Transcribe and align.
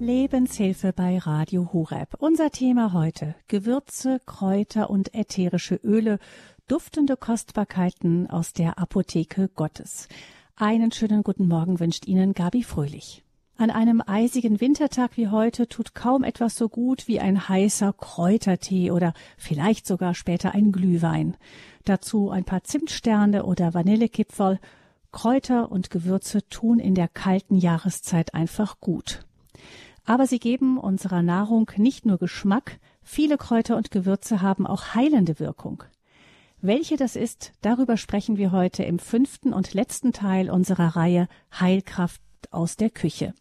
Lebenshilfe 0.00 0.92
bei 0.92 1.18
Radio 1.18 1.72
Hureb. 1.72 2.14
Unser 2.20 2.50
Thema 2.52 2.92
heute 2.92 3.34
Gewürze, 3.48 4.20
Kräuter 4.26 4.90
und 4.90 5.12
ätherische 5.12 5.74
Öle, 5.74 6.20
duftende 6.68 7.16
Kostbarkeiten 7.16 8.30
aus 8.30 8.52
der 8.52 8.78
Apotheke 8.78 9.48
Gottes. 9.48 10.06
Einen 10.54 10.92
schönen 10.92 11.24
guten 11.24 11.48
Morgen 11.48 11.80
wünscht 11.80 12.06
Ihnen 12.06 12.32
Gabi 12.32 12.62
Fröhlich. 12.62 13.24
An 13.56 13.70
einem 13.70 14.00
eisigen 14.06 14.60
Wintertag 14.60 15.16
wie 15.16 15.28
heute 15.28 15.66
tut 15.66 15.96
kaum 15.96 16.22
etwas 16.22 16.56
so 16.56 16.68
gut 16.68 17.08
wie 17.08 17.18
ein 17.18 17.48
heißer 17.48 17.92
Kräutertee 17.92 18.92
oder 18.92 19.14
vielleicht 19.36 19.84
sogar 19.84 20.14
später 20.14 20.54
ein 20.54 20.70
Glühwein. 20.70 21.36
Dazu 21.84 22.30
ein 22.30 22.44
paar 22.44 22.62
Zimtsterne 22.62 23.44
oder 23.44 23.74
Vanillekipferl. 23.74 24.60
Kräuter 25.10 25.72
und 25.72 25.90
Gewürze 25.90 26.48
tun 26.48 26.78
in 26.78 26.94
der 26.94 27.08
kalten 27.08 27.56
Jahreszeit 27.56 28.32
einfach 28.32 28.78
gut. 28.78 29.24
Aber 30.08 30.26
sie 30.26 30.38
geben 30.38 30.78
unserer 30.78 31.20
Nahrung 31.20 31.70
nicht 31.76 32.06
nur 32.06 32.16
Geschmack, 32.16 32.78
viele 33.02 33.36
Kräuter 33.36 33.76
und 33.76 33.90
Gewürze 33.90 34.40
haben 34.40 34.66
auch 34.66 34.94
heilende 34.94 35.38
Wirkung. 35.38 35.84
Welche 36.62 36.96
das 36.96 37.14
ist, 37.14 37.52
darüber 37.60 37.98
sprechen 37.98 38.38
wir 38.38 38.50
heute 38.50 38.84
im 38.84 38.98
fünften 39.00 39.52
und 39.52 39.74
letzten 39.74 40.14
Teil 40.14 40.48
unserer 40.48 40.96
Reihe 40.96 41.28
Heilkraft 41.60 42.22
aus 42.50 42.76
der 42.76 42.88
Küche. 42.88 43.34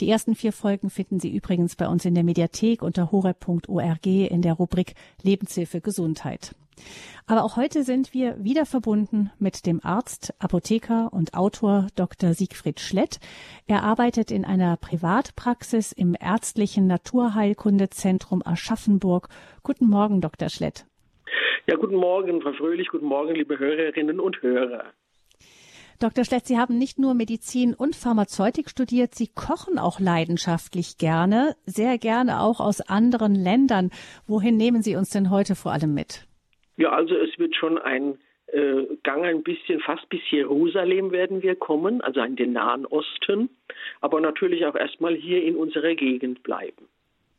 Die 0.00 0.08
ersten 0.08 0.34
vier 0.34 0.54
Folgen 0.54 0.88
finden 0.88 1.20
Sie 1.20 1.36
übrigens 1.36 1.76
bei 1.76 1.86
uns 1.86 2.06
in 2.06 2.14
der 2.14 2.24
Mediathek 2.24 2.80
unter 2.80 3.12
horeb.org 3.12 4.06
in 4.06 4.40
der 4.40 4.54
Rubrik 4.54 4.94
Lebenshilfe 5.20 5.82
Gesundheit. 5.82 6.54
Aber 7.26 7.44
auch 7.44 7.56
heute 7.56 7.82
sind 7.82 8.14
wir 8.14 8.36
wieder 8.42 8.66
verbunden 8.66 9.32
mit 9.38 9.66
dem 9.66 9.80
Arzt, 9.84 10.32
Apotheker 10.38 11.12
und 11.12 11.34
Autor 11.34 11.88
Dr. 11.96 12.34
Siegfried 12.34 12.78
Schlett. 12.78 13.18
Er 13.66 13.82
arbeitet 13.82 14.30
in 14.30 14.44
einer 14.44 14.76
Privatpraxis 14.76 15.90
im 15.92 16.16
ärztlichen 16.18 16.86
Naturheilkundezentrum 16.86 18.42
Aschaffenburg. 18.44 19.28
Guten 19.64 19.88
Morgen, 19.88 20.20
Dr. 20.20 20.48
Schlett. 20.48 20.86
Ja, 21.66 21.74
guten 21.76 21.96
Morgen, 21.96 22.40
Frau 22.42 22.52
Fröhlich. 22.52 22.88
Guten 22.88 23.06
Morgen, 23.06 23.34
liebe 23.34 23.58
Hörerinnen 23.58 24.20
und 24.20 24.40
Hörer. 24.40 24.84
Dr. 25.98 26.24
Schlett, 26.24 26.46
Sie 26.46 26.58
haben 26.58 26.76
nicht 26.76 26.98
nur 26.98 27.14
Medizin 27.14 27.74
und 27.74 27.96
Pharmazeutik 27.96 28.68
studiert, 28.68 29.14
Sie 29.14 29.28
kochen 29.28 29.78
auch 29.78 29.98
leidenschaftlich 29.98 30.98
gerne, 30.98 31.56
sehr 31.64 31.96
gerne 31.96 32.42
auch 32.42 32.60
aus 32.60 32.82
anderen 32.82 33.34
Ländern. 33.34 33.90
Wohin 34.26 34.58
nehmen 34.58 34.82
Sie 34.82 34.94
uns 34.94 35.08
denn 35.08 35.30
heute 35.30 35.54
vor 35.54 35.72
allem 35.72 35.94
mit? 35.94 36.26
Ja, 36.76 36.90
also 36.90 37.14
es 37.14 37.38
wird 37.38 37.56
schon 37.56 37.78
ein 37.78 38.18
äh, 38.48 38.84
Gang 39.02 39.24
ein 39.24 39.42
bisschen, 39.42 39.80
fast 39.80 40.08
bis 40.08 40.20
Jerusalem 40.30 41.10
werden 41.10 41.42
wir 41.42 41.56
kommen, 41.56 42.00
also 42.00 42.20
in 42.22 42.36
den 42.36 42.52
Nahen 42.52 42.86
Osten, 42.86 43.50
aber 44.00 44.20
natürlich 44.20 44.66
auch 44.66 44.76
erstmal 44.76 45.14
hier 45.14 45.42
in 45.42 45.56
unserer 45.56 45.94
Gegend 45.94 46.42
bleiben. 46.42 46.86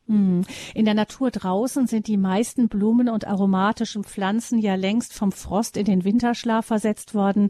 Hm. 0.07 0.45
In 0.73 0.85
der 0.85 0.93
Natur 0.93 1.31
draußen 1.31 1.85
sind 1.85 2.07
die 2.07 2.15
meisten 2.15 2.69
Blumen 2.69 3.09
und 3.09 3.27
aromatischen 3.27 4.05
Pflanzen 4.05 4.59
ja 4.59 4.75
längst 4.75 5.13
vom 5.13 5.33
Frost 5.33 5.75
in 5.75 5.83
den 5.83 6.05
Winterschlaf 6.05 6.65
versetzt 6.65 7.13
worden. 7.13 7.49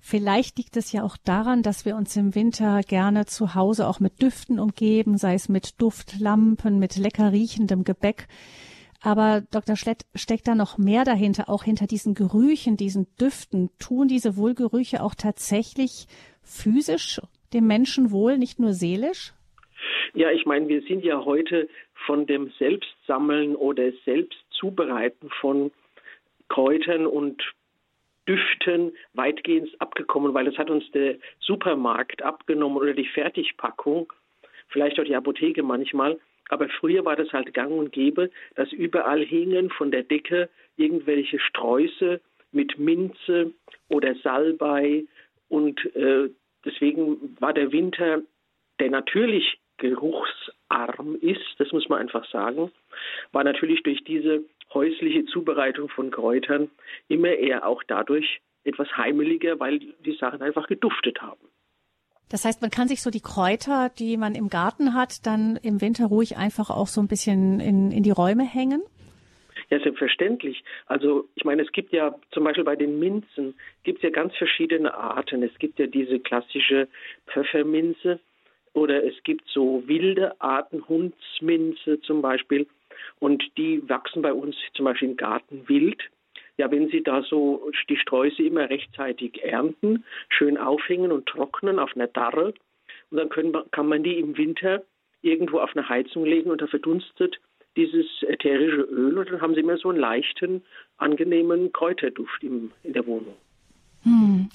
Vielleicht 0.00 0.56
liegt 0.56 0.76
es 0.78 0.90
ja 0.90 1.02
auch 1.02 1.18
daran, 1.18 1.62
dass 1.62 1.84
wir 1.84 1.96
uns 1.96 2.16
im 2.16 2.34
Winter 2.34 2.80
gerne 2.80 3.26
zu 3.26 3.54
Hause 3.54 3.86
auch 3.86 4.00
mit 4.00 4.22
Düften 4.22 4.58
umgeben, 4.58 5.18
sei 5.18 5.34
es 5.34 5.50
mit 5.50 5.82
Duftlampen, 5.82 6.78
mit 6.78 6.96
lecker 6.96 7.32
riechendem 7.32 7.84
Gebäck. 7.84 8.26
Aber 9.00 9.42
Dr. 9.52 9.76
Schlett 9.76 10.06
steckt 10.14 10.48
da 10.48 10.54
noch 10.54 10.76
mehr 10.76 11.04
dahinter, 11.04 11.48
auch 11.48 11.62
hinter 11.62 11.86
diesen 11.86 12.14
Gerüchen, 12.14 12.76
diesen 12.76 13.06
Düften. 13.20 13.70
Tun 13.78 14.08
diese 14.08 14.36
Wohlgerüche 14.36 15.02
auch 15.02 15.14
tatsächlich 15.14 16.06
physisch 16.42 17.20
dem 17.52 17.66
Menschen 17.66 18.10
wohl, 18.10 18.38
nicht 18.38 18.58
nur 18.58 18.72
seelisch? 18.72 19.32
Ja, 20.14 20.30
ich 20.30 20.46
meine, 20.46 20.68
wir 20.68 20.82
sind 20.82 21.04
ja 21.04 21.24
heute 21.24 21.68
von 22.06 22.26
dem 22.26 22.50
Selbstsammeln 22.58 23.54
oder 23.54 23.92
Selbstzubereiten 24.04 25.30
von 25.40 25.70
Kräutern 26.48 27.06
und 27.06 27.42
Düften 28.26 28.92
weitgehend 29.14 29.70
abgekommen, 29.80 30.34
weil 30.34 30.44
das 30.44 30.58
hat 30.58 30.70
uns 30.70 30.90
der 30.92 31.16
Supermarkt 31.40 32.22
abgenommen 32.22 32.76
oder 32.76 32.92
die 32.92 33.06
Fertigpackung, 33.06 34.12
vielleicht 34.68 35.00
auch 35.00 35.04
die 35.04 35.16
Apotheke 35.16 35.62
manchmal. 35.62 36.18
Aber 36.48 36.68
früher 36.68 37.04
war 37.04 37.16
das 37.16 37.32
halt 37.32 37.52
gang 37.54 37.72
und 37.72 37.92
gäbe, 37.92 38.30
dass 38.54 38.72
überall 38.72 39.24
hingen 39.24 39.70
von 39.70 39.90
der 39.90 40.02
Decke 40.02 40.48
irgendwelche 40.76 41.38
Sträuße 41.38 42.20
mit 42.52 42.78
Minze 42.78 43.52
oder 43.88 44.14
Salbei. 44.16 45.04
Und 45.48 45.84
äh, 45.94 46.30
deswegen 46.64 47.36
war 47.40 47.52
der 47.52 47.72
Winter, 47.72 48.22
der 48.80 48.90
natürlich 48.90 49.58
geruchsarm 49.78 51.16
ist, 51.20 51.54
das 51.58 51.72
muss 51.72 51.88
man 51.88 52.00
einfach 52.00 52.28
sagen, 52.30 52.70
war 53.32 53.44
natürlich 53.44 53.82
durch 53.84 54.02
diese 54.04 54.44
häusliche 54.74 55.24
Zubereitung 55.26 55.88
von 55.88 56.10
Kräutern 56.10 56.70
immer 57.08 57.30
eher 57.30 57.66
auch 57.66 57.82
dadurch 57.86 58.40
etwas 58.64 58.88
heimeliger, 58.96 59.58
weil 59.60 59.78
die 59.78 60.16
Sachen 60.16 60.42
einfach 60.42 60.66
geduftet 60.66 61.22
haben. 61.22 61.40
Das 62.30 62.44
heißt, 62.44 62.60
man 62.60 62.70
kann 62.70 62.88
sich 62.88 63.02
so 63.02 63.10
die 63.10 63.20
Kräuter, 63.20 63.90
die 63.98 64.16
man 64.16 64.34
im 64.34 64.48
Garten 64.48 64.94
hat, 64.94 65.26
dann 65.26 65.58
im 65.62 65.80
Winter 65.80 66.06
ruhig 66.06 66.36
einfach 66.36 66.70
auch 66.70 66.86
so 66.86 67.00
ein 67.00 67.08
bisschen 67.08 67.60
in, 67.60 67.90
in 67.90 68.02
die 68.02 68.10
Räume 68.10 68.44
hängen? 68.44 68.82
Ja, 69.70 69.78
selbstverständlich. 69.80 70.64
Also 70.86 71.28
ich 71.34 71.44
meine, 71.44 71.62
es 71.62 71.72
gibt 71.72 71.92
ja 71.92 72.14
zum 72.30 72.44
Beispiel 72.44 72.64
bei 72.64 72.76
den 72.76 72.98
Minzen, 72.98 73.54
gibt 73.82 73.98
es 73.98 74.02
ja 74.02 74.10
ganz 74.10 74.34
verschiedene 74.36 74.94
Arten. 74.94 75.42
Es 75.42 75.58
gibt 75.58 75.78
ja 75.78 75.86
diese 75.86 76.20
klassische 76.20 76.88
Pfefferminze 77.26 78.18
oder 78.72 79.04
es 79.04 79.14
gibt 79.24 79.44
so 79.48 79.82
wilde 79.86 80.40
Arten, 80.40 80.86
Hundsminze 80.88 82.00
zum 82.00 82.22
Beispiel. 82.22 82.66
Und 83.18 83.44
die 83.56 83.86
wachsen 83.88 84.22
bei 84.22 84.32
uns 84.32 84.56
zum 84.74 84.84
Beispiel 84.84 85.10
im 85.10 85.16
Garten 85.16 85.68
wild. 85.68 86.02
Ja, 86.58 86.70
wenn 86.70 86.88
Sie 86.88 87.02
da 87.02 87.22
so 87.22 87.70
die 87.88 87.96
Sträuße 87.96 88.42
immer 88.42 88.68
rechtzeitig 88.68 89.42
ernten, 89.42 90.04
schön 90.28 90.58
aufhängen 90.58 91.12
und 91.12 91.26
trocknen 91.26 91.78
auf 91.78 91.94
einer 91.94 92.08
Darre, 92.08 92.52
und 93.10 93.16
dann 93.16 93.28
können, 93.28 93.56
kann 93.70 93.88
man 93.88 94.02
die 94.02 94.18
im 94.18 94.36
Winter 94.36 94.82
irgendwo 95.22 95.60
auf 95.60 95.74
eine 95.74 95.88
Heizung 95.88 96.24
legen 96.24 96.50
und 96.50 96.60
da 96.60 96.66
verdunstet 96.66 97.40
dieses 97.76 98.06
ätherische 98.22 98.82
Öl 98.82 99.18
und 99.18 99.30
dann 99.30 99.40
haben 99.40 99.54
Sie 99.54 99.60
immer 99.60 99.76
so 99.76 99.88
einen 99.88 99.98
leichten, 99.98 100.62
angenehmen 100.96 101.72
Kräuterduft 101.72 102.42
im, 102.42 102.72
in 102.82 102.92
der 102.92 103.06
Wohnung. 103.06 103.36
Hm. 104.02 104.48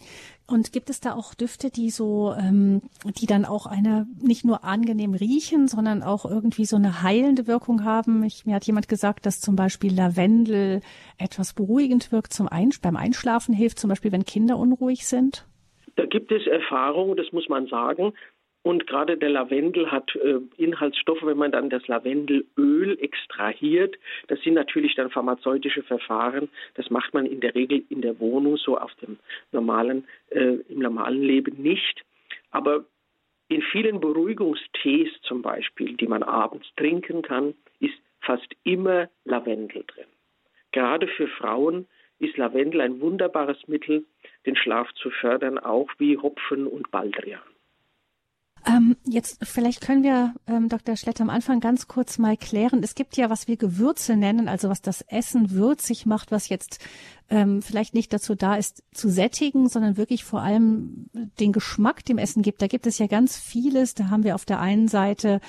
Und 0.53 0.71
gibt 0.71 0.91
es 0.91 0.99
da 0.99 1.15
auch 1.15 1.33
Düfte, 1.33 1.71
die 1.71 1.89
so, 1.89 2.31
ähm, 2.37 2.83
die 3.19 3.25
dann 3.25 3.43
auch 3.43 3.65
eine 3.65 4.05
nicht 4.21 4.45
nur 4.45 4.63
angenehm 4.63 5.15
riechen, 5.15 5.67
sondern 5.67 6.03
auch 6.03 6.25
irgendwie 6.25 6.65
so 6.65 6.75
eine 6.75 7.01
heilende 7.01 7.47
Wirkung 7.47 7.83
haben? 7.83 8.23
Ich, 8.23 8.45
mir 8.45 8.53
hat 8.53 8.65
jemand 8.65 8.87
gesagt, 8.87 9.25
dass 9.25 9.41
zum 9.41 9.55
Beispiel 9.55 9.91
Lavendel 9.95 10.81
etwas 11.17 11.55
beruhigend 11.55 12.11
wirkt 12.11 12.33
zum 12.33 12.47
Einsch 12.47 12.79
beim 12.81 12.97
Einschlafen 12.97 13.55
hilft, 13.55 13.79
zum 13.79 13.89
Beispiel 13.89 14.11
wenn 14.11 14.25
Kinder 14.25 14.59
unruhig 14.59 15.07
sind. 15.07 15.47
Da 15.95 16.05
gibt 16.05 16.31
es 16.31 16.45
Erfahrungen, 16.45 17.17
das 17.17 17.31
muss 17.31 17.49
man 17.49 17.65
sagen, 17.65 18.13
und 18.63 18.87
gerade 18.87 19.17
der 19.17 19.29
Lavendel 19.29 19.91
hat 19.91 20.15
äh, 20.15 20.39
Inhaltsstoffe, 20.57 21.23
wenn 21.23 21.37
man 21.37 21.51
dann 21.51 21.69
das 21.69 21.85
Lavendelöl 21.87 22.97
extrahiert. 23.01 23.97
Das 24.27 24.41
sind 24.41 24.53
natürlich 24.53 24.95
dann 24.95 25.09
pharmazeutische 25.09 25.83
Verfahren. 25.83 26.49
Das 26.75 26.89
macht 26.89 27.13
man 27.13 27.25
in 27.25 27.41
der 27.41 27.55
Regel 27.55 27.83
in 27.89 28.01
der 28.01 28.19
Wohnung, 28.21 28.55
so 28.55 28.77
auf 28.77 28.93
dem 28.95 29.19
normalen, 29.51 30.07
äh, 30.29 30.59
im 30.69 30.79
normalen 30.79 31.21
Leben 31.21 31.61
nicht. 31.61 32.03
Aber 32.51 32.85
in 33.49 33.61
vielen 33.61 33.99
Beruhigungstees 33.99 35.09
zum 35.23 35.41
Beispiel, 35.41 35.97
die 35.97 36.07
man 36.07 36.23
abends 36.23 36.67
trinken 36.77 37.21
kann, 37.21 37.53
ist 37.81 37.99
fast 38.21 38.47
immer 38.63 39.09
Lavendel 39.25 39.83
drin. 39.87 40.07
Gerade 40.71 41.07
für 41.07 41.27
Frauen 41.27 41.85
ist 42.19 42.37
Lavendel 42.37 42.79
ein 42.79 43.01
wunderbares 43.01 43.67
Mittel, 43.67 44.05
den 44.45 44.55
Schlaf 44.55 44.89
zu 44.93 45.09
fördern, 45.09 45.59
auch 45.59 45.89
wie 45.97 46.17
Hopfen 46.17 46.65
und 46.65 46.89
Baldrian. 46.91 47.41
Ähm, 48.65 48.95
jetzt 49.05 49.45
vielleicht 49.45 49.81
können 49.81 50.03
wir, 50.03 50.33
ähm, 50.47 50.69
Dr. 50.69 50.95
Schletter, 50.95 51.23
am 51.23 51.29
Anfang 51.29 51.59
ganz 51.59 51.87
kurz 51.87 52.17
mal 52.17 52.37
klären. 52.37 52.81
Es 52.81 52.95
gibt 52.95 53.17
ja, 53.17 53.29
was 53.29 53.47
wir 53.47 53.57
Gewürze 53.57 54.15
nennen, 54.15 54.47
also 54.47 54.69
was 54.69 54.81
das 54.81 55.01
Essen 55.01 55.51
würzig 55.51 56.05
macht, 56.05 56.31
was 56.31 56.47
jetzt 56.47 56.79
ähm, 57.33 57.63
vielleicht 57.63 57.95
nicht 57.95 58.13
dazu 58.13 58.35
da 58.35 58.55
ist, 58.55 58.83
zu 58.91 59.09
sättigen, 59.09 59.67
sondern 59.67 59.97
wirklich 59.97 60.23
vor 60.23 60.41
allem 60.41 61.09
den 61.39 61.51
Geschmack 61.51 62.05
dem 62.05 62.19
Essen 62.19 62.43
gibt. 62.43 62.61
Da 62.61 62.67
gibt 62.67 62.85
es 62.85 62.99
ja 62.99 63.07
ganz 63.07 63.37
vieles. 63.37 63.95
Da 63.95 64.11
haben 64.11 64.23
wir 64.23 64.35
auf 64.35 64.45
der 64.45 64.59
einen 64.59 64.87
Seite, 64.87 65.41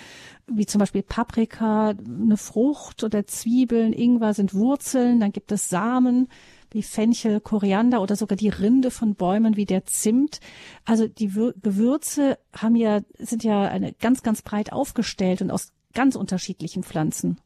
wie 0.46 0.64
zum 0.64 0.78
Beispiel 0.78 1.02
Paprika, 1.02 1.90
eine 1.90 2.38
Frucht 2.38 3.04
oder 3.04 3.26
Zwiebeln, 3.26 3.92
Ingwer 3.92 4.32
sind 4.32 4.54
Wurzeln, 4.54 5.20
dann 5.20 5.32
gibt 5.32 5.52
es 5.52 5.68
Samen 5.68 6.28
wie 6.70 6.82
Fenchel, 6.82 7.40
Koriander 7.40 8.00
oder 8.00 8.16
sogar 8.16 8.36
die 8.36 8.48
Rinde 8.48 8.90
von 8.90 9.14
Bäumen 9.14 9.54
wie 9.56 9.66
der 9.66 9.84
Zimt. 9.84 10.40
Also 10.86 11.06
die 11.06 11.28
Gewürze 11.28 12.38
haben 12.52 12.76
ja, 12.76 13.02
sind 13.18 13.44
ja 13.44 13.68
eine 13.68 13.92
ganz, 13.92 14.22
ganz 14.22 14.40
breit 14.40 14.72
aufgestellt 14.72 15.42
und 15.42 15.50
aus 15.50 15.72
ganz 15.92 16.16
unterschiedlichen 16.16 16.82
Pflanzen. 16.82 17.38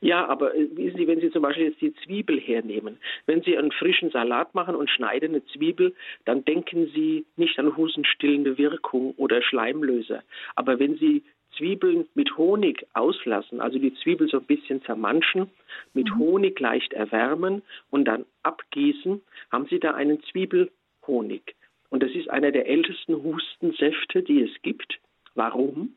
Ja, 0.00 0.26
aber 0.26 0.54
äh, 0.54 0.68
wissen 0.72 0.96
Sie, 0.96 1.06
wenn 1.06 1.20
Sie 1.20 1.30
zum 1.30 1.42
Beispiel 1.42 1.66
jetzt 1.66 1.80
die 1.80 1.94
Zwiebel 2.04 2.40
hernehmen, 2.40 2.98
wenn 3.26 3.42
Sie 3.42 3.56
einen 3.56 3.72
frischen 3.72 4.10
Salat 4.10 4.54
machen 4.54 4.74
und 4.74 4.90
schneiden 4.90 5.30
eine 5.30 5.44
Zwiebel, 5.46 5.94
dann 6.24 6.44
denken 6.44 6.90
Sie 6.94 7.24
nicht 7.36 7.58
an 7.58 7.76
hustenstillende 7.76 8.58
Wirkung 8.58 9.14
oder 9.16 9.42
Schleimlöser. 9.42 10.22
Aber 10.54 10.78
wenn 10.78 10.96
Sie 10.96 11.22
Zwiebeln 11.56 12.08
mit 12.14 12.36
Honig 12.36 12.86
auslassen, 12.94 13.60
also 13.60 13.78
die 13.78 13.94
Zwiebel 13.94 14.28
so 14.28 14.38
ein 14.38 14.44
bisschen 14.44 14.82
zermanschen, 14.82 15.50
mit 15.92 16.10
mhm. 16.10 16.18
Honig 16.18 16.58
leicht 16.58 16.92
erwärmen 16.92 17.62
und 17.90 18.06
dann 18.06 18.24
abgießen, 18.42 19.20
haben 19.50 19.66
Sie 19.70 19.78
da 19.78 19.92
einen 19.94 20.22
Zwiebelhonig. 20.24 21.54
Und 21.90 22.02
das 22.02 22.10
ist 22.12 22.28
einer 22.28 22.50
der 22.50 22.66
ältesten 22.66 23.22
Hustensäfte, 23.22 24.22
die 24.22 24.42
es 24.42 24.62
gibt. 24.62 24.98
Warum? 25.34 25.94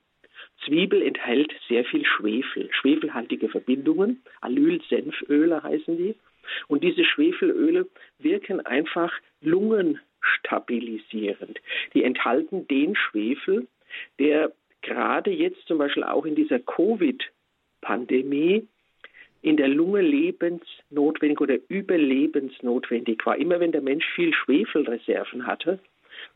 Zwiebel 0.65 1.01
enthält 1.01 1.53
sehr 1.67 1.83
viel 1.85 2.05
Schwefel, 2.05 2.69
schwefelhaltige 2.71 3.49
Verbindungen, 3.49 4.21
Allyl-Senföle 4.41 5.63
heißen 5.63 5.97
die. 5.97 6.13
Und 6.67 6.83
diese 6.83 7.03
Schwefelöle 7.03 7.87
wirken 8.19 8.63
einfach 8.65 9.11
lungenstabilisierend. 9.41 11.59
Die 11.93 12.03
enthalten 12.03 12.67
den 12.67 12.95
Schwefel, 12.95 13.67
der 14.19 14.51
gerade 14.81 15.31
jetzt 15.31 15.65
zum 15.67 15.77
Beispiel 15.77 16.03
auch 16.03 16.25
in 16.25 16.35
dieser 16.35 16.59
Covid-Pandemie 16.59 18.67
in 19.41 19.57
der 19.57 19.67
Lunge 19.67 20.01
lebensnotwendig 20.01 21.39
oder 21.39 21.57
überlebensnotwendig 21.69 23.23
war. 23.25 23.37
Immer 23.37 23.59
wenn 23.59 23.71
der 23.71 23.81
Mensch 23.81 24.05
viel 24.15 24.33
Schwefelreserven 24.33 25.45
hatte, 25.45 25.79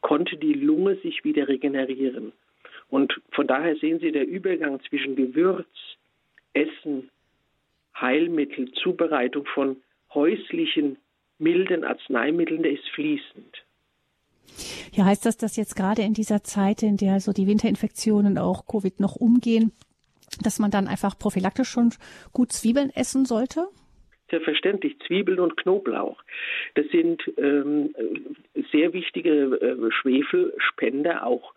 konnte 0.02 0.38
die 0.38 0.54
Lunge 0.54 0.96
sich 0.98 1.24
wieder 1.24 1.48
regenerieren. 1.48 2.32
Und 2.92 3.20
von 3.32 3.48
daher 3.48 3.76
sehen 3.78 4.00
Sie, 4.00 4.12
der 4.12 4.28
Übergang 4.28 4.80
zwischen 4.90 5.16
Gewürz, 5.16 5.66
Essen, 6.54 7.10
Heilmittel, 7.96 8.72
Zubereitung 8.74 9.46
von 9.46 9.78
häuslichen 10.14 10.98
milden 11.40 11.86
Arzneimitteln, 11.86 12.64
der 12.64 12.74
ist 12.74 12.88
fließend. 12.90 13.64
Ja, 14.92 15.06
heißt 15.06 15.26
das, 15.26 15.38
dass 15.38 15.56
jetzt 15.56 15.78
gerade 15.78 16.02
in 16.02 16.14
dieser 16.14 16.44
Zeit, 16.44 16.84
in 16.84 16.98
der 16.98 17.22
so 17.22 17.32
die 17.32 17.48
Winterinfektionen 17.48 18.38
auch 18.38 18.68
Covid 18.68 19.00
noch 19.00 19.16
umgehen, 19.16 19.72
dass 20.44 20.60
man 20.60 20.70
dann 20.70 20.90
einfach 20.90 21.18
prophylaktisch 21.18 21.70
schon 21.70 21.94
gut 22.34 22.52
Zwiebeln 22.52 22.90
essen 22.90 23.24
sollte? 23.24 23.68
Selbstverständlich, 24.30 24.98
Zwiebeln 25.08 25.40
und 25.40 25.56
Knoblauch. 25.56 26.22
Das 26.76 26.86
sind 26.92 27.22
ähm, 27.38 27.96
sehr 28.74 28.92
wichtige 28.92 29.32
äh, 29.32 29.92
Schwefelspender, 29.92 31.26
auch 31.26 31.54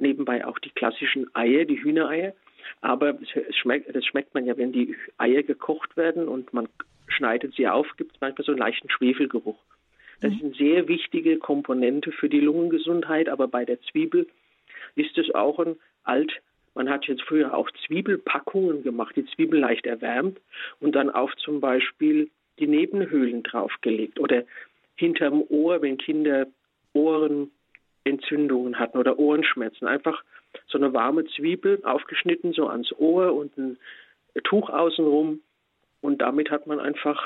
nebenbei 0.00 0.46
auch 0.46 0.58
die 0.58 0.70
klassischen 0.70 1.34
Eier, 1.34 1.64
die 1.64 1.82
Hühnereier. 1.82 2.34
Aber 2.80 3.18
es 3.20 3.56
schmeckt, 3.56 3.94
das 3.94 4.04
schmeckt 4.04 4.34
man 4.34 4.46
ja, 4.46 4.56
wenn 4.56 4.72
die 4.72 4.96
Eier 5.16 5.42
gekocht 5.42 5.96
werden 5.96 6.28
und 6.28 6.52
man 6.52 6.68
schneidet 7.06 7.54
sie 7.54 7.66
auf, 7.66 7.86
gibt 7.96 8.14
es 8.14 8.20
manchmal 8.20 8.44
so 8.44 8.52
einen 8.52 8.58
leichten 8.58 8.90
Schwefelgeruch. 8.90 9.58
Das 10.20 10.32
ist 10.32 10.42
eine 10.42 10.54
sehr 10.54 10.88
wichtige 10.88 11.38
Komponente 11.38 12.12
für 12.12 12.28
die 12.28 12.40
Lungengesundheit, 12.40 13.28
aber 13.28 13.46
bei 13.48 13.64
der 13.64 13.80
Zwiebel 13.82 14.26
ist 14.96 15.16
es 15.16 15.32
auch 15.34 15.58
ein 15.60 15.76
alt, 16.02 16.32
man 16.74 16.88
hat 16.88 17.06
jetzt 17.06 17.22
früher 17.22 17.54
auch 17.54 17.68
Zwiebelpackungen 17.86 18.82
gemacht, 18.82 19.16
die 19.16 19.26
Zwiebel 19.26 19.60
leicht 19.60 19.86
erwärmt 19.86 20.40
und 20.80 20.94
dann 20.94 21.10
auf 21.10 21.34
zum 21.36 21.60
Beispiel 21.60 22.30
die 22.58 22.66
Nebenhöhlen 22.66 23.42
draufgelegt 23.42 24.20
oder 24.20 24.44
hinterm 24.94 25.42
Ohr, 25.48 25.82
wenn 25.82 25.98
Kinder 25.98 26.46
Ohrenentzündungen 28.04 28.78
hatten 28.78 28.98
oder 28.98 29.18
Ohrenschmerzen. 29.18 29.86
Einfach 29.86 30.22
so 30.66 30.78
eine 30.78 30.92
warme 30.92 31.24
Zwiebel 31.26 31.84
aufgeschnitten 31.84 32.52
so 32.52 32.68
ans 32.68 32.92
Ohr 32.92 33.34
und 33.34 33.56
ein 33.58 33.78
Tuch 34.44 34.70
außenrum 34.70 35.40
und 36.00 36.20
damit 36.20 36.50
hat 36.50 36.66
man 36.66 36.80
einfach 36.80 37.20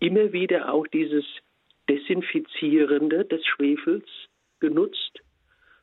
immer 0.00 0.32
wieder 0.32 0.72
auch 0.72 0.86
dieses 0.86 1.24
Desinfizierende 1.88 3.24
des 3.24 3.44
Schwefels 3.46 4.06
genutzt 4.60 5.20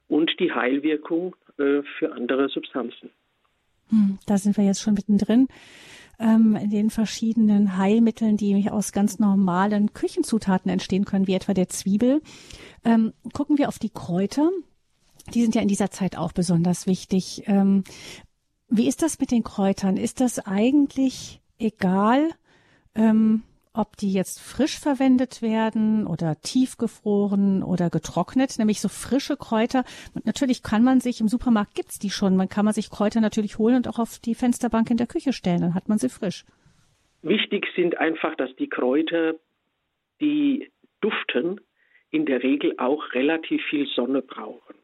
und 0.08 0.32
die 0.40 0.52
Heilwirkung 0.52 1.36
äh, 1.58 1.82
für 1.98 2.14
andere 2.14 2.50
Substanzen. 2.50 3.10
Hm, 3.90 4.20
da 4.28 4.38
sind 4.38 4.58
wir 4.58 4.64
jetzt 4.64 4.82
schon 4.82 4.94
mittendrin 4.94 5.48
ähm, 6.20 6.56
in 6.56 6.70
den 6.70 6.90
verschiedenen 6.90 7.78
Heilmitteln, 7.78 8.38
die 8.38 8.70
aus 8.70 8.92
ganz 8.92 9.20
normalen 9.20 9.94
Küchenzutaten 9.94 10.70
entstehen 10.70 11.06
können, 11.06 11.28
wie 11.28 11.34
etwa 11.34 11.54
der 11.54 11.70
Zwiebel. 11.70 12.22
Ähm, 12.84 13.14
gucken 13.34 13.58
wir 13.58 13.70
auf 13.70 13.80
die 13.80 13.90
Kräuter. 13.90 14.50
Die 15.34 15.42
sind 15.42 15.56
ja 15.56 15.62
in 15.62 15.68
dieser 15.68 15.92
Zeit 15.92 16.18
auch 16.18 16.32
besonders 16.32 16.88
wichtig. 16.88 17.44
Ähm, 17.46 17.84
wie 18.68 18.88
ist 18.88 19.02
das 19.02 19.20
mit 19.20 19.32
den 19.32 19.44
Kräutern? 19.44 19.98
Ist 19.98 20.22
das 20.22 20.40
eigentlich 20.40 21.42
egal, 21.58 22.30
ähm, 22.96 23.44
ob 23.74 23.98
die 23.98 24.12
jetzt 24.12 24.40
frisch 24.40 24.80
verwendet 24.80 25.42
werden 25.42 26.08
oder 26.08 26.36
tiefgefroren 26.42 27.64
oder 27.64 27.90
getrocknet, 27.90 28.58
nämlich 28.58 28.82
so 28.82 28.90
frische 28.90 29.38
Kräuter. 29.38 29.84
Und 30.16 30.26
natürlich 30.26 30.64
kann 30.64 30.84
man 30.84 31.00
sich, 31.00 31.22
im 31.22 31.28
Supermarkt 31.28 31.76
gibt's 31.76 32.00
die 32.00 32.10
schon, 32.10 32.36
man 32.36 32.50
kann 32.50 32.66
man 32.66 32.74
sich 32.74 32.90
Kräuter 32.90 33.22
natürlich 33.22 33.58
holen 33.58 33.76
und 33.76 33.88
auch 33.88 34.00
auf 34.00 34.20
die 34.20 34.36
Fensterbank 34.36 34.90
in 34.90 34.98
der 34.98 35.08
Küche 35.08 35.34
stellen, 35.34 35.62
dann 35.62 35.76
hat 35.76 35.88
man 35.88 36.00
sie 36.00 36.10
frisch. 36.10 36.46
Wichtig 37.22 37.68
sind 37.76 37.98
einfach, 37.98 38.36
dass 38.36 38.56
die 38.56 38.70
Kräuter, 38.70 39.36
die 40.20 40.72
duften, 41.02 41.62
in 42.12 42.26
der 42.26 42.42
Regel 42.42 42.74
auch 42.78 43.14
relativ 43.14 43.62
viel 43.70 43.86
Sonne 43.88 44.24
brauchen. 44.24 44.76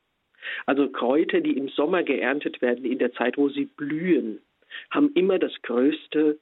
Also 0.67 0.89
Kräuter, 0.89 1.41
die 1.41 1.57
im 1.57 1.69
Sommer 1.69 2.03
geerntet 2.03 2.61
werden, 2.61 2.85
in 2.85 2.99
der 2.99 3.13
Zeit, 3.13 3.37
wo 3.37 3.49
sie 3.49 3.65
blühen, 3.65 4.41
haben 4.91 5.11
immer 5.15 5.39
das 5.39 5.53
größte 5.63 6.37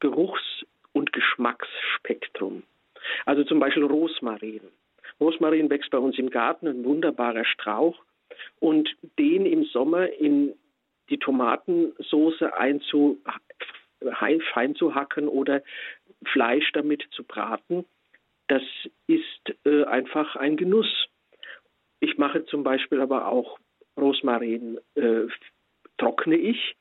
Geruchs- 0.00 0.66
und 0.98 1.12
Geschmacksspektrum. 1.12 2.64
Also 3.24 3.44
zum 3.44 3.60
Beispiel 3.60 3.84
Rosmarin. 3.84 4.60
Rosmarin 5.20 5.70
wächst 5.70 5.90
bei 5.90 5.98
uns 5.98 6.18
im 6.18 6.30
Garten, 6.30 6.66
ein 6.66 6.84
wunderbarer 6.84 7.44
Strauch. 7.44 7.96
Und 8.60 8.94
den 9.18 9.46
im 9.46 9.64
Sommer 9.64 10.08
in 10.12 10.54
die 11.08 11.18
Tomatensoße 11.18 12.50
fein 12.52 12.80
zu 14.74 14.94
hacken 14.94 15.28
oder 15.28 15.62
Fleisch 16.24 16.70
damit 16.72 17.06
zu 17.12 17.24
braten, 17.24 17.84
das 18.48 18.62
ist 19.06 19.56
äh, 19.64 19.84
einfach 19.84 20.36
ein 20.36 20.56
Genuss. 20.56 21.06
Ich 22.00 22.18
mache 22.18 22.44
zum 22.46 22.62
Beispiel 22.62 23.00
aber 23.00 23.28
auch 23.28 23.58
Rosmarin, 23.96 24.78
äh, 24.94 25.26
trockne 25.98 26.36
ich 26.36 26.76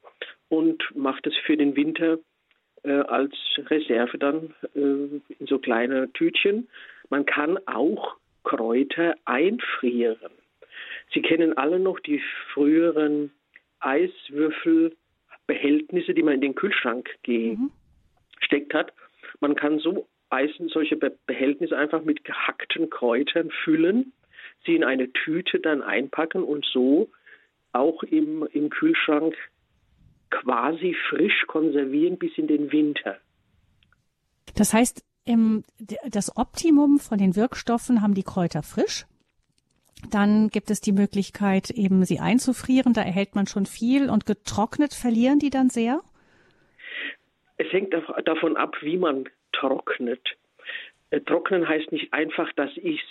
und 0.50 0.84
mache 0.96 1.22
das 1.24 1.36
für 1.46 1.58
den 1.58 1.76
Winter 1.76 2.20
äh, 2.88 3.04
als 3.08 3.34
Reserve 3.70 4.18
dann 4.18 4.54
äh, 4.76 4.80
in 4.80 5.48
so 5.48 5.60
kleine 5.60 6.12
Tütchen. 6.14 6.68
Man 7.10 7.26
kann 7.26 7.60
auch 7.68 8.16
Kräuter 8.44 9.16
einfrieren. 9.26 10.32
Sie 11.14 11.22
kennen 11.22 11.58
alle 11.58 11.80
noch 11.80 12.00
die 12.00 12.22
früheren 12.54 13.32
Eiswürfelbehältnisse, 13.80 16.14
die 16.14 16.24
man 16.24 16.36
in 16.36 16.42
den 16.42 16.56
Kühlschrank 16.56 17.10
mhm. 17.26 17.72
gesteckt 18.40 18.74
hat. 18.74 18.92
Man 19.40 19.56
kann 19.56 19.80
so 19.80 20.08
Eisen, 20.30 20.68
solche 20.70 20.96
Behältnisse 20.98 21.78
einfach 21.78 22.04
mit 22.04 22.26
gehackten 22.26 22.90
Kräutern 22.90 23.50
füllen, 23.64 24.12
sie 24.66 24.76
in 24.76 24.84
eine 24.84 25.14
Tüte 25.14 25.60
dann 25.60 25.82
einpacken 25.82 26.44
und 26.44 26.66
so 26.66 27.10
auch 27.72 28.04
im, 28.04 28.46
im 28.52 28.70
Kühlschrank 28.70 29.38
quasi 30.30 30.96
frisch 31.10 31.46
konservieren 31.48 32.18
bis 32.18 32.38
in 32.38 32.48
den 32.48 32.72
Winter. 32.72 33.18
Das 34.56 34.74
heißt, 34.74 35.04
das 36.06 36.38
Optimum 36.38 37.00
von 37.00 37.18
den 37.18 37.36
Wirkstoffen 37.36 38.02
haben 38.02 38.14
die 38.14 38.24
Kräuter 38.24 38.64
frisch. 38.64 39.06
Dann 40.12 40.50
gibt 40.50 40.70
es 40.70 40.80
die 40.80 40.92
Möglichkeit, 40.92 41.72
eben 41.72 42.06
sie 42.06 42.20
einzufrieren. 42.20 42.94
Da 42.94 43.02
erhält 43.02 43.36
man 43.36 43.48
schon 43.48 43.66
viel. 43.66 44.10
Und 44.10 44.26
getrocknet 44.26 44.94
verlieren 44.94 45.40
die 45.40 45.50
dann 45.50 45.70
sehr? 45.70 46.02
Es 47.58 47.72
hängt 47.72 47.94
davon 48.26 48.56
ab, 48.56 48.76
wie 48.82 48.98
man 48.98 49.28
trocknet. 49.52 50.22
Äh, 51.10 51.22
trocknen 51.22 51.68
heißt 51.68 51.92
nicht 51.92 52.14
einfach, 52.14 52.52
dass 52.54 52.70
ich 52.76 53.02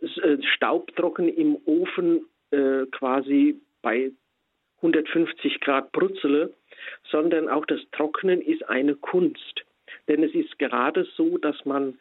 äh, 0.00 0.38
staubtrocken 0.56 1.28
im 1.28 1.56
Ofen 1.66 2.26
äh, 2.50 2.86
quasi 2.90 3.60
bei 3.82 4.12
150 4.82 5.60
Grad 5.60 5.92
brutzele, 5.92 6.52
sondern 7.10 7.48
auch 7.48 7.64
das 7.66 7.80
Trocknen 7.92 8.42
ist 8.42 8.68
eine 8.68 8.94
Kunst. 8.96 9.64
Denn 10.08 10.22
es 10.22 10.34
ist 10.34 10.58
gerade 10.58 11.06
so, 11.16 11.38
dass 11.38 11.64
man 11.64 11.98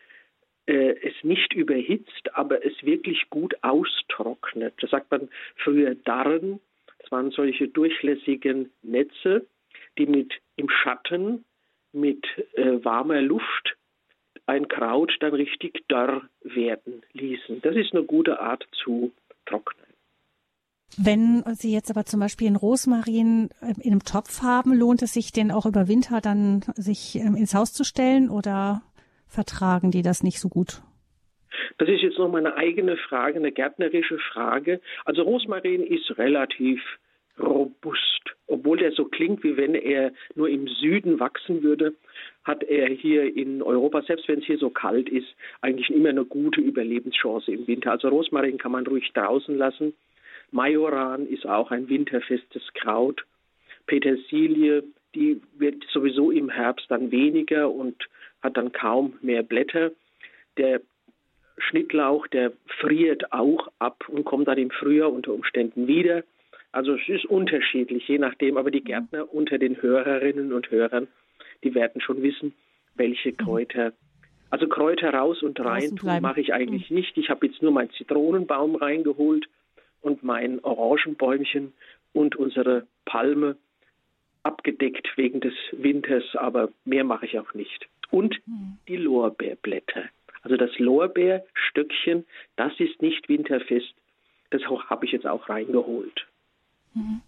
äh, 0.66 0.96
es 1.02 1.14
nicht 1.24 1.54
überhitzt, 1.54 2.34
aber 2.34 2.66
es 2.66 2.74
wirklich 2.84 3.30
gut 3.30 3.56
austrocknet. 3.62 4.74
Das 4.80 4.90
sagt 4.90 5.12
man 5.12 5.30
früher 5.56 5.96
Darren. 5.96 6.60
Das 7.00 7.12
waren 7.12 7.32
solche 7.32 7.68
durchlässigen 7.68 8.72
Netze, 8.82 9.46
die 9.98 10.06
mit 10.06 10.34
im 10.56 10.70
Schatten 10.70 11.46
mit 11.94 12.26
äh, 12.54 12.84
warmer 12.84 13.22
Luft 13.22 13.76
ein 14.46 14.68
Kraut 14.68 15.16
dann 15.20 15.34
richtig 15.34 15.88
dörr 15.88 16.28
werden 16.42 17.04
ließen. 17.14 17.62
Das 17.62 17.76
ist 17.76 17.94
eine 17.94 18.04
gute 18.04 18.40
Art 18.40 18.68
zu 18.72 19.12
trocknen. 19.46 19.91
Wenn 20.98 21.44
Sie 21.54 21.72
jetzt 21.72 21.90
aber 21.90 22.06
zum 22.06 22.20
Beispiel 22.20 22.48
einen 22.48 22.58
Rosmarin 22.58 23.50
äh, 23.62 23.74
in 23.82 23.92
einem 23.92 24.04
Topf 24.04 24.42
haben, 24.42 24.74
lohnt 24.74 25.02
es 25.02 25.14
sich 25.14 25.32
den 25.32 25.52
auch 25.52 25.66
über 25.66 25.88
Winter 25.88 26.22
dann 26.22 26.62
sich 26.76 27.16
ähm, 27.16 27.36
ins 27.36 27.54
Haus 27.54 27.74
zu 27.74 27.84
stellen 27.84 28.30
oder 28.30 28.82
vertragen 29.28 29.92
die 29.92 30.02
das 30.02 30.24
nicht 30.24 30.40
so 30.40 30.50
gut? 30.50 30.82
Das 31.78 31.88
ist 31.88 32.02
jetzt 32.02 32.18
noch 32.18 32.30
mal 32.30 32.40
eine 32.40 32.56
eigene 32.56 32.98
Frage, 32.98 33.38
eine 33.38 33.52
gärtnerische 33.52 34.20
Frage. 34.34 34.82
Also 35.06 35.24
Rosmarin 35.24 35.84
ist 35.84 36.18
relativ 36.18 36.82
robust. 37.40 38.22
Obwohl 38.48 38.78
der 38.78 38.92
so 38.92 39.06
klingt, 39.06 39.44
wie 39.44 39.58
wenn 39.58 39.76
er 39.76 40.12
nur 40.36 40.50
im 40.50 40.68
Süden 40.68 41.20
wachsen 41.20 41.64
würde, 41.64 41.96
hat 42.44 42.64
er 42.64 42.90
hier 42.90 43.36
in 43.36 43.62
Europa, 43.62 44.02
selbst 44.04 44.28
wenn 44.28 44.40
es 44.40 44.46
hier 44.46 44.58
so 44.58 44.70
kalt 44.70 45.10
ist, 45.10 45.28
eigentlich 45.62 45.90
immer 45.90 46.10
eine 46.10 46.26
gute 46.26 46.60
Überlebenschance 46.60 47.52
im 47.52 47.68
Winter. 47.68 47.92
Also 47.92 48.10
Rosmarin 48.10 48.58
kann 48.58 48.74
man 48.74 48.86
ruhig 48.86 49.12
draußen 49.14 49.58
lassen. 49.58 49.94
Majoran 50.52 51.28
ist 51.28 51.46
auch 51.48 51.72
ein 51.72 51.90
winterfestes 51.90 52.74
Kraut. 52.74 53.26
Petersilie, 53.88 54.84
die 55.16 55.42
wird 55.58 55.84
sowieso 55.92 56.32
im 56.32 56.50
Herbst 56.50 56.86
dann 56.90 57.12
weniger 57.12 57.72
und 57.72 57.96
hat 58.42 58.58
dann 58.58 58.72
kaum 58.72 59.18
mehr 59.22 59.44
Blätter. 59.44 59.92
Der 60.58 60.82
Schnittlauch, 61.58 62.28
der 62.28 62.52
friert 62.80 63.32
auch 63.32 63.72
ab 63.80 64.08
und 64.10 64.26
kommt 64.26 64.48
dann 64.48 64.58
im 64.58 64.72
Frühjahr 64.72 65.12
unter 65.12 65.34
Umständen 65.34 65.88
wieder. 65.88 66.24
Also 66.72 66.96
es 66.96 67.08
ist 67.08 67.26
unterschiedlich, 67.26 68.08
je 68.08 68.18
nachdem, 68.18 68.58
aber 68.58 68.72
die 68.72 68.84
Gärtner 68.84 69.34
unter 69.34 69.58
den 69.58 69.82
Hörerinnen 69.82 70.54
und 70.54 70.72
Hörern, 70.72 71.08
die 71.64 71.76
werden 71.76 72.02
schon 72.02 72.24
wissen, 72.24 72.54
welche 72.96 73.32
mhm. 73.32 73.38
Kräuter. 73.38 73.94
Also 74.50 74.68
Kräuter 74.68 75.14
raus 75.14 75.44
und 75.44 75.60
rein 75.60 75.98
mache 76.22 76.42
ich 76.42 76.54
eigentlich 76.54 76.90
mhm. 76.90 76.98
nicht. 76.98 77.18
Ich 77.18 77.30
habe 77.30 77.48
jetzt 77.48 77.62
nur 77.62 77.72
meinen 77.72 77.92
Zitronenbaum 77.92 78.76
reingeholt 78.76 79.48
und 80.02 80.24
mein 80.24 80.64
Orangenbäumchen 80.64 81.74
und 82.14 82.36
unsere 82.36 82.88
Palme 83.06 83.58
abgedeckt 84.44 85.08
wegen 85.16 85.40
des 85.40 85.54
Winters, 85.72 86.24
aber 86.36 86.70
mehr 86.86 87.04
mache 87.04 87.26
ich 87.26 87.40
auch 87.40 87.54
nicht. 87.54 87.88
Und 88.10 88.42
mhm. 88.46 88.78
die 88.88 88.98
Lorbeerblätter. 88.98 90.06
Also 90.42 90.58
das 90.58 90.78
Lorbeerstöckchen, 90.80 92.26
das 92.56 92.74
ist 92.80 93.02
nicht 93.02 93.30
winterfest. 93.30 93.94
Das 94.50 94.62
habe 94.64 95.06
ich 95.06 95.12
jetzt 95.12 95.28
auch 95.28 95.48
reingeholt. 95.48 96.28
Mhm. 96.94 97.22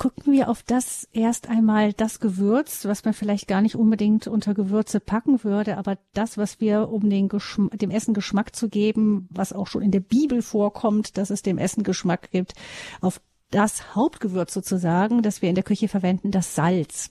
Gucken 0.00 0.32
wir 0.32 0.48
auf 0.48 0.62
das 0.62 1.06
erst 1.12 1.50
einmal 1.50 1.92
das 1.92 2.20
Gewürz, 2.20 2.86
was 2.86 3.04
man 3.04 3.12
vielleicht 3.12 3.46
gar 3.46 3.60
nicht 3.60 3.76
unbedingt 3.76 4.28
unter 4.28 4.54
Gewürze 4.54 4.98
packen 4.98 5.44
würde, 5.44 5.76
aber 5.76 5.98
das, 6.14 6.38
was 6.38 6.58
wir, 6.58 6.88
um 6.88 7.10
den 7.10 7.28
Geschm 7.28 7.68
dem 7.74 7.90
Essen 7.90 8.14
Geschmack 8.14 8.56
zu 8.56 8.70
geben, 8.70 9.28
was 9.30 9.52
auch 9.52 9.66
schon 9.66 9.82
in 9.82 9.90
der 9.90 10.00
Bibel 10.00 10.40
vorkommt, 10.40 11.18
dass 11.18 11.28
es 11.28 11.42
dem 11.42 11.58
Essen 11.58 11.82
Geschmack 11.82 12.30
gibt, 12.30 12.54
auf 13.02 13.20
das 13.50 13.94
Hauptgewürz 13.94 14.54
sozusagen, 14.54 15.20
das 15.20 15.42
wir 15.42 15.50
in 15.50 15.54
der 15.54 15.64
Küche 15.64 15.86
verwenden, 15.86 16.30
das 16.30 16.54
Salz 16.54 17.10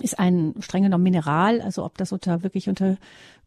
ist 0.00 0.18
ein 0.18 0.54
streng 0.60 0.82
genommen 0.82 1.04
Mineral, 1.04 1.60
also 1.60 1.84
ob 1.84 1.96
das 1.98 2.12
unter 2.12 2.42
wirklich 2.42 2.68
unter 2.68 2.96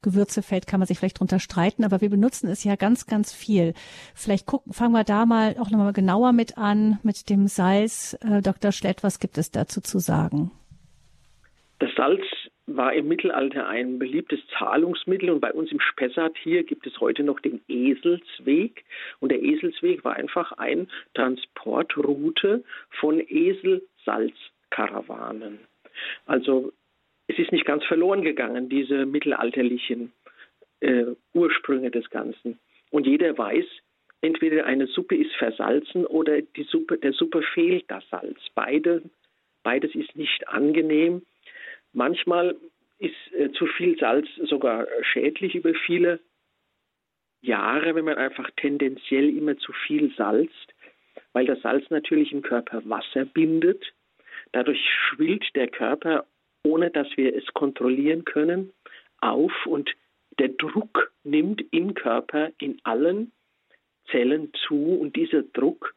Gewürze 0.01 0.41
fällt, 0.41 0.67
kann 0.67 0.79
man 0.79 0.88
sich 0.88 1.00
vielleicht 1.00 1.20
drunter 1.20 1.39
streiten, 1.39 1.84
aber 1.84 2.01
wir 2.01 2.10
benutzen 2.10 2.50
es 2.50 2.63
ja 2.63 2.75
ganz, 2.75 3.05
ganz 3.05 3.34
viel. 3.34 3.74
Vielleicht 4.15 4.48
gucken, 4.48 4.74
fangen 4.74 4.93
wir 4.93 5.03
da 5.03 5.25
mal 5.25 5.55
auch 5.60 5.70
nochmal 5.70 5.93
genauer 5.93 6.34
mit 6.34 6.58
an, 6.58 7.00
mit 7.03 7.29
dem 7.29 7.48
Salz. 7.48 8.17
Äh, 8.22 8.41
Dr. 8.41 8.72
Schlett, 8.72 9.03
was 9.03 9.20
gibt 9.20 9.38
es 9.38 9.51
dazu 9.51 9.81
zu 9.81 10.00
sagen? 10.00 10.51
Das 11.79 11.91
Salz 11.96 12.24
war 12.67 12.93
im 12.93 13.08
Mittelalter 13.08 13.67
ein 13.67 13.98
beliebtes 14.00 14.39
Zahlungsmittel 14.58 15.29
und 15.29 15.41
bei 15.41 15.51
uns 15.51 15.72
im 15.72 15.79
Spessart 15.79 16.36
hier 16.38 16.63
gibt 16.63 16.88
es 16.88 17.00
heute 17.00 17.24
noch 17.24 17.39
den 17.39 17.62
Eselsweg 17.67 18.84
und 19.20 19.31
der 19.31 19.41
Eselsweg 19.41 20.03
war 20.03 20.15
einfach 20.15 20.51
ein 20.53 20.88
Transportroute 21.13 22.63
von 23.00 23.20
Eselsalzkarawanen. 23.20 25.60
Also 26.25 26.72
es 27.27 27.39
ist 27.39 27.51
nicht 27.51 27.65
ganz 27.65 27.84
verloren 27.86 28.24
gegangen, 28.24 28.70
diese 28.70 29.05
mittelalterlichen 29.05 30.12
äh, 30.81 31.05
Ursprünge 31.34 31.91
des 31.91 32.10
Ganzen. 32.10 32.60
Und 32.89 33.08
jeder 33.08 33.38
weiß, 33.38 33.65
entweder 34.22 34.65
eine 34.65 34.88
Suppe 34.88 35.15
ist 35.15 35.34
versalzen 35.36 36.05
oder 36.05 36.41
die 36.41 36.63
Suppe, 36.63 36.98
der 36.98 37.13
Suppe 37.13 37.41
fehlt 37.41 37.86
das 37.88 38.03
Salz. 38.10 38.39
Beide, 38.53 39.01
beides 39.63 39.96
ist 39.96 40.15
nicht 40.15 40.48
angenehm. 40.48 41.24
Manchmal 41.93 42.55
ist 43.00 43.15
äh, 43.34 43.51
zu 43.51 43.65
viel 43.65 43.98
Salz 43.98 44.27
sogar 44.43 44.88
schädlich 45.01 45.55
über 45.55 45.74
viele 45.74 46.20
Jahre, 47.41 47.96
wenn 47.96 48.05
man 48.05 48.17
einfach 48.17 48.50
tendenziell 48.58 49.36
immer 49.36 49.58
zu 49.58 49.74
viel 49.74 50.13
salzt, 50.15 50.74
weil 51.34 51.46
das 51.46 51.62
Salz 51.62 51.89
natürlich 51.89 52.31
im 52.31 52.43
Körper 52.43 52.81
Wasser 52.86 53.25
bindet 53.25 53.93
Dadurch 54.51 54.81
schwillt 55.08 55.55
der 55.55 55.67
Körper, 55.67 56.25
ohne 56.63 56.89
dass 56.91 57.08
wir 57.15 57.36
es 57.36 57.46
kontrollieren 57.53 58.25
können, 58.25 58.72
auf 59.20 59.65
und 59.65 59.89
der 60.39 60.50
Druck 60.50 61.12
nimmt 61.24 61.63
im 61.72 61.93
Körper 61.93 62.51
in 62.60 62.79
allen 62.84 63.31
Zellen 64.10 64.51
zu 64.67 64.98
und 65.00 65.15
dieser 65.15 65.43
Druck 65.43 65.96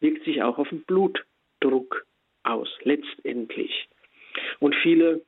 wirkt 0.00 0.24
sich 0.24 0.42
auch 0.42 0.58
auf 0.58 0.68
den 0.68 0.82
Blutdruck 0.82 2.06
aus, 2.42 2.68
letztendlich. 2.82 3.88
Und 4.60 4.74
viele, 4.76 5.22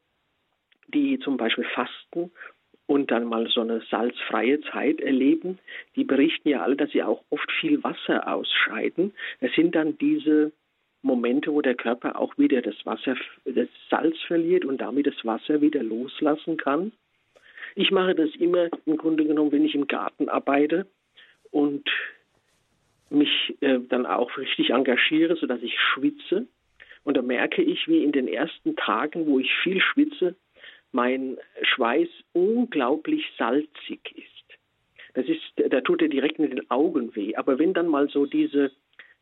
die 0.88 1.18
zum 1.18 1.36
Beispiel 1.36 1.64
fasten 1.64 2.30
und 2.86 3.10
dann 3.10 3.24
mal 3.24 3.48
so 3.48 3.60
eine 3.60 3.80
salzfreie 3.90 4.60
Zeit 4.62 5.00
erleben, 5.00 5.58
die 5.96 6.04
berichten 6.04 6.48
ja 6.48 6.62
alle, 6.62 6.76
dass 6.76 6.90
sie 6.90 7.02
auch 7.02 7.24
oft 7.30 7.50
viel 7.60 7.82
Wasser 7.84 8.26
ausscheiden. 8.28 9.14
Es 9.40 9.52
sind 9.54 9.74
dann 9.74 9.96
diese 9.98 10.52
Momente, 11.02 11.52
wo 11.52 11.62
der 11.62 11.74
Körper 11.74 12.18
auch 12.18 12.36
wieder 12.36 12.62
das 12.62 12.74
Wasser, 12.84 13.16
das 13.44 13.68
Salz 13.88 14.16
verliert 14.26 14.64
und 14.64 14.80
damit 14.80 15.06
das 15.06 15.24
Wasser 15.24 15.60
wieder 15.60 15.82
loslassen 15.82 16.56
kann. 16.56 16.92
Ich 17.74 17.90
mache 17.90 18.14
das 18.14 18.30
immer 18.36 18.68
im 18.86 18.96
Grunde 18.96 19.24
genommen, 19.24 19.52
wenn 19.52 19.64
ich 19.64 19.74
im 19.74 19.86
Garten 19.86 20.28
arbeite 20.28 20.86
und 21.50 21.88
mich 23.10 23.56
äh, 23.60 23.78
dann 23.88 24.06
auch 24.06 24.36
richtig 24.36 24.70
engagiere, 24.70 25.36
sodass 25.36 25.62
ich 25.62 25.78
schwitze. 25.78 26.46
Und 27.02 27.16
da 27.16 27.22
merke 27.22 27.62
ich, 27.62 27.88
wie 27.88 28.04
in 28.04 28.12
den 28.12 28.28
ersten 28.28 28.76
Tagen, 28.76 29.26
wo 29.26 29.38
ich 29.38 29.52
viel 29.62 29.80
schwitze, 29.80 30.34
mein 30.92 31.38
Schweiß 31.62 32.08
unglaublich 32.32 33.24
salzig 33.38 34.00
ist. 34.16 34.26
Das 35.14 35.26
ist, 35.26 35.42
da 35.56 35.80
tut 35.80 36.02
er 36.02 36.08
direkt 36.08 36.38
in 36.38 36.50
den 36.50 36.70
Augen 36.70 37.14
weh. 37.16 37.34
Aber 37.36 37.58
wenn 37.58 37.74
dann 37.74 37.88
mal 37.88 38.08
so 38.08 38.26
diese 38.26 38.70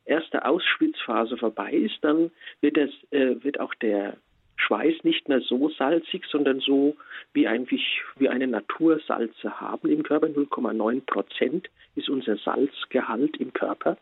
erste 0.08 0.44
Ausschwitzphase 0.44 1.36
vorbei 1.36 1.72
ist, 1.72 1.98
dann 2.02 2.30
wird, 2.60 2.76
das, 2.76 2.90
äh, 3.10 3.42
wird 3.42 3.60
auch 3.60 3.74
der 3.74 4.16
Schweiß 4.56 5.04
nicht 5.04 5.28
mehr 5.28 5.40
so 5.40 5.68
salzig, 5.70 6.24
sondern 6.30 6.60
so 6.60 6.96
wie, 7.32 7.46
ein, 7.46 7.68
wie 7.70 8.28
eine 8.28 8.46
Natursalze 8.46 9.60
haben 9.60 9.88
im 9.88 10.02
Körper. 10.02 10.26
0,9 10.26 11.06
Prozent 11.06 11.70
ist 11.94 12.08
unser 12.08 12.36
Salzgehalt 12.36 13.36
im 13.36 13.52
Körper. 13.52 13.96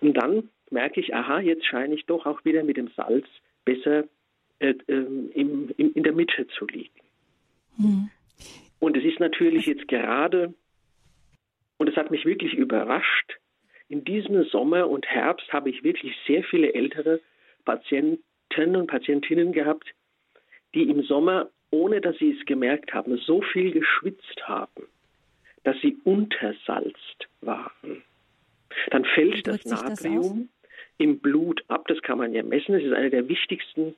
Und 0.00 0.16
dann 0.16 0.48
merke 0.70 1.00
ich, 1.00 1.14
aha, 1.14 1.40
jetzt 1.40 1.66
scheine 1.66 1.94
ich 1.94 2.06
doch 2.06 2.26
auch 2.26 2.44
wieder 2.44 2.64
mit 2.64 2.76
dem 2.76 2.88
Salz 2.96 3.26
besser 3.64 4.04
äh, 4.58 4.74
ähm, 4.88 5.30
im, 5.34 5.70
im, 5.76 5.92
in 5.92 6.02
der 6.02 6.12
Mitte 6.12 6.46
zu 6.48 6.66
liegen. 6.66 7.00
Hm. 7.76 8.10
Und 8.78 8.96
es 8.96 9.04
ist 9.04 9.20
natürlich 9.20 9.66
jetzt 9.66 9.88
gerade, 9.88 10.54
und 11.76 11.88
es 11.88 11.96
hat 11.96 12.10
mich 12.10 12.24
wirklich 12.24 12.54
überrascht, 12.54 13.38
in 13.88 14.04
diesem 14.04 14.44
Sommer 14.44 14.88
und 14.88 15.06
Herbst 15.06 15.52
habe 15.52 15.70
ich 15.70 15.84
wirklich 15.84 16.14
sehr 16.26 16.42
viele 16.44 16.74
ältere 16.74 17.20
Patienten 17.64 18.76
und 18.76 18.86
Patientinnen 18.86 19.52
gehabt, 19.52 19.86
die 20.74 20.84
im 20.84 21.02
Sommer, 21.02 21.50
ohne 21.70 22.00
dass 22.00 22.16
sie 22.18 22.36
es 22.38 22.46
gemerkt 22.46 22.92
haben, 22.94 23.16
so 23.18 23.42
viel 23.42 23.72
geschwitzt 23.72 24.42
haben, 24.44 24.88
dass 25.64 25.76
sie 25.80 25.96
untersalzt 26.04 27.28
waren. 27.40 28.02
Dann 28.90 29.04
fällt 29.04 29.46
das 29.46 29.64
Natrium 29.64 30.48
das 30.62 30.70
im 30.98 31.18
Blut 31.18 31.64
ab, 31.68 31.86
das 31.88 32.00
kann 32.02 32.18
man 32.18 32.32
ja 32.32 32.42
messen, 32.42 32.72
das 32.72 32.82
ist 32.82 32.92
eine 32.92 33.10
der 33.10 33.28
wichtigsten 33.28 33.94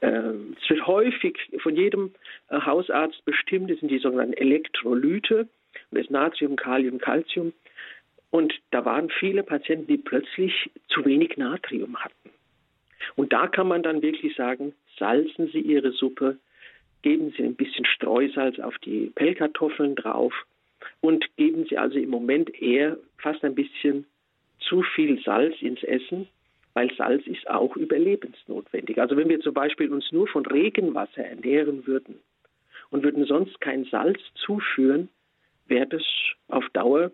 äh, 0.00 0.32
es 0.60 0.70
wird 0.70 0.86
häufig 0.86 1.38
von 1.58 1.76
jedem 1.76 2.12
äh, 2.48 2.60
Hausarzt 2.60 3.24
bestimmt, 3.24 3.70
das 3.70 3.80
sind 3.80 3.90
die 3.90 3.98
sogenannten 3.98 4.34
Elektrolyte, 4.34 5.48
das 5.90 6.10
Natrium, 6.10 6.56
Kalium, 6.56 6.98
Calcium. 6.98 7.52
Und 8.30 8.54
da 8.70 8.84
waren 8.84 9.10
viele 9.10 9.42
Patienten, 9.42 9.86
die 9.88 9.98
plötzlich 9.98 10.70
zu 10.88 11.04
wenig 11.04 11.36
Natrium 11.36 11.96
hatten. 11.96 12.30
Und 13.16 13.32
da 13.32 13.48
kann 13.48 13.68
man 13.68 13.82
dann 13.82 14.02
wirklich 14.02 14.36
sagen, 14.36 14.74
salzen 14.98 15.48
Sie 15.48 15.60
Ihre 15.60 15.92
Suppe, 15.92 16.38
geben 17.02 17.32
Sie 17.36 17.42
ein 17.42 17.56
bisschen 17.56 17.86
Streusalz 17.86 18.58
auf 18.60 18.78
die 18.78 19.10
Pellkartoffeln 19.14 19.96
drauf 19.96 20.32
und 21.00 21.24
geben 21.36 21.66
Sie 21.68 21.78
also 21.78 21.98
im 21.98 22.10
Moment 22.10 22.50
eher 22.60 22.98
fast 23.18 23.44
ein 23.44 23.54
bisschen 23.54 24.06
zu 24.60 24.82
viel 24.82 25.20
Salz 25.22 25.60
ins 25.62 25.82
Essen, 25.82 26.28
weil 26.74 26.94
Salz 26.94 27.26
ist 27.26 27.48
auch 27.48 27.76
überlebensnotwendig. 27.76 29.00
Also 29.00 29.16
wenn 29.16 29.28
wir 29.28 29.40
zum 29.40 29.54
Beispiel 29.54 29.90
uns 29.90 30.12
nur 30.12 30.28
von 30.28 30.46
Regenwasser 30.46 31.24
ernähren 31.24 31.86
würden 31.86 32.20
und 32.90 33.02
würden 33.02 33.24
sonst 33.24 33.60
kein 33.60 33.84
Salz 33.86 34.20
zuführen, 34.34 35.08
wäre 35.66 35.86
das 35.86 36.02
auf 36.48 36.68
Dauer 36.72 37.10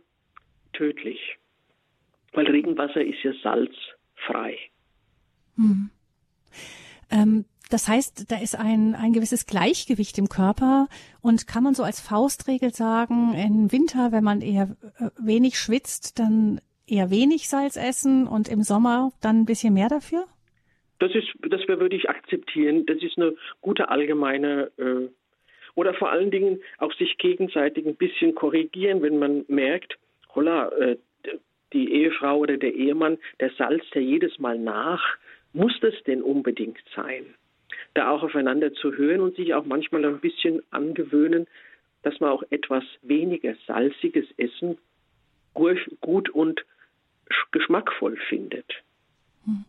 tödlich, 0.77 1.39
weil 2.33 2.47
Regenwasser 2.47 3.05
ist 3.05 3.23
ja 3.23 3.33
salzfrei. 3.43 4.59
Hm. 5.57 5.91
Ähm, 7.11 7.45
das 7.71 7.89
heißt, 7.89 8.31
da 8.31 8.41
ist 8.41 8.57
ein, 8.57 8.95
ein 8.95 9.13
gewisses 9.13 9.47
Gleichgewicht 9.47 10.19
im 10.19 10.29
Körper 10.29 10.89
und 11.21 11.49
kann 11.49 11.65
man 11.65 11.75
so 11.75 11.83
als 11.83 12.01
Faustregel 12.01 12.73
sagen, 12.73 13.35
im 13.35 13.73
Winter, 13.73 14.13
wenn 14.13 14.23
man 14.23 14.41
eher 14.41 14.77
äh, 14.99 15.11
wenig 15.19 15.59
schwitzt, 15.59 16.19
dann 16.19 16.61
eher 16.87 17.11
wenig 17.11 17.49
Salz 17.49 17.77
essen 17.77 18.29
und 18.29 18.49
im 18.49 18.63
Sommer 18.63 19.11
dann 19.21 19.41
ein 19.41 19.47
bisschen 19.47 19.75
mehr 19.75 19.89
dafür? 19.89 20.25
Das 20.99 21.13
ist, 21.15 21.29
das 21.51 21.67
würde 21.67 21.97
ich 21.97 22.09
akzeptieren. 22.09 22.87
Das 22.87 23.03
ist 23.03 23.19
eine 23.19 23.35
gute 23.61 23.89
allgemeine 23.89 24.71
äh, 24.79 25.09
oder 25.75 25.93
vor 25.93 26.11
allen 26.11 26.31
Dingen 26.31 26.61
auch 26.79 26.93
sich 26.95 27.19
gegenseitig 27.19 27.87
ein 27.87 27.97
bisschen 27.97 28.35
korrigieren, 28.35 29.03
wenn 29.03 29.19
man 29.19 29.45
merkt, 29.49 29.99
holla, 30.37 30.69
äh, 30.79 30.97
die 31.73 31.93
Ehefrau 31.93 32.39
oder 32.39 32.57
der 32.57 32.75
Ehemann, 32.75 33.19
der 33.41 33.51
salzt 33.59 33.95
ja 33.95 34.01
jedes 34.01 34.39
Mal 34.39 34.59
nach. 34.59 35.03
Muss 35.53 35.73
das 35.81 35.95
denn 36.07 36.23
unbedingt 36.23 36.79
sein? 36.95 37.25
Da 37.95 38.11
auch 38.11 38.23
aufeinander 38.23 38.73
zu 38.73 38.93
hören 38.93 39.21
und 39.21 39.37
sich 39.37 39.55
auch 39.55 39.65
manchmal 39.65 40.05
ein 40.05 40.21
bisschen 40.21 40.63
angewöhnen, 40.71 41.47
dass 42.03 42.21
man 42.21 42.31
auch 42.31 42.45
etwas 42.51 42.85
weniger 43.03 43.55
salziges 43.67 44.27
Essen 44.37 44.79
gut 45.55 46.31
und 46.31 46.65
geschmackvoll 47.51 48.17
findet. 48.29 48.67
Hm. 49.45 49.65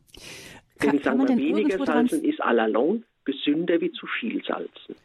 Kann, 0.78 0.92
denn 0.92 1.02
sagen 1.02 1.28
wir, 1.28 1.38
weniger 1.38 1.84
salzen 1.84 2.24
ist 2.24 2.44
à 2.44 2.54
la 2.54 2.68
longue 2.68 3.04
gesünder 3.26 3.82
wie 3.82 3.92
zu 3.92 4.06
viel 4.06 4.44
salzen. 4.44 4.96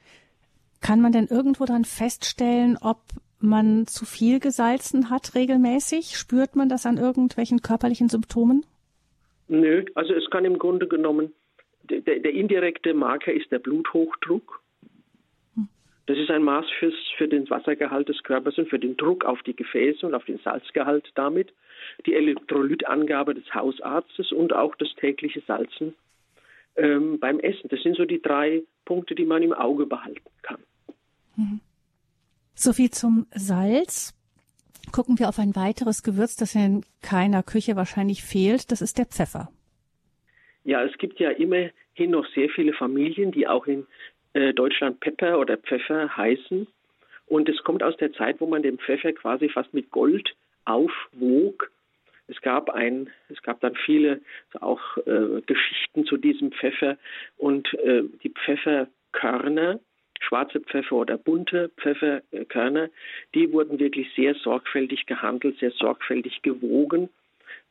Kann 0.81 1.01
man 1.01 1.13
denn 1.13 1.29
irgendwo 1.29 1.65
dann 1.65 1.85
feststellen, 1.85 2.77
ob 2.81 2.99
man 3.43 3.87
zu 3.87 4.05
viel 4.05 4.41
gesalzen 4.41 5.11
hat 5.11 5.35
regelmäßig? 5.35 6.17
Spürt 6.17 6.57
man 6.57 6.69
das 6.69 6.87
an 6.87 6.99
irgendwelchen 6.99 7.63
körperlichen 7.63 8.09
Symptomen? 8.09 8.65
Nö, 9.49 9.85
also 9.95 10.15
es 10.15 10.31
kann 10.31 10.45
im 10.45 10.59
Grunde 10.59 10.87
genommen, 10.89 11.33
der, 11.85 12.01
der 12.01 12.33
indirekte 12.33 12.95
Marker 12.95 13.33
ist 13.33 13.51
der 13.51 13.59
Bluthochdruck. 13.59 14.63
Das 16.07 16.19
ist 16.19 16.31
ein 16.31 16.43
Maß 16.43 16.67
fürs, 16.79 16.95
für 17.17 17.29
den 17.29 17.49
Wassergehalt 17.49 18.09
des 18.09 18.23
Körpers 18.23 18.59
und 18.59 18.69
für 18.69 18.79
den 18.79 18.97
Druck 18.97 19.25
auf 19.25 19.43
die 19.43 19.55
Gefäße 19.55 20.05
und 20.07 20.15
auf 20.15 20.25
den 20.25 20.39
Salzgehalt 20.39 21.11
damit. 21.15 21.53
Die 22.07 22.15
Elektrolytangabe 22.15 23.35
des 23.35 23.55
Hausarztes 23.55 24.33
und 24.33 24.53
auch 24.53 24.75
das 24.77 24.89
tägliche 24.97 25.43
Salzen 25.47 25.95
ähm, 26.77 27.19
beim 27.21 27.39
Essen. 27.41 27.69
Das 27.69 27.83
sind 27.83 27.97
so 27.97 28.05
die 28.05 28.21
drei 28.21 28.63
Punkte, 28.85 29.15
die 29.15 29.25
man 29.25 29.43
im 29.43 29.53
Auge 29.53 29.87
behalten 29.87 30.31
kann. 30.43 30.61
Mhm. 31.37 31.61
So 32.55 32.73
viel 32.73 32.91
zum 32.91 33.27
Salz. 33.35 34.15
Gucken 34.93 35.19
wir 35.19 35.29
auf 35.29 35.39
ein 35.39 35.57
weiteres 35.57 36.03
Gewürz, 36.03 36.37
das 36.37 36.55
in 36.55 36.85
keiner 37.03 37.43
Küche 37.43 37.77
wahrscheinlich 37.77 38.23
fehlt. 38.23 38.71
Das 38.71 38.83
ist 38.83 38.99
der 38.99 39.07
Pfeffer. 39.07 39.49
Ja, 40.65 40.83
es 40.85 40.97
gibt 40.99 41.19
ja 41.19 41.31
immerhin 41.31 42.11
noch 42.11 42.27
sehr 42.35 42.49
viele 42.51 42.73
Familien, 42.73 43.33
die 43.33 43.49
auch 43.49 43.67
in 43.67 43.87
äh, 44.35 44.53
Deutschland 44.53 45.01
Pepper 45.01 45.39
oder 45.39 45.57
Pfeffer 45.57 46.17
heißen. 46.17 46.67
Und 47.27 47.49
es 47.49 47.63
kommt 47.65 47.83
aus 47.83 47.97
der 47.97 48.13
Zeit, 48.13 48.41
wo 48.41 48.47
man 48.47 48.63
den 48.63 48.79
Pfeffer 48.79 49.13
quasi 49.13 49.49
fast 49.49 49.73
mit 49.73 49.91
Gold 49.91 50.35
aufwog. 50.65 51.71
Es 52.29 52.41
gab 52.41 52.71
ein, 52.71 53.11
es 53.29 53.43
gab 53.43 53.61
dann 53.61 53.75
viele 53.75 54.21
auch 54.61 54.81
äh, 55.07 55.41
Geschichten 55.47 56.05
zu 56.05 56.17
diesem 56.17 56.53
Pfeffer 56.53 56.97
und 57.37 57.73
äh, 57.75 58.03
die 58.23 58.31
Pfefferkörner, 58.31 59.81
schwarze 60.23 60.61
Pfeffer 60.61 60.97
oder 60.97 61.19
bunte 61.19 61.71
Pfefferkörner, 61.77 62.89
die 63.35 63.53
wurden 63.53 63.79
wirklich 63.79 64.09
sehr 64.15 64.35
sorgfältig 64.35 65.07
gehandelt, 65.07 65.59
sehr 65.59 65.73
sorgfältig 65.73 66.43
gewogen, 66.43 67.09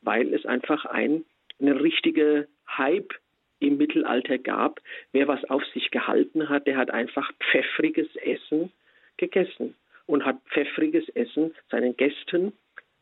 weil 0.02 0.32
es 0.34 0.46
einfach 0.46 0.84
ein, 0.86 1.24
eine 1.60 1.80
richtige 1.80 2.48
Hype 2.76 3.14
im 3.60 3.76
Mittelalter 3.76 4.38
gab. 4.38 4.80
Wer 5.12 5.28
was 5.28 5.44
auf 5.48 5.64
sich 5.66 5.90
gehalten 5.90 6.48
hat, 6.48 6.66
der 6.66 6.76
hat 6.76 6.90
einfach 6.90 7.30
pfeffriges 7.50 8.08
Essen 8.16 8.72
gegessen 9.16 9.74
und 10.06 10.24
hat 10.24 10.38
pfeffriges 10.50 11.08
Essen 11.10 11.54
seinen 11.70 11.96
Gästen 11.96 12.52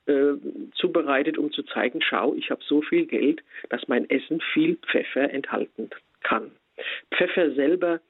äh, 0.07 0.35
zubereitet, 0.75 1.39
um 1.39 1.51
zu 1.53 1.63
zeigen, 1.63 2.01
schau, 2.03 2.35
ich 2.35 2.51
habe 2.51 2.63
so 2.65 2.83
viel 2.83 3.07
Geld, 3.07 3.43
dass 3.71 3.89
mein 3.89 4.09
Essen 4.11 4.41
viel 4.53 4.77
Pfeffer 4.77 5.31
enthalten 5.31 5.91
kann. 6.23 6.51
Pfeffer 7.15 7.53
selber 7.53 8.01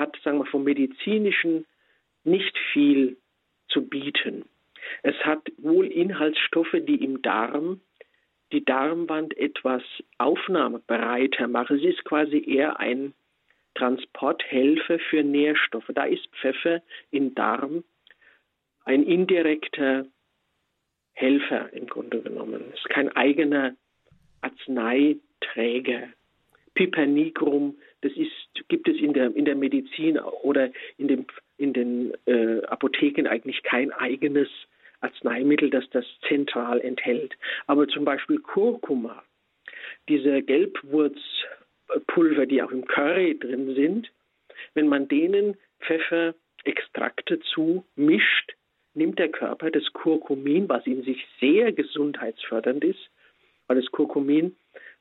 hat, 0.00 0.16
sagen 0.24 0.38
wir, 0.38 0.46
vom 0.46 0.64
medizinischen 0.64 1.66
nicht 2.24 2.56
viel 2.72 3.16
zu 3.68 3.88
bieten. 3.88 4.44
Es 5.02 5.14
hat 5.24 5.52
wohl 5.58 5.86
Inhaltsstoffe, 5.86 6.74
die 6.74 7.04
im 7.04 7.22
Darm 7.22 7.80
die 8.52 8.64
Darmwand 8.64 9.36
etwas 9.36 9.82
aufnahmebereiter 10.18 11.46
machen. 11.46 11.76
Es 11.76 11.84
ist 11.84 12.04
quasi 12.04 12.42
eher 12.44 12.80
ein 12.80 13.14
Transporthelfer 13.74 14.98
für 14.98 15.22
Nährstoffe. 15.22 15.90
Da 15.94 16.04
ist 16.04 16.26
Pfeffer 16.40 16.82
im 17.10 17.34
Darm 17.34 17.84
ein 18.84 19.04
indirekter 19.04 20.06
Helfer 21.12 21.72
im 21.72 21.86
Grunde 21.86 22.20
genommen. 22.22 22.64
Es 22.72 22.80
ist 22.80 22.88
kein 22.88 23.14
eigener 23.14 23.76
Arzneiträger. 24.40 26.08
Pipernigrum, 26.80 27.76
das 28.00 28.12
ist, 28.12 28.32
gibt 28.68 28.88
es 28.88 28.96
in 28.96 29.12
der, 29.12 29.36
in 29.36 29.44
der 29.44 29.54
Medizin 29.54 30.18
oder 30.18 30.70
in, 30.96 31.08
dem, 31.08 31.26
in 31.58 31.74
den 31.74 32.14
äh, 32.24 32.62
Apotheken 32.68 33.28
eigentlich 33.28 33.62
kein 33.62 33.92
eigenes 33.92 34.48
Arzneimittel, 35.02 35.68
das 35.68 35.84
das 35.90 36.06
zentral 36.26 36.80
enthält. 36.80 37.36
Aber 37.66 37.86
zum 37.86 38.06
Beispiel 38.06 38.38
Kurkuma, 38.38 39.22
diese 40.08 40.40
Gelbwurzpulver, 40.40 42.46
die 42.46 42.62
auch 42.62 42.70
im 42.70 42.86
Curry 42.86 43.38
drin 43.38 43.74
sind, 43.74 44.10
wenn 44.72 44.88
man 44.88 45.06
denen 45.06 45.58
Pfefferextrakte 45.80 47.40
zu 47.40 47.84
mischt, 47.94 48.54
nimmt 48.94 49.18
der 49.18 49.28
Körper 49.28 49.70
das 49.70 49.84
Kurkumin, 49.92 50.66
was 50.66 50.86
in 50.86 51.02
sich 51.02 51.26
sehr 51.40 51.72
gesundheitsfördernd 51.72 52.84
ist, 52.84 53.10
weil 53.66 53.76
das 53.76 53.92
Kurkumin 53.92 54.56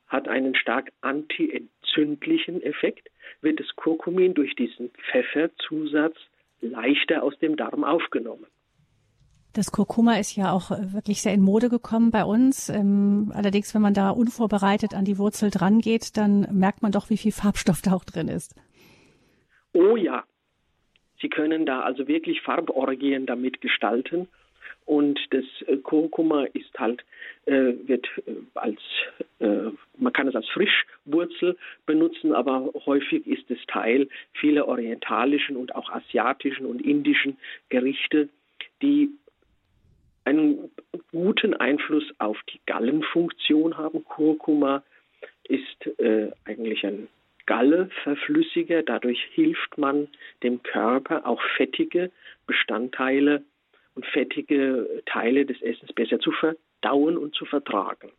hat 0.09 0.27
einen 0.27 0.55
stark 0.55 0.91
antientzündlichen 1.01 2.61
Effekt, 2.61 3.09
wird 3.41 3.59
das 3.59 3.67
Kurkumin 3.75 4.33
durch 4.33 4.55
diesen 4.55 4.89
Pfefferzusatz 5.11 6.17
leichter 6.61 7.23
aus 7.23 7.37
dem 7.39 7.55
Darm 7.55 7.83
aufgenommen. 7.83 8.45
Das 9.53 9.71
Kurkuma 9.71 10.17
ist 10.19 10.35
ja 10.35 10.51
auch 10.51 10.69
wirklich 10.69 11.21
sehr 11.21 11.33
in 11.33 11.41
Mode 11.41 11.69
gekommen 11.69 12.11
bei 12.11 12.23
uns. 12.23 12.69
Ähm, 12.69 13.31
allerdings, 13.33 13.73
wenn 13.73 13.81
man 13.81 13.95
da 13.95 14.11
unvorbereitet 14.11 14.93
an 14.93 15.05
die 15.05 15.17
Wurzel 15.17 15.49
dran 15.49 15.79
geht, 15.79 16.17
dann 16.17 16.47
merkt 16.51 16.83
man 16.83 16.91
doch, 16.91 17.09
wie 17.09 17.17
viel 17.17 17.31
Farbstoff 17.31 17.81
da 17.81 17.93
auch 17.93 18.03
drin 18.03 18.27
ist. 18.27 18.55
Oh 19.73 19.95
ja. 19.95 20.23
Sie 21.19 21.29
können 21.29 21.65
da 21.65 21.81
also 21.81 22.07
wirklich 22.07 22.41
Farborgien 22.41 23.25
damit 23.25 23.59
gestalten. 23.59 24.27
Und 24.89 25.19
das 25.29 25.45
äh, 25.67 25.77
Kurkuma 25.77 26.45
ist 26.53 26.79
halt, 26.79 27.05
äh, 27.45 27.73
wird 27.85 28.07
äh, 28.25 28.31
als, 28.55 28.79
äh, 29.37 29.69
man 29.99 30.13
kann 30.13 30.27
es 30.27 30.35
als 30.35 30.49
Frischwurzel 30.49 31.55
benutzen, 31.85 32.33
aber 32.33 32.71
häufig 32.87 33.27
ist 33.27 33.51
es 33.51 33.59
Teil 33.67 34.09
vieler 34.33 34.67
orientalischen 34.67 35.57
und 35.57 35.75
auch 35.75 35.91
asiatischen 35.91 36.65
und 36.65 36.81
indischen 36.81 37.37
Gerichte, 37.69 38.29
die 38.81 39.11
einen 40.25 40.71
guten 41.11 41.53
Einfluss 41.53 42.05
auf 42.17 42.37
die 42.51 42.59
Gallenfunktion 42.65 43.77
haben. 43.77 44.03
Kurkuma 44.05 44.81
ist 45.43 45.99
äh, 45.99 46.31
eigentlich 46.45 46.83
ein 46.83 47.09
Galleverflüssiger. 47.45 48.81
Dadurch 48.81 49.23
hilft 49.35 49.77
man 49.77 50.07
dem 50.41 50.63
Körper 50.63 51.27
auch 51.27 51.43
fettige 51.57 52.09
Bestandteile 52.47 53.43
und 53.99 54.05
fettige 54.05 55.03
Teile 55.05 55.45
des 55.45 55.61
Essens 55.61 55.91
besser 55.93 56.19
zu 56.19 56.31
verdauen 56.31 57.17
und 57.17 57.35
zu 57.35 57.43
vertragen. 57.43 58.09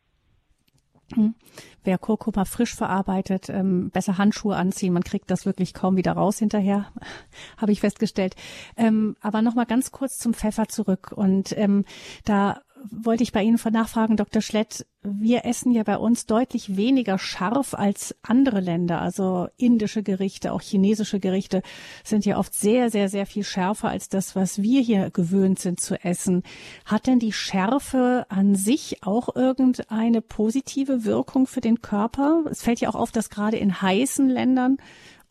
Hm. 1.14 1.34
Wer 1.82 1.96
Kurkuma 1.96 2.44
frisch 2.44 2.74
verarbeitet, 2.74 3.48
ähm, 3.48 3.90
besser 3.90 4.18
Handschuhe 4.18 4.54
anziehen. 4.54 4.92
Man 4.92 5.02
kriegt 5.02 5.30
das 5.30 5.46
wirklich 5.46 5.72
kaum 5.72 5.96
wieder 5.96 6.12
raus 6.12 6.38
hinterher, 6.38 6.92
habe 7.56 7.72
ich 7.72 7.80
festgestellt. 7.80 8.36
Ähm, 8.76 9.16
aber 9.22 9.40
noch 9.40 9.54
mal 9.54 9.64
ganz 9.64 9.90
kurz 9.90 10.18
zum 10.18 10.34
Pfeffer 10.34 10.68
zurück. 10.68 11.12
Und 11.12 11.56
ähm, 11.56 11.84
da 12.26 12.60
wollte 12.90 13.22
ich 13.22 13.32
bei 13.32 13.42
Ihnen 13.42 13.58
nachfragen, 13.72 14.16
Dr. 14.16 14.42
Schlett. 14.42 14.86
Wir 15.02 15.44
essen 15.44 15.72
ja 15.72 15.82
bei 15.82 15.96
uns 15.96 16.26
deutlich 16.26 16.76
weniger 16.76 17.18
scharf 17.18 17.74
als 17.74 18.14
andere 18.22 18.60
Länder. 18.60 19.00
Also 19.00 19.48
indische 19.56 20.02
Gerichte, 20.02 20.52
auch 20.52 20.60
chinesische 20.60 21.20
Gerichte 21.20 21.62
sind 22.04 22.24
ja 22.24 22.38
oft 22.38 22.54
sehr, 22.54 22.90
sehr, 22.90 23.08
sehr 23.08 23.26
viel 23.26 23.44
schärfer 23.44 23.88
als 23.88 24.08
das, 24.08 24.36
was 24.36 24.62
wir 24.62 24.80
hier 24.80 25.10
gewöhnt 25.10 25.58
sind 25.58 25.80
zu 25.80 26.02
essen. 26.02 26.42
Hat 26.84 27.06
denn 27.06 27.18
die 27.18 27.32
Schärfe 27.32 28.26
an 28.28 28.54
sich 28.54 29.02
auch 29.02 29.34
irgendeine 29.34 30.20
positive 30.22 31.04
Wirkung 31.04 31.46
für 31.46 31.60
den 31.60 31.82
Körper? 31.82 32.44
Es 32.50 32.62
fällt 32.62 32.80
ja 32.80 32.90
auch 32.90 32.94
auf, 32.94 33.12
dass 33.12 33.30
gerade 33.30 33.56
in 33.56 33.80
heißen 33.80 34.28
Ländern 34.28 34.78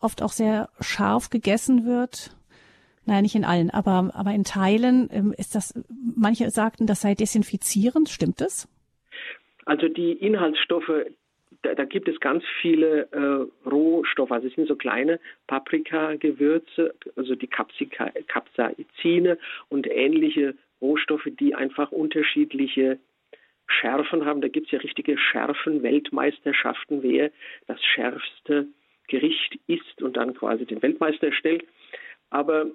oft 0.00 0.22
auch 0.22 0.32
sehr 0.32 0.70
scharf 0.80 1.30
gegessen 1.30 1.84
wird. 1.84 2.34
Naja, 3.06 3.22
nicht 3.22 3.34
in 3.34 3.44
allen, 3.44 3.70
aber, 3.70 4.10
aber 4.14 4.32
in 4.32 4.44
Teilen 4.44 5.08
ähm, 5.12 5.34
ist 5.36 5.54
das, 5.54 5.74
manche 6.16 6.50
sagten, 6.50 6.86
das 6.86 7.00
sei 7.00 7.14
desinfizierend. 7.14 8.08
Stimmt 8.08 8.40
das? 8.40 8.68
Also 9.64 9.88
die 9.88 10.12
Inhaltsstoffe, 10.12 10.92
da, 11.62 11.74
da 11.74 11.84
gibt 11.84 12.08
es 12.08 12.20
ganz 12.20 12.44
viele 12.60 13.08
äh, 13.12 13.68
Rohstoffe. 13.68 14.32
Also 14.32 14.48
es 14.48 14.54
sind 14.54 14.68
so 14.68 14.76
kleine 14.76 15.20
Paprika-Gewürze, 15.46 16.94
also 17.16 17.34
die 17.34 17.46
Capsica, 17.46 18.10
Capsaicine 18.28 19.38
und 19.68 19.86
ähnliche 19.90 20.54
Rohstoffe, 20.80 21.28
die 21.38 21.54
einfach 21.54 21.92
unterschiedliche 21.92 22.98
Schärfen 23.66 24.24
haben. 24.24 24.40
Da 24.40 24.48
gibt 24.48 24.66
es 24.66 24.72
ja 24.72 24.78
richtige 24.80 25.16
Schärfen-Weltmeisterschaften, 25.16 27.02
wer 27.02 27.30
das 27.66 27.82
schärfste 27.84 28.66
Gericht 29.08 29.58
isst 29.66 30.02
und 30.02 30.16
dann 30.16 30.34
quasi 30.34 30.64
den 30.66 30.82
Weltmeister 30.82 31.32
stellt. 31.32 31.64
Aber 32.30 32.66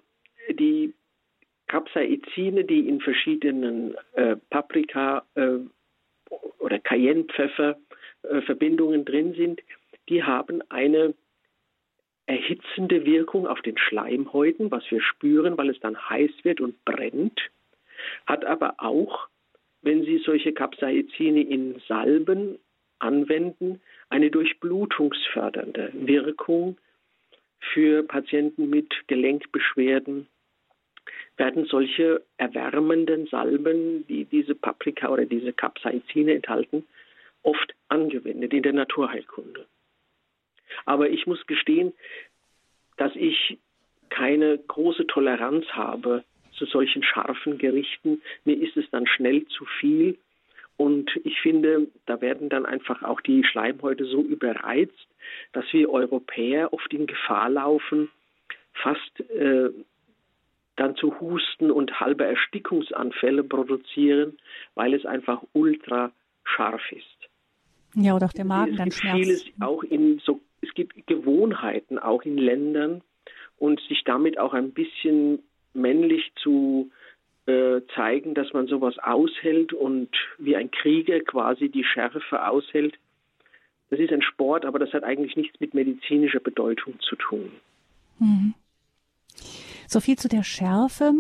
die 0.54 0.94
Capsaicine, 1.68 2.64
die 2.64 2.88
in 2.88 3.02
verschiedenen 3.02 3.96
äh, 4.14 4.36
Paprika 4.50 5.26
äh, 5.36 5.58
oder 6.60 6.80
Cayennepfeffer 6.80 7.78
äh, 8.24 8.42
Verbindungen 8.42 9.06
drin 9.06 9.34
sind, 9.34 9.62
die 10.10 10.24
haben 10.24 10.62
eine 10.70 11.14
erhitzende 12.28 13.06
Wirkung 13.06 13.48
auf 13.48 13.62
den 13.62 13.78
Schleimhäuten, 13.78 14.72
was 14.72 14.84
wir 14.90 15.02
spüren, 15.02 15.58
weil 15.58 15.70
es 15.70 15.80
dann 15.80 16.10
heiß 16.10 16.32
wird 16.44 16.60
und 16.62 16.84
brennt, 16.86 17.40
hat 18.26 18.46
aber 18.46 18.76
auch, 18.78 19.28
wenn 19.82 20.04
Sie 20.04 20.18
solche 20.20 20.54
Capsaicine 20.54 21.42
in 21.42 21.82
Salben 21.88 22.58
anwenden, 23.00 23.82
eine 24.10 24.32
durchblutungsfördernde 24.32 25.92
Wirkung 25.94 26.78
für 27.74 28.04
Patienten 28.04 28.70
mit 28.70 28.94
Gelenkbeschwerden. 29.08 30.28
Werden 31.38 31.66
solche 31.66 32.24
erwärmenden 32.38 33.28
Salben, 33.28 34.06
die 34.08 34.26
diese 34.26 34.56
Paprika 34.56 35.10
oder 35.10 35.26
diese 35.26 35.54
Capsaicine 35.54 36.34
enthalten, 36.34 36.86
oft 37.44 37.74
angewendet 37.90 38.54
in 38.54 38.64
der 38.64 38.74
Naturheilkunde. 38.74 39.66
Aber 40.86 41.10
ich 41.10 41.28
muss 41.28 41.46
gestehen, 41.46 41.94
dass 42.98 43.16
ich 43.16 43.58
keine 44.10 44.58
große 44.58 45.08
Toleranz 45.08 45.66
habe 45.70 46.24
zu 46.54 46.66
solchen 46.66 47.04
scharfen 47.04 47.58
Gerichten. 47.58 48.22
Mir 48.46 48.58
ist 48.58 48.78
es 48.78 48.90
dann 48.92 49.08
schnell 49.08 49.46
zu 49.48 49.66
viel. 49.80 50.18
Und 50.78 51.10
ich 51.24 51.40
finde, 51.40 51.88
da 52.06 52.20
werden 52.22 52.50
dann 52.50 52.66
einfach 52.66 53.02
auch 53.04 53.22
die 53.22 53.44
Schleimhäute 53.44 54.06
so 54.06 54.22
überreizt, 54.22 55.08
dass 55.54 55.66
wir 55.72 55.90
Europäer 55.90 56.74
oft 56.74 56.94
in 56.94 57.08
Gefahr 57.08 57.50
laufen, 57.50 58.10
fast 58.74 59.20
äh, 59.32 59.70
dann 60.76 60.96
zu 60.96 61.20
Husten 61.20 61.72
und 61.72 62.00
halbe 62.00 62.26
Erstickungsanfälle 62.26 63.44
produzieren, 63.44 64.38
weil 64.76 64.94
es 64.94 65.06
einfach 65.06 65.42
ultra 65.54 66.12
scharf 66.44 66.92
ist. 66.92 67.06
Ja, 67.96 68.16
oder 68.16 68.26
auch 68.26 68.34
der 68.34 68.46
Magen 68.46 68.76
dann 68.76 68.92
schmerzt. 68.92 69.18
Vieles 69.18 69.46
auch 69.60 69.84
in 69.84 70.20
so 70.20 70.42
es 70.62 70.74
gibt 70.74 71.08
Gewohnheiten 71.08 72.00
auch 72.00 72.24
in 72.24 72.38
Ländern 72.38 73.02
und 73.58 73.80
sich 73.88 74.04
damit 74.04 74.38
auch 74.38 74.54
ein 74.54 74.72
bisschen 74.72 75.40
männlich 75.74 76.32
zu 76.42 76.92
äh, 77.46 77.82
zeigen, 77.94 78.34
dass 78.34 78.54
man 78.54 78.68
sowas 78.68 78.98
aushält 79.00 79.74
und 79.74 80.10
wie 80.40 80.56
ein 80.56 80.72
Krieger 80.72 81.20
quasi 81.22 81.70
die 81.70 81.84
Schärfe 81.84 82.22
aushält. 82.48 82.96
Das 83.90 84.00
ist 84.00 84.12
ein 84.12 84.24
Sport, 84.24 84.66
aber 84.66 84.80
das 84.80 84.92
hat 84.94 85.04
eigentlich 85.04 85.36
nichts 85.36 85.60
mit 85.60 85.74
medizinischer 85.74 86.40
Bedeutung 86.40 87.00
zu 87.02 87.16
tun. 87.16 87.52
Mhm. 88.20 88.56
So 89.96 90.02
viel 90.02 90.18
zu 90.18 90.28
der 90.28 90.44
Schärfe. 90.44 91.14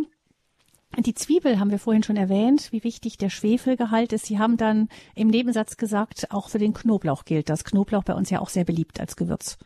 Die 0.97 1.13
Zwiebel 1.13 1.61
haben 1.61 1.71
wir 1.71 1.79
vorhin 1.79 2.03
schon 2.03 2.17
erwähnt, 2.17 2.73
wie 2.73 2.83
wichtig 2.83 3.17
der 3.17 3.29
Schwefelgehalt 3.29 4.11
ist. 4.11 4.25
Sie 4.25 4.37
haben 4.37 4.57
dann 4.57 4.89
im 5.15 5.29
Nebensatz 5.29 5.77
gesagt, 5.77 6.27
auch 6.31 6.49
für 6.49 6.57
den 6.57 6.73
Knoblauch 6.73 7.23
gilt 7.23 7.47
das. 7.47 7.63
Knoblauch 7.63 8.03
bei 8.03 8.13
uns 8.13 8.29
ja 8.31 8.41
auch 8.41 8.49
sehr 8.49 8.65
beliebt 8.65 8.99
als 8.99 9.15
Gewürz. 9.15 9.57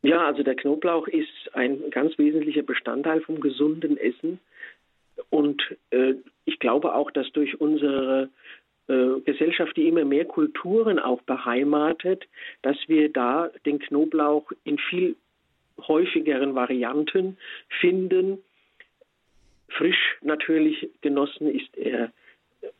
Ja, 0.00 0.24
also 0.24 0.42
der 0.42 0.54
Knoblauch 0.54 1.06
ist 1.06 1.28
ein 1.52 1.90
ganz 1.90 2.16
wesentlicher 2.16 2.62
Bestandteil 2.62 3.20
vom 3.20 3.40
gesunden 3.40 3.98
Essen. 3.98 4.40
Und 5.28 5.62
äh, 5.90 6.14
ich 6.46 6.58
glaube 6.58 6.94
auch, 6.94 7.10
dass 7.10 7.30
durch 7.32 7.60
unsere 7.60 8.30
äh, 8.88 9.20
Gesellschaft, 9.22 9.76
die 9.76 9.86
immer 9.86 10.06
mehr 10.06 10.24
Kulturen 10.24 10.98
auch 10.98 11.20
beheimatet, 11.20 12.24
dass 12.62 12.78
wir 12.86 13.12
da 13.12 13.50
den 13.66 13.80
Knoblauch 13.80 14.50
in 14.64 14.78
viel 14.78 15.14
häufigeren 15.78 16.54
Varianten 16.54 17.36
finden 17.80 18.38
Frisch 19.68 20.16
natürlich 20.22 20.88
genossen 21.00 21.48
ist 21.48 21.76
er 21.76 22.12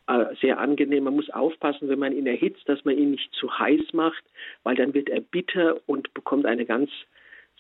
äh, 0.06 0.34
sehr 0.40 0.58
angenehm. 0.58 1.04
Man 1.04 1.16
muss 1.16 1.30
aufpassen, 1.30 1.88
wenn 1.88 1.98
man 1.98 2.16
ihn 2.16 2.26
erhitzt, 2.26 2.68
dass 2.68 2.84
man 2.84 2.96
ihn 2.96 3.12
nicht 3.12 3.32
zu 3.34 3.58
heiß 3.58 3.92
macht, 3.92 4.24
weil 4.62 4.76
dann 4.76 4.94
wird 4.94 5.08
er 5.08 5.20
bitter 5.20 5.80
und 5.86 6.12
bekommt 6.14 6.46
eine 6.46 6.64
ganz 6.64 6.90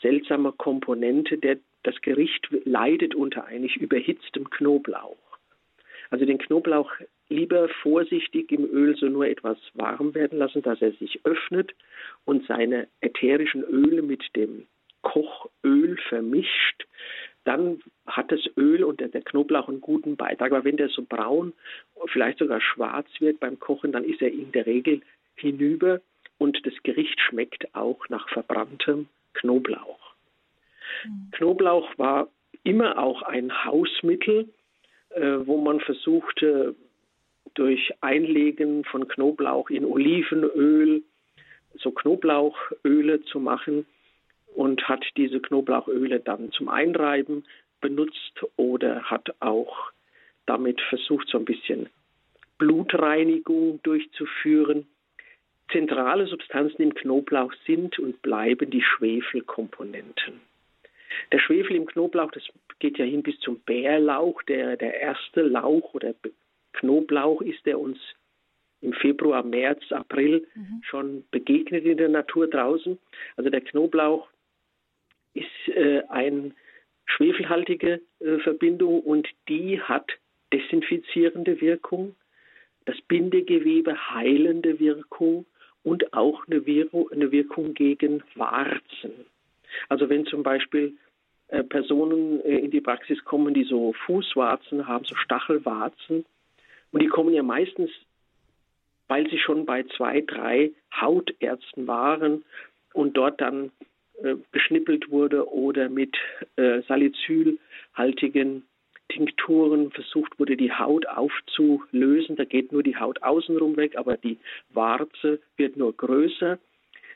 seltsame 0.00 0.52
Komponente. 0.52 1.38
Der, 1.38 1.58
das 1.82 2.00
Gericht 2.02 2.48
leidet 2.64 3.14
unter 3.14 3.44
eigentlich 3.44 3.76
überhitztem 3.76 4.48
Knoblauch. 4.50 5.16
Also 6.10 6.24
den 6.24 6.38
Knoblauch 6.38 6.92
lieber 7.28 7.68
vorsichtig 7.82 8.52
im 8.52 8.64
Öl 8.64 8.96
so 8.96 9.06
nur 9.06 9.26
etwas 9.26 9.58
warm 9.74 10.14
werden 10.14 10.38
lassen, 10.38 10.62
dass 10.62 10.80
er 10.80 10.92
sich 10.92 11.20
öffnet 11.24 11.74
und 12.24 12.46
seine 12.46 12.86
ätherischen 13.00 13.64
Öle 13.64 14.02
mit 14.02 14.24
dem 14.36 14.66
Kochöl 15.06 15.96
vermischt 16.08 16.86
dann 17.46 17.78
hat 18.06 18.32
das 18.32 18.40
Öl 18.56 18.82
und 18.82 19.00
der, 19.00 19.08
Knoblauch 19.08 19.68
einen 19.68 19.80
guten 19.80 20.16
Beitrag. 20.16 20.50
Aber 20.50 20.64
wenn 20.64 20.76
der 20.76 20.88
so 20.88 21.02
braun, 21.08 21.52
vielleicht 22.06 22.38
sogar 22.38 22.60
schwarz 22.60 23.06
wird 23.20 23.38
beim 23.38 23.58
Kochen, 23.60 23.92
dann 23.92 24.04
ist 24.04 24.20
er 24.20 24.32
in 24.32 24.50
der 24.50 24.66
Regel 24.66 25.00
hinüber 25.36 26.00
und 26.38 26.58
das 26.66 26.74
Gericht 26.82 27.20
schmeckt 27.20 27.72
auch 27.74 28.08
nach 28.08 28.28
verbranntem 28.30 29.08
Knoblauch. 29.34 30.14
Mhm. 31.04 31.30
Knoblauch 31.32 31.96
war 31.98 32.28
immer 32.64 32.98
auch 32.98 33.22
ein 33.22 33.64
Hausmittel, 33.64 34.48
äh, 35.10 35.38
wo 35.44 35.58
man 35.58 35.78
versuchte, 35.80 36.74
durch 37.54 37.92
Einlegen 38.00 38.84
von 38.84 39.06
Knoblauch 39.06 39.70
in 39.70 39.84
Olivenöl 39.84 41.02
so 41.78 41.92
Knoblauchöle 41.92 43.22
zu 43.22 43.38
machen 43.38 43.86
und 44.56 44.88
hat 44.88 45.04
diese 45.16 45.40
Knoblauchöle 45.40 46.20
dann 46.20 46.50
zum 46.52 46.68
Einreiben 46.68 47.44
benutzt 47.80 48.40
oder 48.56 49.02
hat 49.02 49.34
auch 49.40 49.92
damit 50.46 50.80
versucht, 50.80 51.28
so 51.28 51.38
ein 51.38 51.44
bisschen 51.44 51.88
Blutreinigung 52.58 53.80
durchzuführen. 53.82 54.86
Zentrale 55.70 56.26
Substanzen 56.26 56.82
im 56.82 56.94
Knoblauch 56.94 57.52
sind 57.66 57.98
und 57.98 58.22
bleiben 58.22 58.70
die 58.70 58.82
Schwefelkomponenten. 58.82 60.40
Der 61.32 61.38
Schwefel 61.38 61.76
im 61.76 61.86
Knoblauch, 61.86 62.30
das 62.30 62.44
geht 62.78 62.98
ja 62.98 63.04
hin 63.04 63.22
bis 63.22 63.38
zum 63.40 63.60
Bärlauch, 63.60 64.42
der, 64.44 64.76
der 64.76 64.98
erste 65.00 65.42
Lauch 65.42 65.92
oder 65.92 66.14
Knoblauch 66.72 67.42
ist, 67.42 67.66
der 67.66 67.78
uns 67.78 67.98
im 68.80 68.92
Februar, 68.92 69.42
März, 69.42 69.90
April 69.90 70.46
mhm. 70.54 70.82
schon 70.82 71.24
begegnet 71.30 71.84
in 71.84 71.98
der 71.98 72.08
Natur 72.08 72.46
draußen. 72.48 72.98
Also 73.36 73.50
der 73.50 73.62
Knoblauch 73.62 74.28
ist 75.36 75.76
äh, 75.76 76.02
eine 76.08 76.52
schwefelhaltige 77.06 78.00
äh, 78.20 78.38
Verbindung 78.38 79.00
und 79.00 79.28
die 79.48 79.80
hat 79.80 80.10
desinfizierende 80.52 81.60
Wirkung, 81.60 82.14
das 82.84 83.00
Bindegewebe 83.02 84.10
heilende 84.10 84.78
Wirkung 84.78 85.46
und 85.82 86.12
auch 86.12 86.46
eine, 86.46 86.66
Wirkung, 86.66 87.74
gegen 87.74 88.22
Warzen. 88.34 89.12
Also 89.88 90.08
wenn 90.08 90.26
zum 90.26 90.42
Beispiel 90.42 90.96
äh, 91.48 91.62
Personen 91.62 92.40
in 92.40 92.70
die 92.70 92.80
Praxis 92.80 93.24
kommen, 93.24 93.54
die 93.54 93.64
so 93.64 93.92
Fußwarzen 94.06 94.86
haben, 94.86 95.04
so 95.04 95.14
Stachelwarzen, 95.14 96.24
und 96.92 97.02
die 97.02 97.08
kommen 97.08 97.34
ja 97.34 97.42
meistens, 97.42 97.90
weil 99.08 99.28
sie 99.28 99.38
schon 99.38 99.66
bei 99.66 99.84
zwei, 99.96 100.22
drei 100.22 100.72
Hautärzten 100.98 101.86
waren 101.86 102.44
und 102.92 103.16
dort 103.16 103.40
dann 103.40 103.70
äh, 104.22 104.36
geschnippelt 104.52 105.10
wurde 105.10 105.48
oder 105.50 105.88
mit 105.88 106.16
äh, 106.56 106.82
salicylhaltigen 106.88 108.62
Tinkturen 109.08 109.90
versucht 109.92 110.38
wurde, 110.38 110.56
die 110.56 110.72
Haut 110.72 111.06
aufzulösen. 111.06 112.36
Da 112.36 112.44
geht 112.44 112.72
nur 112.72 112.82
die 112.82 112.96
Haut 112.96 113.22
außenrum 113.22 113.76
weg, 113.76 113.96
aber 113.96 114.16
die 114.16 114.38
Warze 114.70 115.40
wird 115.56 115.76
nur 115.76 115.96
größer. 115.96 116.58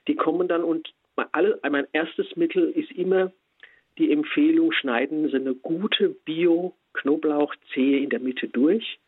Die 0.06 0.14
kommen 0.14 0.48
dann 0.48 0.64
und 0.64 0.92
mein 1.16 1.86
erstes 1.92 2.36
Mittel 2.36 2.70
ist 2.70 2.92
immer 2.92 3.32
die 3.98 4.12
Empfehlung, 4.12 4.72
schneiden 4.72 5.28
Sie 5.28 5.36
eine 5.36 5.54
gute 5.54 6.10
Bio-Knoblauchzehe 6.24 7.98
in 7.98 8.08
der 8.08 8.20
Mitte 8.20 8.48
durch 8.48 8.98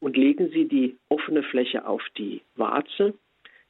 und 0.00 0.16
legen 0.16 0.50
Sie 0.50 0.66
die 0.66 0.96
offene 1.08 1.42
Fläche 1.42 1.86
auf 1.86 2.02
die 2.16 2.40
Warze, 2.56 3.14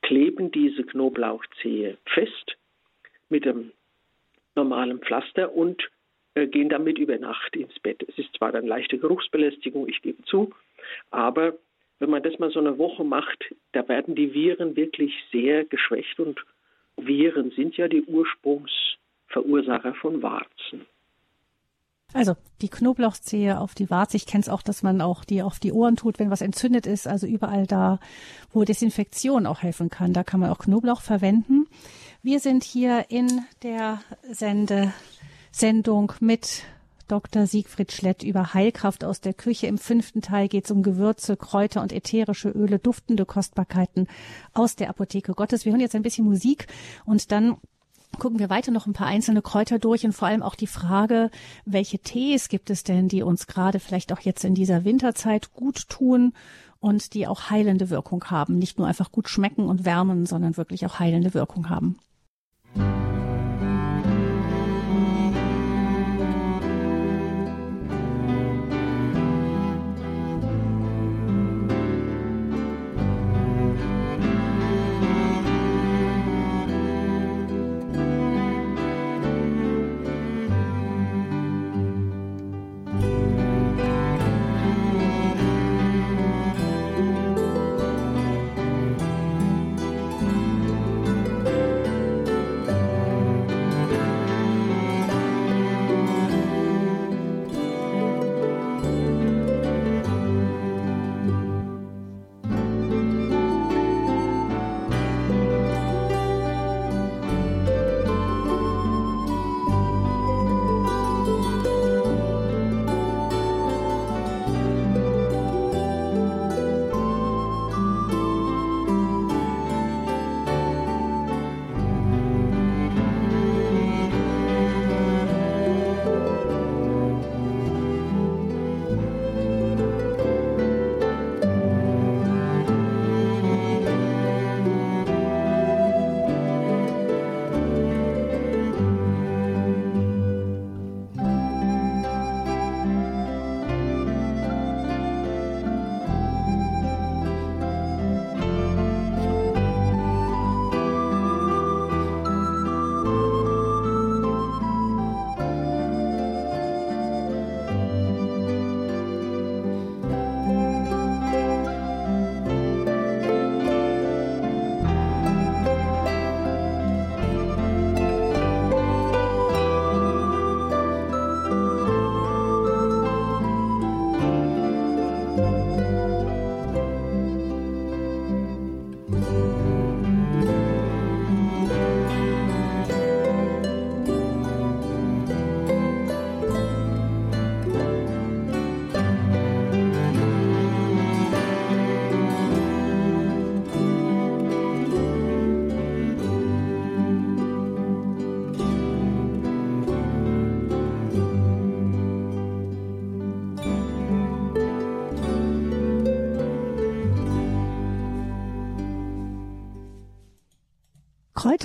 kleben 0.03 0.53
diese 0.53 0.85
Knoblauchzehe 0.85 1.97
fest 2.05 2.57
mit 3.29 3.45
dem 3.45 3.73
normalen 4.55 5.01
Pflaster 5.01 5.55
und 5.55 5.83
äh, 6.35 6.47
gehen 6.47 6.69
damit 6.69 6.99
über 6.99 7.19
Nacht 7.19 7.57
ins 7.57 7.79
Bett. 7.81 8.05
Es 8.09 8.19
ist 8.19 8.35
zwar 8.37 8.53
dann 8.53 8.67
leichte 8.67 8.99
Geruchsbelästigung, 8.99 9.89
ich 9.89 10.03
gebe 10.03 10.23
zu, 10.25 10.53
aber 11.11 11.55
wenn 11.99 12.11
man 12.11 12.23
das 12.23 12.39
mal 12.39 12.51
so 12.51 12.59
eine 12.59 12.77
Woche 12.79 13.05
macht, 13.05 13.45
da 13.73 13.89
werden 13.89 14.15
die 14.15 14.35
Viren 14.35 14.77
wirklich 14.77 15.13
sehr 15.33 15.65
geschwächt 15.65 16.19
und 16.21 16.45
Viren 16.97 17.51
sind 17.53 17.77
ja 17.77 17.89
die 17.89 18.03
Ursprungsverursacher 18.03 19.95
von 19.95 20.23
Warzen. 20.23 20.87
Also 22.13 22.35
die 22.61 22.69
Knoblauchzehe 22.69 23.59
auf 23.59 23.75
die 23.75 23.91
Warze. 23.91 24.17
Ich 24.17 24.27
kenne 24.27 24.43
es 24.43 24.49
auch, 24.49 24.63
dass 24.63 24.85
man 24.85 25.01
auch 25.01 25.25
die 25.25 25.43
auf 25.43 25.59
die 25.59 25.73
Ohren 25.73 25.97
tut, 25.97 26.21
wenn 26.21 26.31
was 26.31 26.43
entzündet 26.43 26.87
ist. 26.87 27.09
Also 27.09 27.27
überall 27.27 27.67
da, 27.67 27.99
wo 28.53 28.63
Desinfektion 28.63 29.47
auch 29.47 29.63
helfen 29.63 29.91
kann, 29.91 30.13
da 30.13 30.23
kann 30.23 30.39
man 30.39 30.51
auch 30.51 30.59
Knoblauch 30.59 31.01
verwenden. 31.01 31.67
Wir 32.25 32.41
sind 32.41 32.65
hier 32.65 33.11
in 33.11 33.43
der 33.63 34.01
Sende 34.33 34.95
Sendung 35.53 36.15
mit 36.21 36.63
Dr. 37.07 37.47
Siegfried 37.47 37.93
Schlett 37.93 38.23
über 38.23 38.55
Heilkraft 38.55 39.05
aus 39.05 39.21
der 39.21 39.35
Küche. 39.35 39.67
Im 39.67 39.77
fünften 39.77 40.23
Teil 40.23 40.49
geht 40.49 40.65
es 40.65 40.71
um 40.71 40.83
Gewürze, 40.83 41.37
Kräuter 41.37 41.83
und 41.83 41.93
ätherische 41.93 42.49
Öle, 42.49 42.79
duftende 42.79 43.27
Kostbarkeiten 43.27 44.09
aus 44.55 44.75
der 44.75 44.89
Apotheke 44.89 45.35
Gottes. 45.35 45.67
Wir 45.67 45.73
hören 45.73 45.83
jetzt 45.83 45.95
ein 45.95 46.03
bisschen 46.03 46.25
Musik 46.25 46.67
und 47.05 47.31
dann 47.31 47.59
gucken 48.19 48.39
wir 48.39 48.49
weiter 48.49 48.73
noch 48.73 48.87
ein 48.87 48.95
paar 48.95 49.09
einzelne 49.09 49.43
Kräuter 49.43 49.79
durch 49.79 50.07
und 50.07 50.13
vor 50.13 50.29
allem 50.29 50.43
auch 50.43 50.55
die 50.55 50.67
Frage, 50.67 51.31
welche 51.67 51.99
Tees 51.99 52.49
gibt 52.49 52.71
es 52.71 52.85
denn, 52.85 53.09
die 53.09 53.23
uns 53.23 53.47
gerade 53.47 53.81
vielleicht 53.81 54.15
auch 54.15 54.21
jetzt 54.21 54.47
in 54.47 54.55
dieser 54.55 54.87
Winterzeit 54.87 55.53
gut 55.53 55.91
tun 55.91 56.33
und 56.81 57.13
die 57.13 57.27
auch 57.27 57.51
heilende 57.51 57.91
Wirkung 57.91 58.25
haben. 58.31 58.59
Nicht 58.59 58.79
nur 58.79 58.87
einfach 58.87 59.13
gut 59.13 59.29
schmecken 59.29 59.69
und 59.69 59.85
wärmen, 59.85 60.25
sondern 60.25 60.57
wirklich 60.57 60.87
auch 60.87 60.99
heilende 61.01 61.35
Wirkung 61.35 61.69
haben. 61.69 61.99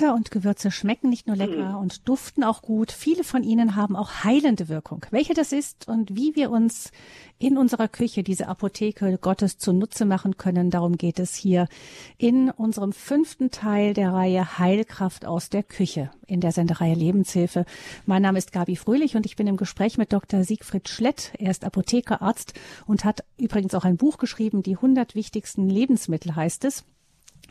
Kräuter 0.00 0.14
und 0.14 0.30
Gewürze 0.30 0.70
schmecken 0.70 1.10
nicht 1.10 1.26
nur 1.26 1.36
lecker 1.36 1.70
mhm. 1.70 1.76
und 1.76 2.08
duften 2.08 2.42
auch 2.42 2.62
gut. 2.62 2.90
Viele 2.90 3.22
von 3.22 3.42
ihnen 3.42 3.76
haben 3.76 3.96
auch 3.96 4.24
heilende 4.24 4.68
Wirkung. 4.68 5.04
Welche 5.10 5.34
das 5.34 5.52
ist 5.52 5.88
und 5.88 6.16
wie 6.16 6.34
wir 6.36 6.50
uns 6.50 6.90
in 7.38 7.58
unserer 7.58 7.86
Küche 7.86 8.22
diese 8.22 8.48
Apotheke 8.48 9.18
Gottes 9.20 9.58
zunutze 9.58 10.06
machen 10.06 10.38
können, 10.38 10.70
darum 10.70 10.96
geht 10.96 11.18
es 11.18 11.34
hier 11.34 11.68
in 12.16 12.50
unserem 12.50 12.92
fünften 12.92 13.50
Teil 13.50 13.92
der 13.92 14.12
Reihe 14.12 14.58
Heilkraft 14.58 15.26
aus 15.26 15.50
der 15.50 15.62
Küche 15.62 16.10
in 16.26 16.40
der 16.40 16.52
Sendereihe 16.52 16.94
Lebenshilfe. 16.94 17.66
Mein 18.06 18.22
Name 18.22 18.38
ist 18.38 18.52
Gabi 18.52 18.76
Fröhlich 18.76 19.16
und 19.16 19.26
ich 19.26 19.36
bin 19.36 19.46
im 19.46 19.58
Gespräch 19.58 19.98
mit 19.98 20.14
Dr. 20.14 20.44
Siegfried 20.44 20.88
Schlett. 20.88 21.32
Er 21.38 21.50
ist 21.50 21.64
Apotheker, 21.64 22.22
Arzt 22.22 22.54
und 22.86 23.04
hat 23.04 23.24
übrigens 23.36 23.74
auch 23.74 23.84
ein 23.84 23.98
Buch 23.98 24.16
geschrieben, 24.16 24.62
die 24.62 24.76
100 24.76 25.14
wichtigsten 25.14 25.68
Lebensmittel 25.68 26.36
heißt 26.36 26.64
es. 26.64 26.84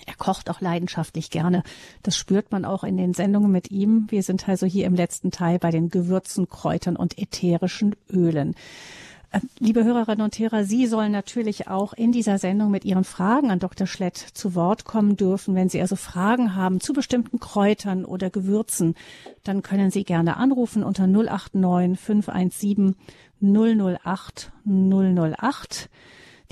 Er 0.05 0.15
kocht 0.15 0.49
auch 0.49 0.61
leidenschaftlich 0.61 1.29
gerne. 1.29 1.63
Das 2.03 2.17
spürt 2.17 2.51
man 2.51 2.65
auch 2.65 2.83
in 2.83 2.97
den 2.97 3.13
Sendungen 3.13 3.51
mit 3.51 3.71
ihm. 3.71 4.07
Wir 4.09 4.23
sind 4.23 4.47
also 4.47 4.65
hier 4.65 4.85
im 4.85 4.95
letzten 4.95 5.31
Teil 5.31 5.59
bei 5.59 5.71
den 5.71 5.89
Gewürzen, 5.89 6.49
Kräutern 6.49 6.95
und 6.95 7.17
ätherischen 7.17 7.95
Ölen. 8.11 8.55
Ähm, 9.31 9.41
liebe 9.59 9.83
Hörerinnen 9.83 10.23
und 10.23 10.39
Hörer, 10.39 10.63
Sie 10.63 10.87
sollen 10.87 11.11
natürlich 11.11 11.67
auch 11.67 11.93
in 11.93 12.11
dieser 12.11 12.39
Sendung 12.39 12.71
mit 12.71 12.83
Ihren 12.83 13.03
Fragen 13.03 13.51
an 13.51 13.59
Dr. 13.59 13.85
Schlett 13.85 14.17
zu 14.17 14.55
Wort 14.55 14.85
kommen 14.85 15.17
dürfen. 15.17 15.53
Wenn 15.53 15.69
Sie 15.69 15.79
also 15.79 15.95
Fragen 15.95 16.55
haben 16.55 16.79
zu 16.79 16.93
bestimmten 16.93 17.39
Kräutern 17.39 18.05
oder 18.05 18.31
Gewürzen, 18.31 18.95
dann 19.43 19.61
können 19.61 19.91
Sie 19.91 20.03
gerne 20.03 20.37
anrufen 20.37 20.83
unter 20.83 21.05
089 21.05 21.99
517 21.99 22.95
008 23.41 24.51
008 24.65 25.89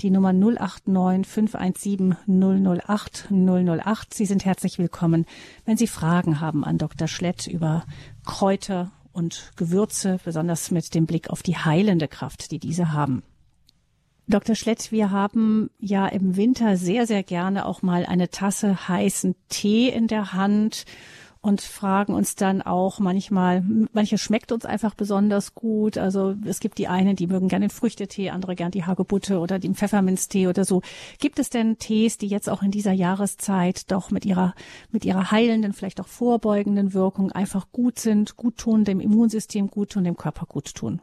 die 0.00 0.10
Nummer 0.10 0.32
089 0.32 1.26
517 1.26 2.16
008 2.26 3.28
008. 3.30 4.14
Sie 4.14 4.26
sind 4.26 4.44
herzlich 4.44 4.78
willkommen, 4.78 5.26
wenn 5.64 5.76
Sie 5.76 5.88
Fragen 5.88 6.40
haben 6.40 6.64
an 6.64 6.78
Dr. 6.78 7.08
Schlett 7.08 7.48
über 7.48 7.84
Kräuter 8.24 8.92
und 9.12 9.50
Gewürze, 9.56 10.20
besonders 10.24 10.70
mit 10.70 10.94
dem 10.94 11.06
Blick 11.06 11.30
auf 11.30 11.42
die 11.42 11.56
heilende 11.56 12.06
Kraft, 12.06 12.52
die 12.52 12.60
diese 12.60 12.92
haben. 12.92 13.24
Dr. 14.28 14.54
Schlett, 14.54 14.92
wir 14.92 15.10
haben 15.10 15.70
ja 15.80 16.06
im 16.06 16.36
Winter 16.36 16.76
sehr, 16.76 17.06
sehr 17.06 17.24
gerne 17.24 17.66
auch 17.66 17.82
mal 17.82 18.06
eine 18.06 18.30
Tasse 18.30 18.88
heißen 18.88 19.34
Tee 19.48 19.88
in 19.88 20.06
der 20.06 20.32
Hand 20.32 20.84
und 21.40 21.60
fragen 21.60 22.14
uns 22.14 22.34
dann 22.34 22.62
auch 22.62 22.98
manchmal, 22.98 23.62
manches 23.92 24.20
schmeckt 24.20 24.52
uns 24.52 24.66
einfach 24.66 24.94
besonders 24.94 25.54
gut. 25.54 25.96
Also 25.96 26.34
es 26.44 26.60
gibt 26.60 26.78
die 26.78 26.88
einen, 26.88 27.16
die 27.16 27.26
mögen 27.26 27.48
gerne 27.48 27.66
den 27.66 27.70
Früchtetee, 27.70 28.30
andere 28.30 28.54
gern 28.54 28.70
die 28.70 28.84
Hagebutte 28.84 29.38
oder 29.38 29.58
den 29.58 29.74
Pfefferminztee 29.74 30.48
oder 30.48 30.64
so. 30.64 30.82
Gibt 31.20 31.38
es 31.38 31.50
denn 31.50 31.78
Tees, 31.78 32.18
die 32.18 32.26
jetzt 32.26 32.48
auch 32.48 32.62
in 32.62 32.70
dieser 32.70 32.92
Jahreszeit 32.92 33.90
doch 33.90 34.10
mit 34.10 34.24
ihrer, 34.24 34.54
mit 34.90 35.04
ihrer 35.04 35.30
heilenden, 35.30 35.72
vielleicht 35.72 36.00
auch 36.00 36.08
vorbeugenden 36.08 36.92
Wirkung 36.94 37.30
einfach 37.32 37.70
gut 37.72 37.98
sind, 37.98 38.36
gut 38.36 38.58
tun, 38.58 38.84
dem 38.84 39.00
Immunsystem 39.00 39.68
gut 39.68 39.90
tun, 39.90 40.04
dem 40.04 40.16
Körper 40.16 40.46
gut 40.46 40.74
tun? 40.74 41.00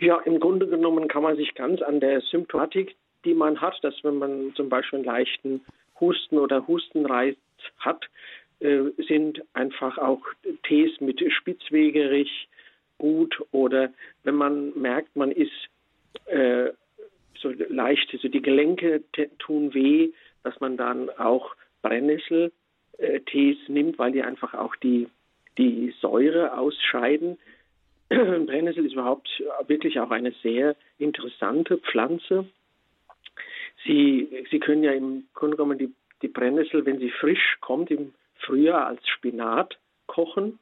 Ja, 0.00 0.18
im 0.20 0.38
Grunde 0.38 0.68
genommen 0.68 1.08
kann 1.08 1.22
man 1.22 1.36
sich 1.36 1.54
ganz 1.54 1.82
an 1.82 2.00
der 2.00 2.20
Symptomatik, 2.20 2.94
die 3.24 3.34
man 3.34 3.60
hat, 3.60 3.78
dass 3.82 3.94
wenn 4.04 4.18
man 4.18 4.52
zum 4.54 4.68
Beispiel 4.68 4.98
einen 4.98 5.06
leichten 5.06 5.60
Husten 6.00 6.38
oder 6.38 6.66
Hustenreiz 6.66 7.36
hat, 7.78 8.04
sind 8.60 9.42
einfach 9.52 9.98
auch 9.98 10.22
Tees 10.64 11.00
mit 11.00 11.20
Spitzwegerich, 11.32 12.48
gut 12.98 13.40
oder 13.52 13.92
wenn 14.24 14.34
man 14.34 14.78
merkt, 14.78 15.14
man 15.16 15.30
ist 15.30 15.52
äh, 16.26 16.70
so 17.40 17.50
leicht, 17.68 18.10
so 18.20 18.28
die 18.28 18.42
Gelenke 18.42 19.02
tun 19.38 19.72
weh, 19.72 20.10
dass 20.42 20.58
man 20.60 20.76
dann 20.76 21.08
auch 21.10 21.54
Brennnesseltees 21.82 23.58
nimmt, 23.68 23.98
weil 23.98 24.12
die 24.12 24.22
einfach 24.22 24.54
auch 24.54 24.74
die, 24.76 25.08
die 25.56 25.94
Säure 26.00 26.58
ausscheiden. 26.58 27.38
Brennnessel 28.08 28.86
ist 28.86 28.94
überhaupt 28.94 29.28
wirklich 29.66 30.00
auch 30.00 30.10
eine 30.10 30.32
sehr 30.42 30.74
interessante 30.98 31.78
Pflanze. 31.78 32.46
Sie, 33.84 34.46
Sie 34.50 34.58
können 34.58 34.82
ja 34.82 34.92
im 34.92 35.28
Grunde 35.34 35.56
genommen 35.56 35.78
die, 35.78 35.92
die 36.22 36.28
Brennnessel, 36.28 36.84
wenn 36.84 36.98
sie 36.98 37.10
frisch 37.10 37.58
kommt, 37.60 37.90
im 37.90 38.14
Frühjahr 38.40 38.86
als 38.86 39.06
Spinat 39.08 39.78
kochen 40.06 40.58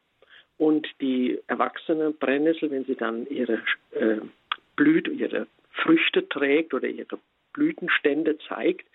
und 0.59 0.87
die 1.01 1.41
erwachsene 1.47 2.11
Brennnessel, 2.11 2.71
wenn 2.71 2.85
sie 2.85 2.97
dann 2.97 3.27
ihre 3.27 3.63
äh, 3.93 4.19
Blüte, 4.75 5.11
ihre 5.11 5.47
Früchte 5.71 6.29
trägt 6.29 6.75
oder 6.75 6.89
ihre 6.89 7.19
Blütenstände 7.53 8.39
zeigt, 8.49 8.87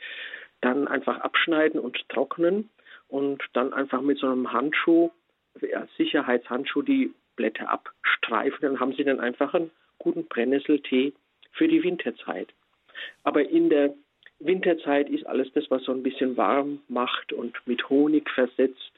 dann 0.61 0.87
einfach 0.87 1.19
abschneiden 1.19 1.79
und 1.79 1.97
trocknen 2.09 2.69
und 3.07 3.43
dann 3.53 3.73
einfach 3.73 4.01
mit 4.01 4.19
so 4.19 4.27
einem 4.27 4.51
Handschuh, 4.51 5.11
Sicherheitshandschuh, 5.97 6.81
die 6.81 7.13
Blätter 7.35 7.69
abstreifen. 7.69 8.59
Dann 8.61 8.79
haben 8.79 8.93
Sie 8.93 9.03
dann 9.03 9.19
einfach 9.19 9.53
einen 9.53 9.71
guten 9.97 10.25
Brennnesseltee 10.25 11.13
für 11.51 11.67
die 11.67 11.83
Winterzeit. 11.83 12.47
Aber 13.23 13.47
in 13.47 13.69
der 13.69 13.93
Winterzeit 14.43 15.09
ist 15.09 15.25
alles 15.25 15.51
das, 15.53 15.69
was 15.69 15.83
so 15.83 15.91
ein 15.91 16.03
bisschen 16.03 16.37
warm 16.37 16.79
macht 16.87 17.33
und 17.33 17.55
mit 17.65 17.89
Honig 17.89 18.29
versetzt, 18.29 18.91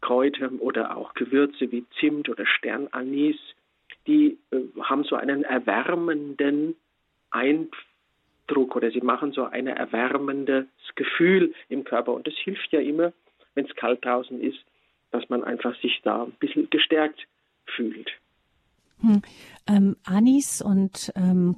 Kräuter 0.00 0.50
oder 0.60 0.96
auch 0.96 1.14
Gewürze 1.14 1.72
wie 1.72 1.84
Zimt 1.98 2.28
oder 2.28 2.46
Sternanis, 2.46 3.36
die 4.06 4.38
äh, 4.50 4.58
haben 4.80 5.04
so 5.04 5.16
einen 5.16 5.44
erwärmenden 5.44 6.76
Eindruck 7.30 8.76
oder 8.76 8.90
sie 8.90 9.00
machen 9.00 9.32
so 9.32 9.44
ein 9.44 9.66
erwärmendes 9.66 10.66
Gefühl 10.94 11.52
im 11.68 11.84
Körper. 11.84 12.12
Und 12.12 12.26
das 12.26 12.34
hilft 12.34 12.72
ja 12.72 12.80
immer, 12.80 13.12
wenn 13.54 13.66
es 13.66 13.74
kalt 13.74 14.04
draußen 14.04 14.40
ist, 14.40 14.58
dass 15.10 15.28
man 15.28 15.42
einfach 15.44 15.78
sich 15.80 16.00
da 16.02 16.24
ein 16.24 16.32
bisschen 16.38 16.70
gestärkt 16.70 17.26
fühlt. 17.66 18.10
Hm. 19.00 19.22
Ähm, 19.68 19.96
Anis 20.04 20.62
und 20.62 21.12
ähm, 21.14 21.56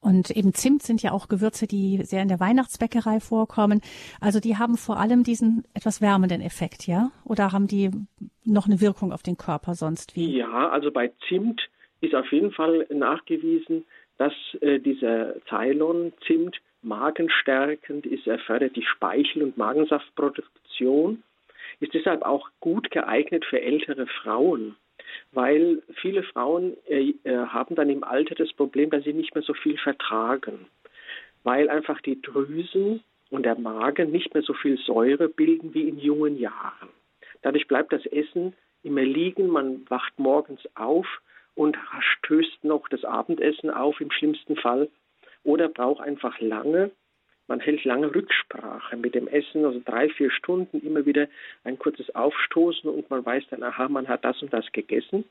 und 0.00 0.30
eben 0.30 0.54
Zimt 0.54 0.82
sind 0.82 1.02
ja 1.02 1.12
auch 1.12 1.28
Gewürze, 1.28 1.66
die 1.66 2.04
sehr 2.04 2.22
in 2.22 2.28
der 2.28 2.40
Weihnachtsbäckerei 2.40 3.20
vorkommen. 3.20 3.80
Also 4.20 4.38
die 4.38 4.56
haben 4.56 4.76
vor 4.76 4.98
allem 4.98 5.24
diesen 5.24 5.64
etwas 5.74 6.00
wärmenden 6.00 6.40
Effekt, 6.40 6.86
ja? 6.86 7.10
Oder 7.24 7.52
haben 7.52 7.66
die 7.66 7.90
noch 8.44 8.66
eine 8.66 8.80
Wirkung 8.80 9.12
auf 9.12 9.22
den 9.22 9.36
Körper 9.36 9.74
sonst 9.74 10.14
wie? 10.14 10.36
Ja, 10.38 10.68
also 10.68 10.90
bei 10.92 11.12
Zimt 11.28 11.68
ist 12.00 12.14
auf 12.14 12.30
jeden 12.30 12.52
Fall 12.52 12.86
nachgewiesen, 12.90 13.84
dass 14.18 14.32
äh, 14.60 14.78
dieser 14.78 15.34
Ceylon-Zimt 15.48 16.60
magenstärkend 16.82 18.06
ist. 18.06 18.26
Er 18.26 18.38
fördert 18.38 18.76
die 18.76 18.84
Speichel- 18.84 19.42
und 19.42 19.56
Magensaftproduktion, 19.56 21.24
ist 21.80 21.94
deshalb 21.94 22.22
auch 22.22 22.48
gut 22.60 22.90
geeignet 22.90 23.44
für 23.44 23.60
ältere 23.60 24.06
Frauen 24.06 24.76
weil 25.32 25.82
viele 26.00 26.22
Frauen 26.22 26.76
äh, 26.86 27.14
äh, 27.24 27.36
haben 27.46 27.74
dann 27.74 27.90
im 27.90 28.04
Alter 28.04 28.34
das 28.34 28.52
Problem, 28.52 28.90
dass 28.90 29.04
sie 29.04 29.12
nicht 29.12 29.34
mehr 29.34 29.42
so 29.42 29.54
viel 29.54 29.78
vertragen, 29.78 30.66
weil 31.44 31.68
einfach 31.68 32.00
die 32.00 32.20
Drüsen 32.20 33.02
und 33.30 33.44
der 33.44 33.58
Magen 33.58 34.10
nicht 34.10 34.34
mehr 34.34 34.42
so 34.42 34.54
viel 34.54 34.78
Säure 34.78 35.28
bilden 35.28 35.74
wie 35.74 35.88
in 35.88 35.98
jungen 35.98 36.38
Jahren. 36.38 36.88
Dadurch 37.42 37.68
bleibt 37.68 37.92
das 37.92 38.06
Essen 38.06 38.54
immer 38.82 39.02
liegen, 39.02 39.48
man 39.48 39.88
wacht 39.88 40.18
morgens 40.18 40.60
auf 40.74 41.06
und 41.54 41.76
stößt 42.00 42.64
noch 42.64 42.88
das 42.88 43.04
Abendessen 43.04 43.70
auf 43.70 44.00
im 44.00 44.10
schlimmsten 44.10 44.56
Fall 44.56 44.88
oder 45.44 45.68
braucht 45.68 46.00
einfach 46.00 46.38
lange, 46.40 46.90
man 47.48 47.60
hält 47.60 47.84
lange 47.84 48.14
Rücksprache 48.14 48.96
mit 48.96 49.14
dem 49.14 49.26
Essen, 49.26 49.64
also 49.64 49.80
drei, 49.84 50.08
vier 50.10 50.30
Stunden 50.30 50.80
immer 50.80 51.06
wieder 51.06 51.28
ein 51.64 51.78
kurzes 51.78 52.14
Aufstoßen 52.14 52.88
und 52.88 53.10
man 53.10 53.24
weiß 53.24 53.44
dann, 53.50 53.62
aha, 53.62 53.88
man 53.88 54.06
hat 54.06 54.24
das 54.24 54.40
und 54.42 54.52
das 54.52 54.70
gegessen. 54.72 55.24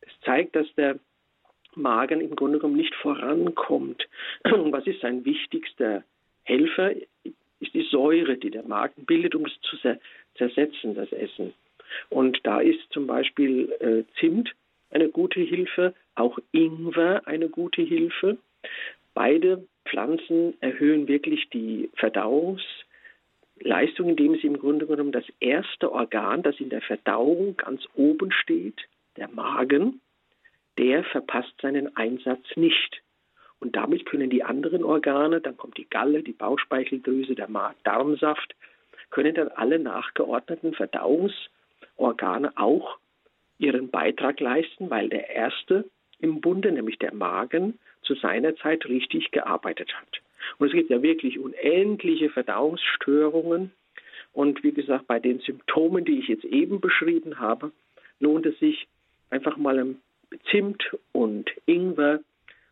Das 0.00 0.12
zeigt, 0.24 0.56
dass 0.56 0.72
der 0.76 0.98
Magen 1.74 2.20
im 2.20 2.36
Grunde 2.36 2.58
genommen 2.58 2.76
nicht 2.76 2.94
vorankommt. 2.94 4.08
Was 4.44 4.86
ist 4.86 5.00
sein 5.00 5.24
wichtigster 5.24 6.04
Helfer? 6.44 6.92
Ist 7.60 7.74
die 7.74 7.86
Säure, 7.90 8.36
die 8.36 8.50
der 8.50 8.62
Magen 8.62 9.04
bildet, 9.04 9.34
um 9.34 9.44
es 9.44 9.52
zu 9.60 9.76
zersetzen, 10.36 10.94
das 10.94 11.12
Essen. 11.12 11.52
Und 12.08 12.38
da 12.44 12.60
ist 12.60 12.80
zum 12.90 13.06
Beispiel 13.06 13.70
äh, 13.80 14.04
Zimt 14.18 14.54
eine 14.90 15.08
gute 15.08 15.40
Hilfe, 15.40 15.94
auch 16.14 16.38
Ingwer 16.52 17.26
eine 17.26 17.48
gute 17.48 17.82
Hilfe. 17.82 18.38
Beide 19.14 19.66
Pflanzen 19.86 20.54
erhöhen 20.60 21.08
wirklich 21.08 21.48
die 21.50 21.90
Verdauungsleistung, 21.94 24.10
indem 24.10 24.36
sie 24.36 24.46
im 24.46 24.58
Grunde 24.58 24.86
genommen 24.86 25.12
das 25.12 25.24
erste 25.40 25.92
Organ, 25.92 26.42
das 26.42 26.58
in 26.60 26.70
der 26.70 26.82
Verdauung 26.82 27.56
ganz 27.56 27.82
oben 27.94 28.32
steht, 28.32 28.80
der 29.16 29.28
Magen, 29.28 30.00
der 30.78 31.04
verpasst 31.04 31.54
seinen 31.60 31.96
Einsatz 31.96 32.44
nicht. 32.56 33.02
Und 33.58 33.76
damit 33.76 34.06
können 34.06 34.30
die 34.30 34.42
anderen 34.42 34.82
Organe, 34.82 35.40
dann 35.40 35.56
kommt 35.56 35.76
die 35.76 35.88
Galle, 35.88 36.22
die 36.22 36.32
Bauchspeicheldrüse, 36.32 37.34
der 37.34 37.48
Darmsaft, 37.84 38.54
können 39.10 39.34
dann 39.34 39.48
alle 39.48 39.78
nachgeordneten 39.78 40.72
Verdauungsorgane 40.72 42.56
auch 42.56 42.98
ihren 43.58 43.90
Beitrag 43.90 44.40
leisten, 44.40 44.88
weil 44.88 45.10
der 45.10 45.28
erste 45.28 45.84
im 46.20 46.40
Bunde, 46.40 46.72
nämlich 46.72 46.98
der 46.98 47.12
Magen, 47.12 47.78
zu 48.10 48.16
seiner 48.16 48.56
Zeit 48.56 48.86
richtig 48.86 49.30
gearbeitet 49.30 49.94
hat. 49.94 50.20
Und 50.58 50.66
es 50.66 50.72
gibt 50.72 50.90
ja 50.90 51.00
wirklich 51.00 51.38
unendliche 51.38 52.28
Verdauungsstörungen. 52.28 53.70
Und 54.32 54.64
wie 54.64 54.72
gesagt, 54.72 55.06
bei 55.06 55.20
den 55.20 55.38
Symptomen, 55.38 56.04
die 56.04 56.18
ich 56.18 56.26
jetzt 56.26 56.44
eben 56.44 56.80
beschrieben 56.80 57.38
habe, 57.38 57.70
lohnt 58.18 58.46
es 58.46 58.58
sich 58.58 58.88
einfach 59.30 59.56
mal 59.56 59.94
Zimt 60.50 60.82
und 61.12 61.50
Ingwer. 61.66 62.20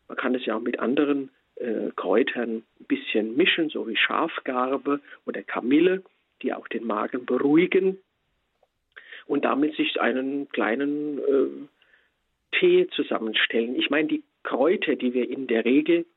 Man 0.09 0.17
kann 0.17 0.35
es 0.35 0.45
ja 0.45 0.57
auch 0.57 0.61
mit 0.61 0.79
anderen 0.79 1.29
äh, 1.55 1.91
Kräutern 1.95 2.63
ein 2.79 2.85
bisschen 2.87 3.37
mischen, 3.37 3.69
so 3.69 3.87
wie 3.87 3.95
Schafgarbe 3.95 4.99
oder 5.25 5.41
Kamille, 5.43 6.03
die 6.41 6.53
auch 6.53 6.67
den 6.67 6.85
Magen 6.85 7.25
beruhigen. 7.25 7.97
Und 9.25 9.45
damit 9.45 9.75
sich 9.75 10.01
einen 10.01 10.49
kleinen 10.49 11.19
äh, 11.19 12.57
Tee 12.59 12.87
zusammenstellen. 12.89 13.75
Ich 13.75 13.89
meine, 13.89 14.09
die 14.09 14.23
Kräuter, 14.49 14.95
die 14.95 15.13
wir 15.13 15.29
in 15.29 15.45
der 15.45 15.63
Regel 15.63 16.07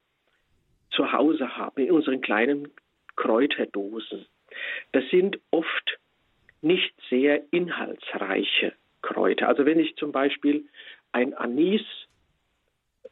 zu 0.91 1.13
Hause 1.13 1.55
haben, 1.59 1.83
in 1.83 1.91
unseren 1.91 2.23
kleinen 2.23 2.69
Kräuterdosen, 3.15 4.25
das 4.93 5.05
sind 5.11 5.39
oft 5.51 5.99
nicht 6.63 6.95
sehr 7.11 7.43
inhaltsreiche 7.51 8.73
Kräuter. 9.03 9.49
Also 9.49 9.67
wenn 9.67 9.79
ich 9.79 9.97
zum 9.97 10.13
Beispiel 10.13 10.65
ein 11.13 11.35
Anis, 11.35 11.83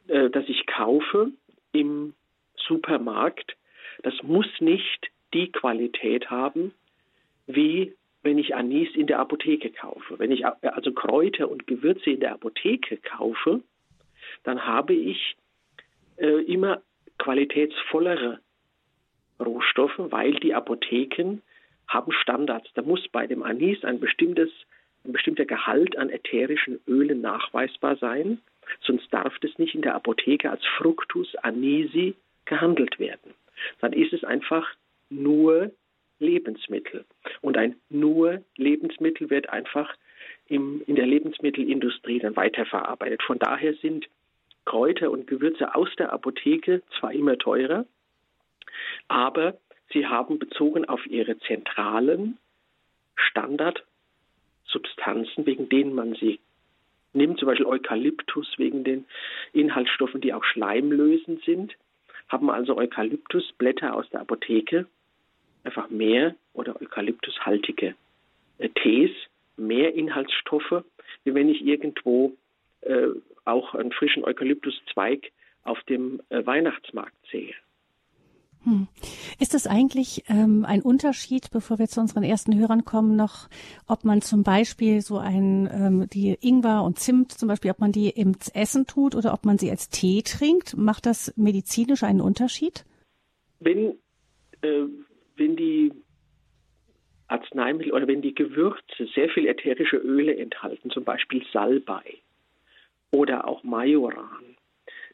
äh, 0.09 0.31
das 0.31 0.45
ich 0.49 0.67
kaufe 0.67 1.33
im 1.73 2.15
Supermarkt, 2.57 3.57
das 4.03 4.15
muss 4.23 4.49
nicht 4.61 5.11
die 5.35 5.53
Qualität 5.53 6.31
haben, 6.31 6.73
wie 7.47 7.95
wenn 8.23 8.39
ich 8.39 8.55
Anis 8.55 8.89
in 8.95 9.07
der 9.07 9.19
Apotheke 9.19 9.71
kaufe. 9.71 10.19
Wenn 10.19 10.31
ich 10.31 10.47
also 10.47 10.93
Kräuter 10.93 11.51
und 11.51 11.67
Gewürze 11.67 12.11
in 12.11 12.21
der 12.21 12.33
Apotheke 12.33 12.97
kaufe, 12.97 13.63
dann 14.45 14.67
habe 14.67 14.95
ich 14.95 15.37
äh, 16.17 16.43
immer 16.45 16.83
qualitätsvollere 17.19 18.41
Rohstoffe, 19.39 19.99
weil 19.99 20.35
die 20.35 20.55
Apotheken 20.55 21.39
haben 21.89 22.13
Standards. 22.13 22.71
Da 22.75 22.83
muss 22.83 23.07
bei 23.09 23.27
dem 23.27 23.43
Anis 23.43 23.85
ein 23.85 24.01
bestimmtes, 24.01 24.51
ein 25.05 25.13
bestimmter 25.13 25.45
Gehalt 25.45 25.97
an 25.99 26.11
ätherischen 26.11 26.81
Ölen 26.87 27.21
nachweisbar 27.21 27.97
sein, 27.97 28.41
sonst 28.81 29.13
darf 29.13 29.39
das 29.41 29.59
nicht 29.59 29.75
in 29.75 29.83
der 29.83 29.95
Apotheke 29.95 30.51
als 30.51 30.65
Fructus 30.79 31.35
anisi 31.37 32.15
gehandelt 32.45 32.99
werden. 32.99 33.35
Dann 33.81 33.93
ist 33.93 34.13
es 34.13 34.25
einfach 34.25 34.69
nur 35.11 35.73
Lebensmittel. 36.19 37.05
Und 37.41 37.57
ein 37.57 37.77
nur 37.89 38.43
Lebensmittel 38.57 39.31
wird 39.31 39.49
einfach 39.49 39.95
im, 40.49 40.83
in 40.87 40.97
der 40.97 41.07
Lebensmittelindustrie 41.07 42.19
dann 42.19 42.37
weiterverarbeitet. 42.37 43.23
Von 43.23 43.39
daher 43.39 43.75
sind 43.75 44.09
Kräuter 44.65 45.11
und 45.11 45.27
Gewürze 45.27 45.75
aus 45.75 45.89
der 45.99 46.13
Apotheke 46.13 46.83
zwar 46.99 47.13
immer 47.13 47.37
teurer, 47.39 47.87
aber 49.09 49.59
sie 49.93 50.07
haben 50.07 50.39
bezogen 50.39 50.89
auf 50.89 51.05
ihre 51.07 51.39
zentralen 51.41 52.39
Standardsubstanzen, 53.17 55.45
wegen 55.47 55.69
denen 55.69 55.95
man 55.95 56.15
sie 56.15 56.39
nimmt, 57.13 57.39
zum 57.39 57.47
Beispiel 57.47 57.67
Eukalyptus 57.67 58.55
wegen 58.57 58.85
den 58.85 59.05
Inhaltsstoffen, 59.53 60.21
die 60.21 60.33
auch 60.33 60.45
schleimlösend 60.45 61.45
sind, 61.45 61.75
haben 62.29 62.51
also 62.51 62.77
Eukalyptusblätter 62.77 63.95
aus 63.95 64.09
der 64.11 64.21
Apotheke 64.21 64.87
einfach 65.65 65.91
mehr 65.91 66.37
oder 66.53 66.81
eukalyptushaltige 66.81 67.95
äh, 68.59 68.69
Tees, 68.71 69.11
mehr 69.57 69.95
Inhaltsstoffe, 69.95 70.85
wie 71.25 71.35
wenn 71.35 71.49
ich 71.49 71.65
irgendwo 71.65 72.37
äh, 72.83 73.09
auch 73.45 73.75
einen 73.75 73.93
frischen 73.93 74.25
Eukalyptuszweig 74.25 75.33
auf 75.63 75.83
dem 75.85 76.21
äh, 76.31 76.45
Weihnachtsmarkt 76.45 77.17
sehe. 77.31 77.55
Hm. 78.65 78.89
Ist 79.39 79.55
es 79.55 79.67
eigentlich 79.67 80.25
ähm, 80.29 80.67
ein 80.67 80.83
Unterschied, 80.83 81.51
bevor 81.51 81.79
wir 81.79 81.87
zu 81.87 82.01
unseren 82.01 82.23
ersten 82.23 82.59
Hörern 82.59 82.85
kommen, 82.85 83.17
noch, 83.17 83.49
ob 83.89 84.05
man 84.05 84.21
zum 84.21 84.43
Beispiel 84.43 85.01
so 85.01 85.17
ein 85.17 85.69
ähm, 85.73 86.07
die 86.13 86.37
Ingwer 86.43 86.83
und 86.85 86.99
Zimt 86.99 87.33
zum 87.33 87.49
Beispiel, 87.49 87.71
ob 87.71 87.79
man 87.79 87.93
die 87.93 88.11
ins 88.11 88.51
Essen 88.51 88.87
tut 88.87 89.15
oder 89.15 89.33
ob 89.33 89.47
man 89.47 89.57
sie 89.57 89.71
als 89.71 89.89
Tee 89.89 90.23
trinkt? 90.23 90.77
Macht 90.77 91.07
das 91.07 91.35
medizinisch 91.39 92.03
einen 92.03 92.21
Unterschied? 92.21 92.85
Wenn 93.61 93.95
äh, 94.61 94.85
wenn 95.37 95.57
die 95.57 95.93
Arzneimittel 97.29 97.93
oder 97.93 98.09
wenn 98.09 98.21
die 98.21 98.35
Gewürze 98.35 99.07
sehr 99.15 99.31
viel 99.31 99.47
ätherische 99.47 99.97
Öle 99.97 100.37
enthalten, 100.37 100.91
zum 100.91 101.05
Beispiel 101.05 101.43
Salbei 101.51 102.21
oder 103.11 103.47
auch 103.47 103.63
Majoran, 103.63 104.57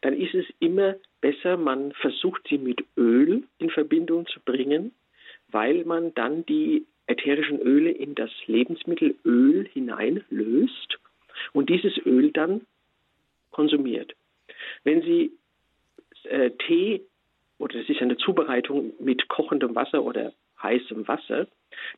dann 0.03 0.15
ist 0.15 0.35
es 0.35 0.47
immer 0.61 0.97
besser, 1.21 1.57
man 1.57 1.93
versucht 1.93 2.47
sie 2.49 2.59
mit 2.59 2.85
Öl 2.97 3.45
in 3.59 3.71
Verbindung 3.71 4.27
zu 4.27 4.41
bringen, 4.41 4.93
weil 5.49 5.85
man 5.85 6.15
dann 6.15 6.45
die 6.47 6.87
ätherischen 7.07 7.61
Öle 7.61 7.91
in 7.91 8.15
das 8.15 8.31
Lebensmittel 8.47 9.15
Öl 9.25 9.67
hineinlöst 9.73 10.99
und 11.53 11.71
dieses 11.71 11.97
Öl 12.05 12.33
dann 12.33 12.67
konsumiert. 13.51 14.15
Wenn 14.85 15.03
Sie 15.03 15.33
äh, 16.25 16.51
Tee 16.51 17.03
oder 17.59 17.77
es 17.77 17.89
ist 17.89 18.03
eine 18.03 18.17
Zubereitung 18.17 18.93
mit 18.99 19.29
kochendem 19.29 19.75
Wasser 19.75 20.03
oder 20.05 20.33
heißem 20.63 21.07
Wasser, 21.09 21.47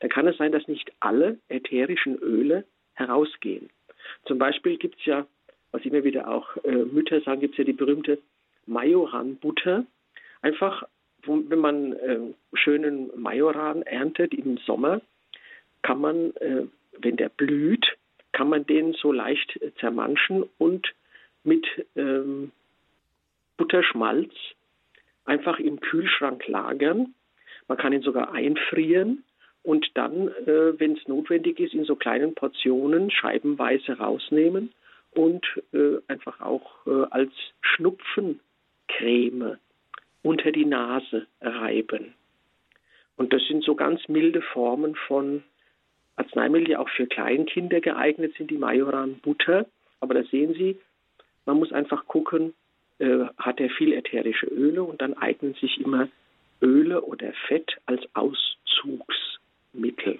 dann 0.00 0.10
kann 0.10 0.26
es 0.26 0.36
sein, 0.36 0.52
dass 0.52 0.68
nicht 0.68 0.92
alle 1.00 1.38
ätherischen 1.48 2.16
Öle 2.16 2.64
herausgehen. 2.94 3.70
Zum 4.26 4.38
Beispiel 4.38 4.76
gibt 4.76 4.98
es 4.98 5.06
ja 5.06 5.26
was 5.72 5.84
immer 5.84 6.04
wieder 6.04 6.28
auch 6.28 6.56
äh, 6.64 6.70
Mütter 6.70 7.20
sagen, 7.20 7.40
gibt 7.40 7.54
es 7.54 7.58
ja 7.58 7.64
die 7.64 7.72
berühmte 7.72 8.18
Majoran-Butter. 8.66 9.84
Einfach, 10.42 10.84
wenn 11.26 11.58
man 11.58 11.92
äh, 11.94 12.18
schönen 12.54 13.10
Majoran 13.20 13.82
erntet 13.82 14.32
im 14.34 14.58
Sommer, 14.58 15.00
kann 15.82 16.00
man, 16.00 16.34
äh, 16.36 16.66
wenn 16.98 17.16
der 17.16 17.28
blüht, 17.28 17.86
kann 18.32 18.48
man 18.48 18.66
den 18.66 18.92
so 18.94 19.12
leicht 19.12 19.60
äh, 19.60 19.72
zermanschen 19.80 20.44
und 20.58 20.94
mit 21.44 21.66
ähm, 21.96 22.52
Butterschmalz 23.56 24.32
einfach 25.24 25.58
im 25.58 25.80
Kühlschrank 25.80 26.46
lagern. 26.46 27.14
Man 27.66 27.78
kann 27.78 27.92
ihn 27.92 28.02
sogar 28.02 28.32
einfrieren 28.32 29.24
und 29.62 29.86
dann, 29.94 30.28
äh, 30.28 30.78
wenn 30.78 30.96
es 30.96 31.06
notwendig 31.08 31.60
ist, 31.60 31.74
in 31.74 31.84
so 31.84 31.96
kleinen 31.96 32.34
Portionen 32.34 33.10
scheibenweise 33.10 33.98
rausnehmen 33.98 34.72
und 35.12 35.44
äh, 35.72 35.98
einfach 36.08 36.40
auch 36.40 36.86
äh, 36.86 37.04
als 37.10 37.32
Schnupfencreme 37.60 39.58
unter 40.22 40.52
die 40.52 40.64
Nase 40.64 41.26
reiben. 41.40 42.14
Und 43.16 43.32
das 43.32 43.42
sind 43.48 43.64
so 43.64 43.74
ganz 43.74 44.08
milde 44.08 44.42
Formen 44.42 44.94
von 44.94 45.42
Arzneimitteln, 46.16 46.66
die 46.66 46.76
auch 46.76 46.88
für 46.88 47.06
Kleinkinder 47.06 47.80
geeignet 47.80 48.34
sind, 48.36 48.50
die 48.50 48.58
Majoran-Butter. 48.58 49.66
Aber 50.00 50.14
da 50.14 50.22
sehen 50.24 50.54
Sie, 50.54 50.78
man 51.44 51.58
muss 51.58 51.72
einfach 51.72 52.06
gucken, 52.06 52.54
äh, 52.98 53.26
hat 53.38 53.60
er 53.60 53.70
viel 53.70 53.92
ätherische 53.92 54.46
Öle 54.46 54.82
und 54.82 55.00
dann 55.00 55.14
eignen 55.14 55.54
sich 55.54 55.80
immer 55.80 56.08
Öle 56.60 57.02
oder 57.02 57.32
Fett 57.46 57.76
als 57.86 58.02
Auszugsmittel. 58.14 60.18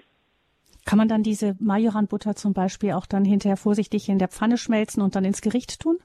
Kann 0.89 0.97
man 0.97 1.07
dann 1.07 1.21
diese 1.21 1.55
Majoran-Butter 1.59 2.35
zum 2.35 2.53
Beispiel 2.53 2.93
auch 2.93 3.05
dann 3.05 3.23
hinterher 3.23 3.57
vorsichtig 3.57 4.09
in 4.09 4.17
der 4.17 4.27
Pfanne 4.27 4.57
schmelzen 4.57 5.03
und 5.03 5.15
dann 5.15 5.23
ins 5.23 5.41
Gericht 5.41 5.79
tun? 5.79 5.99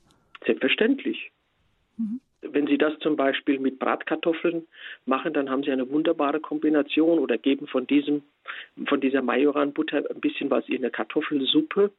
Selbstverständlich. 0.45 1.32
Mhm. 1.97 2.20
Wenn 2.43 2.66
Sie 2.66 2.76
das 2.76 2.93
zum 2.99 3.16
Beispiel 3.16 3.59
mit 3.59 3.78
Bratkartoffeln 3.78 4.66
machen, 5.07 5.32
dann 5.32 5.49
haben 5.49 5.62
Sie 5.62 5.70
eine 5.70 5.91
wunderbare 5.91 6.39
Kombination 6.39 7.18
oder 7.18 7.39
geben 7.39 7.66
von 7.66 7.87
diesem, 7.87 8.24
von 8.87 9.01
dieser 9.01 9.22
Majoran-Butter 9.22 10.03
ein 10.11 10.20
bisschen 10.20 10.51
was 10.51 10.68
in 10.68 10.76
eine 10.76 10.91
Kartoffelsuppe 10.91 11.91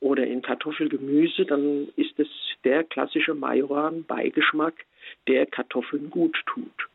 oder 0.00 0.26
in 0.26 0.42
Kartoffelgemüse, 0.42 1.44
dann 1.44 1.86
ist 1.94 2.18
es 2.18 2.26
der 2.64 2.82
klassische 2.82 3.34
Majoran-Beigeschmack, 3.34 4.74
der 5.28 5.46
Kartoffeln 5.46 6.10
gut 6.10 6.36
tut. 6.46 6.88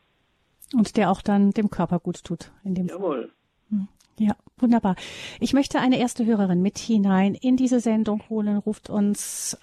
Und 0.75 0.97
der 0.97 1.09
auch 1.09 1.21
dann 1.21 1.51
dem 1.51 1.69
Körper 1.69 1.99
gut 1.99 2.25
tut. 2.25 2.51
In 2.65 2.75
dem 2.75 2.87
Jawohl. 2.87 3.29
Fall. 3.69 3.87
Ja, 4.19 4.33
wunderbar. 4.57 4.95
Ich 5.39 5.53
möchte 5.53 5.79
eine 5.79 5.97
erste 5.97 6.25
Hörerin 6.25 6.61
mit 6.61 6.77
hinein 6.77 7.35
in 7.35 7.55
diese 7.55 7.79
Sendung 7.79 8.21
holen. 8.29 8.57
Ruft 8.57 8.89
uns 8.89 9.57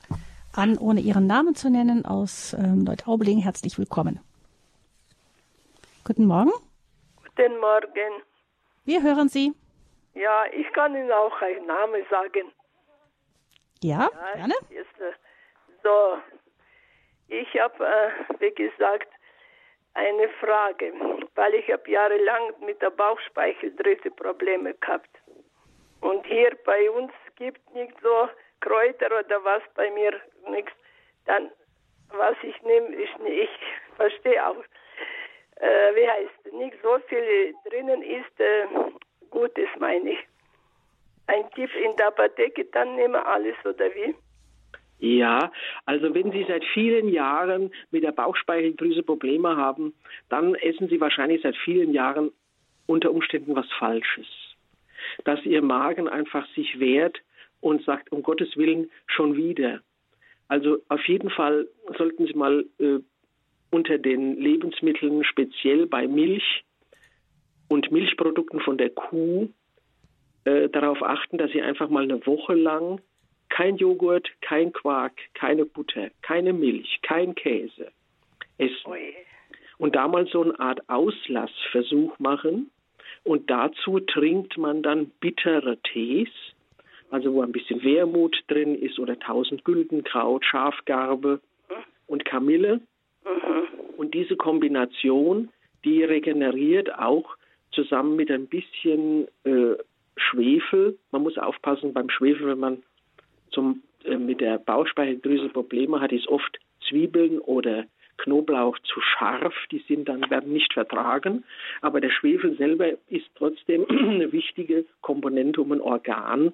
an, 0.55 0.79
ohne 0.79 1.01
ihren 1.01 1.27
Namen 1.27 1.55
zu 1.55 1.69
nennen, 1.69 2.07
aus 2.07 2.55
ähm, 2.55 2.85
Neutraubling. 2.85 3.39
Herzlich 3.39 3.79
willkommen. 3.79 4.19
Guten 6.05 6.25
Morgen. 6.25 6.53
Guten 7.17 7.61
Morgen. 7.61 8.23
Wir 8.87 9.03
hören 9.03 9.29
Sie. 9.29 9.53
Ja, 10.15 10.45
ich 10.51 10.73
kann 10.73 10.97
Ihnen 10.97 11.13
auch 11.13 11.43
einen 11.43 11.67
Namen 11.67 12.03
sagen. 12.09 12.51
Ja, 13.83 14.09
ja 14.11 14.37
gerne. 14.37 14.55
Ist, 14.71 15.01
äh, 15.01 15.13
so, 15.83 16.17
ich 17.29 17.49
habe, 17.61 17.85
äh, 17.85 18.41
wie 18.41 18.55
gesagt, 18.55 19.09
eine 19.97 20.28
Frage, 20.40 20.92
weil 21.34 21.55
ich 21.55 21.70
habe 21.70 21.90
jahrelang 21.90 22.53
mit 22.61 22.80
der 22.82 22.90
Bauchspeicheldrüse 22.90 24.11
Probleme 24.11 24.74
gehabt. 24.74 25.11
Und 26.01 26.26
hier 26.26 26.57
bei 26.64 26.90
uns 26.90 27.12
gibt 27.36 27.74
nicht 27.74 27.94
so 28.03 28.28
Kräuter 28.61 29.07
oder 29.07 29.42
was 29.44 29.62
bei 29.74 29.90
mir 29.90 30.12
nichts. 30.49 30.72
Dann 31.24 31.51
was 32.11 32.36
ich 32.42 32.61
nehme, 32.62 32.94
ich, 32.94 33.11
ich 33.24 33.51
verstehe 33.97 34.47
auch, 34.47 34.62
äh, 35.57 35.94
wie 35.94 36.09
heißt 36.09 36.53
nicht 36.53 36.76
so 36.82 36.99
viel 37.09 37.55
drinnen 37.68 38.03
ist, 38.03 38.40
äh, 38.40 38.66
Gutes 39.30 39.68
meine 39.78 40.11
ich. 40.11 40.18
Ein 41.26 41.51
Tipp 41.51 41.74
in 41.74 41.97
der 41.97 42.09
Apotheke, 42.09 42.64
dann 42.66 42.94
nehme 42.94 43.24
alles 43.26 43.57
oder 43.64 43.92
wie? 43.94 44.14
Ja, 44.99 45.53
also 45.84 46.14
wenn 46.14 46.32
Sie 46.32 46.44
seit 46.49 46.64
vielen 46.72 47.09
Jahren 47.09 47.70
mit 47.90 48.03
der 48.03 48.12
Bauchspeicheldrüse 48.12 49.03
Probleme 49.03 49.57
haben, 49.57 49.94
dann 50.28 50.55
essen 50.55 50.88
Sie 50.88 51.01
wahrscheinlich 51.01 51.42
seit 51.42 51.57
vielen 51.57 51.92
Jahren 51.92 52.30
unter 52.86 53.12
Umständen 53.12 53.55
was 53.55 53.70
Falsches. 53.78 54.26
Dass 55.24 55.44
Ihr 55.44 55.62
Magen 55.62 56.09
einfach 56.09 56.47
sich 56.55 56.80
wehrt 56.80 57.20
und 57.61 57.84
sagt, 57.84 58.11
um 58.11 58.22
Gottes 58.22 58.57
Willen 58.57 58.90
schon 59.07 59.36
wieder. 59.36 59.80
Also 60.49 60.78
auf 60.88 61.07
jeden 61.09 61.30
Fall 61.30 61.68
sollten 61.99 62.26
Sie 62.26 62.34
mal 62.34 62.64
äh, 62.78 62.99
unter 63.70 63.99
den 63.99 64.40
Lebensmitteln, 64.40 65.24
speziell 65.24 65.86
bei 65.86 66.07
Milch 66.07 66.64
und 67.68 67.90
Milchprodukten 67.90 68.61
von 68.61 68.78
der 68.78 68.90
Kuh, 68.90 69.49
äh, 70.44 70.68
darauf 70.68 71.03
achten, 71.03 71.38
dass 71.38 71.51
Sie 71.51 71.61
einfach 71.61 71.90
mal 71.90 72.05
eine 72.05 72.24
Woche 72.26 72.55
lang 72.55 73.01
kein 73.49 73.76
Joghurt, 73.76 74.28
kein 74.40 74.72
Quark, 74.72 75.12
keine 75.34 75.64
Butter, 75.64 76.11
keine 76.22 76.53
Milch, 76.53 77.01
kein 77.03 77.34
Käse 77.34 77.88
essen. 78.59 78.92
Und 79.78 79.94
da 79.94 80.09
mal 80.09 80.26
so 80.26 80.42
eine 80.42 80.59
Art 80.59 80.88
Auslassversuch 80.88 82.18
machen. 82.18 82.70
Und 83.24 83.51
dazu 83.51 84.01
trinkt 84.01 84.57
man 84.57 84.82
dann 84.82 85.11
bittere 85.20 85.78
Tees, 85.92 86.28
also 87.11 87.32
wo 87.34 87.42
ein 87.42 87.53
bisschen 87.53 87.82
Wermut 87.82 88.36
drin 88.49 88.74
ist 88.74 88.99
oder 88.99 89.18
tausend 89.18 89.64
Güldenkraut, 89.64 90.44
Schafgarbe 90.44 91.40
und 92.07 92.24
Kamille. 92.24 92.80
Mhm. 93.24 93.97
Und 93.97 94.14
diese 94.14 94.36
Kombination, 94.36 95.51
die 95.84 96.05
regeneriert 96.05 96.94
auch 96.99 97.36
zusammen 97.72 98.16
mit 98.16 98.30
ein 98.30 98.47
bisschen 98.47 99.26
äh, 99.44 99.74
Schwefel. 100.16 100.99
Man 101.11 101.22
muss 101.22 101.36
aufpassen 101.36 101.92
beim 101.92 102.09
Schwefel, 102.11 102.47
wenn 102.49 102.59
man 102.59 102.82
zum, 103.51 103.82
äh, 104.05 104.16
mit 104.16 104.40
der 104.40 104.59
Bauchspeicheldrüse 104.59 105.49
Probleme 105.49 106.01
hat, 106.01 106.12
ist 106.12 106.28
oft 106.28 106.59
Zwiebeln 106.88 107.38
oder 107.38 107.84
Knoblauch 108.18 108.78
zu 108.80 109.01
scharf, 109.01 109.55
die 109.70 109.84
sind 109.86 110.09
dann 110.09 110.30
werden 110.30 110.53
nicht 110.53 110.72
vertragen, 110.72 111.44
aber 111.82 112.01
der 112.01 112.11
Schwefel 112.11 112.57
selber 112.57 112.92
ist 113.09 113.26
trotzdem 113.34 113.86
eine 113.90 114.32
wichtige 114.32 114.84
Komponente, 115.03 115.61
um 115.61 115.72
ein 115.72 115.80
Organ 115.80 116.53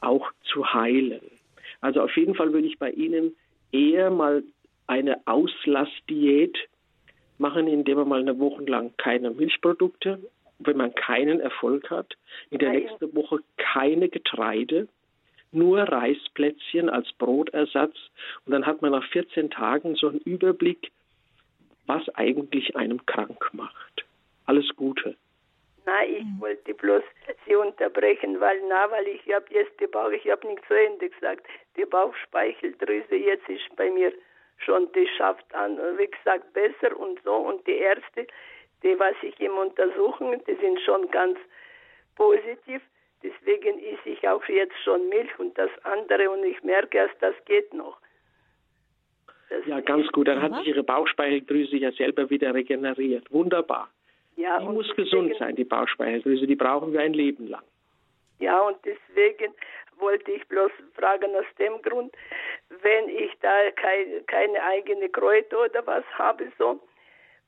auch 0.00 0.30
zu 0.44 0.72
heilen. 0.72 1.20
Also 1.80 2.00
auf 2.02 2.16
jeden 2.16 2.34
Fall 2.34 2.52
würde 2.52 2.66
ich 2.66 2.78
bei 2.78 2.90
Ihnen 2.90 3.34
eher 3.72 4.10
mal 4.10 4.42
eine 4.86 5.26
Auslassdiät 5.26 6.56
machen, 7.38 7.66
indem 7.66 7.98
man 7.98 8.08
mal 8.08 8.20
eine 8.20 8.38
Woche 8.38 8.62
lang 8.64 8.92
keine 8.96 9.30
Milchprodukte, 9.30 10.18
wenn 10.58 10.76
man 10.76 10.94
keinen 10.94 11.40
Erfolg 11.40 11.90
hat, 11.90 12.16
in 12.50 12.58
der 12.58 12.70
nächsten 12.70 13.14
Woche 13.14 13.40
keine 13.56 14.08
Getreide, 14.08 14.88
nur 15.54 15.82
Reisplätzchen 15.82 16.88
als 16.90 17.12
Brotersatz 17.12 17.96
und 18.44 18.52
dann 18.52 18.66
hat 18.66 18.82
man 18.82 18.92
nach 18.92 19.04
14 19.10 19.50
Tagen 19.50 19.94
so 19.94 20.08
einen 20.08 20.20
Überblick, 20.20 20.90
was 21.86 22.08
eigentlich 22.10 22.76
einem 22.76 23.04
krank 23.06 23.50
macht. 23.52 24.04
Alles 24.46 24.68
Gute. 24.76 25.16
Nein, 25.86 26.14
ich 26.14 26.24
mhm. 26.24 26.40
wollte 26.40 26.74
bloß 26.74 27.02
Sie 27.46 27.54
unterbrechen, 27.54 28.40
weil 28.40 28.60
na, 28.68 28.90
weil 28.90 29.06
ich 29.08 29.22
habe 29.32 29.46
jetzt 29.50 29.78
die 29.80 29.86
Bauch, 29.86 30.10
ich 30.10 30.30
habe 30.30 30.46
nicht 30.46 30.64
zu 30.66 30.74
Ende 30.74 31.10
gesagt, 31.10 31.46
die 31.76 31.84
Bauchspeicheldrüse 31.84 33.16
jetzt 33.16 33.48
ist 33.48 33.76
bei 33.76 33.90
mir 33.90 34.12
schon, 34.58 34.90
die 34.92 35.06
schafft 35.18 35.54
an, 35.54 35.76
wie 35.98 36.06
gesagt, 36.06 36.52
besser 36.54 36.96
und 36.98 37.20
so 37.22 37.34
und 37.34 37.66
die 37.66 37.76
Ärzte, 37.76 38.26
die 38.82 38.98
was 38.98 39.14
ich 39.22 39.38
im 39.40 39.52
Untersuchen, 39.52 40.40
die 40.46 40.54
sind 40.54 40.80
schon 40.80 41.10
ganz 41.10 41.38
positiv. 42.16 42.80
Deswegen 43.24 43.78
esse 43.78 44.10
ich 44.10 44.28
auch 44.28 44.44
jetzt 44.48 44.76
schon 44.84 45.08
Milch 45.08 45.38
und 45.38 45.56
das 45.56 45.70
andere 45.82 46.30
und 46.30 46.44
ich 46.44 46.62
merke 46.62 46.98
erst, 46.98 47.14
das 47.20 47.34
geht 47.46 47.72
noch. 47.72 47.96
Das 49.48 49.64
ja, 49.66 49.80
ganz 49.80 50.06
gut. 50.12 50.28
Dann 50.28 50.42
hat 50.42 50.54
sich 50.58 50.68
Ihre 50.68 50.82
Bauchspeicheldrüse 50.82 51.76
ja 51.76 51.90
selber 51.92 52.28
wieder 52.28 52.52
regeneriert. 52.52 53.32
Wunderbar. 53.32 53.88
Ja, 54.36 54.58
die 54.58 54.66
muss 54.66 54.86
deswegen, 54.88 55.04
gesund 55.04 55.36
sein, 55.38 55.56
die 55.56 55.64
Bauchspeicheldrüse. 55.64 56.46
Die 56.46 56.56
brauchen 56.56 56.92
wir 56.92 57.00
ein 57.00 57.14
Leben 57.14 57.48
lang. 57.48 57.62
Ja, 58.40 58.60
und 58.60 58.76
deswegen 58.84 59.54
wollte 59.98 60.30
ich 60.32 60.46
bloß 60.48 60.72
fragen 60.94 61.34
aus 61.34 61.46
dem 61.58 61.80
Grund, 61.80 62.14
wenn 62.82 63.08
ich 63.08 63.32
da 63.40 63.70
kein, 63.76 64.26
keine 64.26 64.62
eigene 64.62 65.08
Kräuter 65.08 65.64
oder 65.64 65.86
was 65.86 66.04
habe, 66.18 66.50
so, 66.58 66.80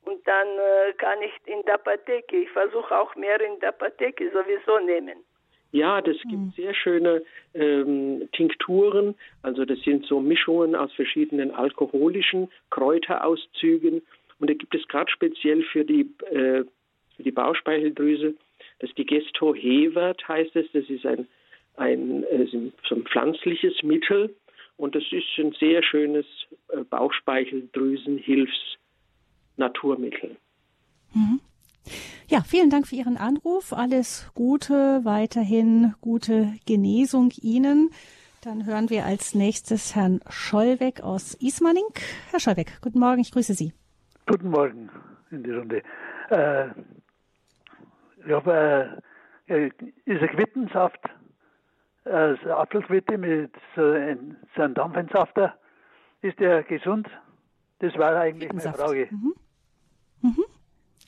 und 0.06 0.26
dann 0.26 0.46
äh, 0.46 0.92
kann 0.94 1.20
ich 1.20 1.32
in 1.46 1.62
der 1.64 1.74
Apotheke, 1.74 2.36
ich 2.36 2.50
versuche 2.50 2.96
auch 2.96 3.14
mehr 3.16 3.40
in 3.40 3.58
der 3.58 3.70
Apotheke 3.70 4.30
sowieso 4.30 4.78
nehmen. 4.78 5.24
Ja, 5.72 6.00
das 6.00 6.16
gibt 6.22 6.32
mhm. 6.32 6.52
sehr 6.56 6.74
schöne 6.74 7.22
ähm, 7.54 8.28
Tinkturen. 8.32 9.14
Also 9.42 9.64
das 9.64 9.80
sind 9.80 10.06
so 10.06 10.20
Mischungen 10.20 10.74
aus 10.74 10.92
verschiedenen 10.92 11.50
alkoholischen 11.50 12.48
Kräuterauszügen. 12.70 14.02
Und 14.38 14.50
da 14.50 14.54
gibt 14.54 14.74
es 14.74 14.86
gerade 14.88 15.10
speziell 15.10 15.62
für 15.64 15.84
die, 15.84 16.02
äh, 16.30 16.64
für 17.16 17.22
die 17.22 17.32
Bauchspeicheldrüse, 17.32 18.34
das 18.78 18.92
Digesto 18.94 19.54
Hewert 19.54 20.26
heißt 20.28 20.54
es. 20.56 20.66
Das 20.72 20.88
ist 20.88 21.06
ein, 21.06 21.26
ein, 21.76 22.24
äh, 22.24 22.46
so 22.88 22.94
ein 22.94 23.02
pflanzliches 23.04 23.82
Mittel. 23.82 24.34
Und 24.76 24.94
das 24.94 25.04
ist 25.10 25.26
ein 25.38 25.52
sehr 25.52 25.82
schönes 25.82 26.26
äh, 26.68 26.84
Bauchspeicheldrüsenhilfs- 26.84 28.76
Naturmittel. 29.56 30.36
Mhm. 31.14 31.40
Ja, 32.28 32.40
vielen 32.42 32.70
Dank 32.70 32.86
für 32.86 32.96
Ihren 32.96 33.16
Anruf. 33.16 33.72
Alles 33.72 34.30
Gute, 34.34 35.00
weiterhin 35.04 35.94
gute 36.00 36.52
Genesung 36.66 37.30
Ihnen. 37.40 37.90
Dann 38.42 38.66
hören 38.66 38.90
wir 38.90 39.04
als 39.04 39.34
nächstes 39.34 39.96
Herrn 39.96 40.20
Schollweg 40.28 41.00
aus 41.02 41.34
Ismaning. 41.34 41.86
Herr 42.30 42.40
Schollweg, 42.40 42.80
guten 42.80 42.98
Morgen, 42.98 43.20
ich 43.20 43.32
grüße 43.32 43.54
Sie. 43.54 43.72
Guten 44.26 44.50
Morgen 44.50 44.90
in 45.30 45.42
die 45.42 45.50
Runde. 45.50 45.82
Äh, 46.30 46.68
ich 48.24 48.32
habe 48.32 49.02
äh, 49.48 49.66
ist 50.04 50.22
ein 50.22 50.28
Quittensaft, 50.28 51.00
äh, 52.04 52.36
Apfelquitte 52.50 53.18
mit 53.18 53.52
so, 53.74 53.82
ein, 53.82 54.36
so 54.54 54.62
einem 54.62 54.74
Dampfentsafter. 54.74 55.56
Ist 56.22 56.38
der 56.40 56.62
gesund? 56.64 57.08
Das 57.78 57.96
war 57.96 58.16
eigentlich 58.16 58.52
meine 58.52 58.72
Frage. 58.72 59.08
Mhm. 59.10 59.34
Mhm. 60.22 60.44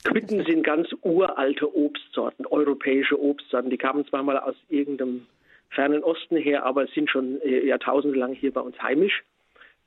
Quitten 0.03 0.45
sind 0.45 0.63
ganz 0.63 0.89
uralte 1.01 1.75
Obstsorten, 1.75 2.45
europäische 2.45 3.21
Obstsorten. 3.21 3.69
Die 3.69 3.77
kamen 3.77 4.05
zwar 4.07 4.23
mal 4.23 4.37
aus 4.37 4.55
irgendeinem 4.69 5.27
fernen 5.69 6.03
Osten 6.03 6.37
her, 6.37 6.65
aber 6.65 6.87
sind 6.87 7.09
schon 7.09 7.41
äh, 7.41 7.65
Jahrtausende 7.65 8.17
lang 8.17 8.33
hier 8.33 8.53
bei 8.53 8.61
uns 8.61 8.81
heimisch. 8.81 9.23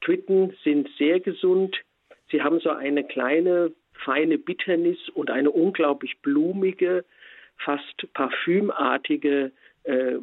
Quitten 0.01 0.55
sind 0.65 0.89
sehr 0.99 1.21
gesund. 1.21 1.77
Sie 2.31 2.43
haben 2.43 2.61
so 2.61 2.71
eine 2.71 3.05
kleine, 3.05 3.73
feine 3.93 4.39
Bitternis 4.39 4.99
und 5.15 5.31
eine 5.31 5.51
unglaublich 5.51 6.19
blumige, 6.23 7.05
fast 7.59 8.13
parfümartige 8.13 9.53
äh, 9.85 10.15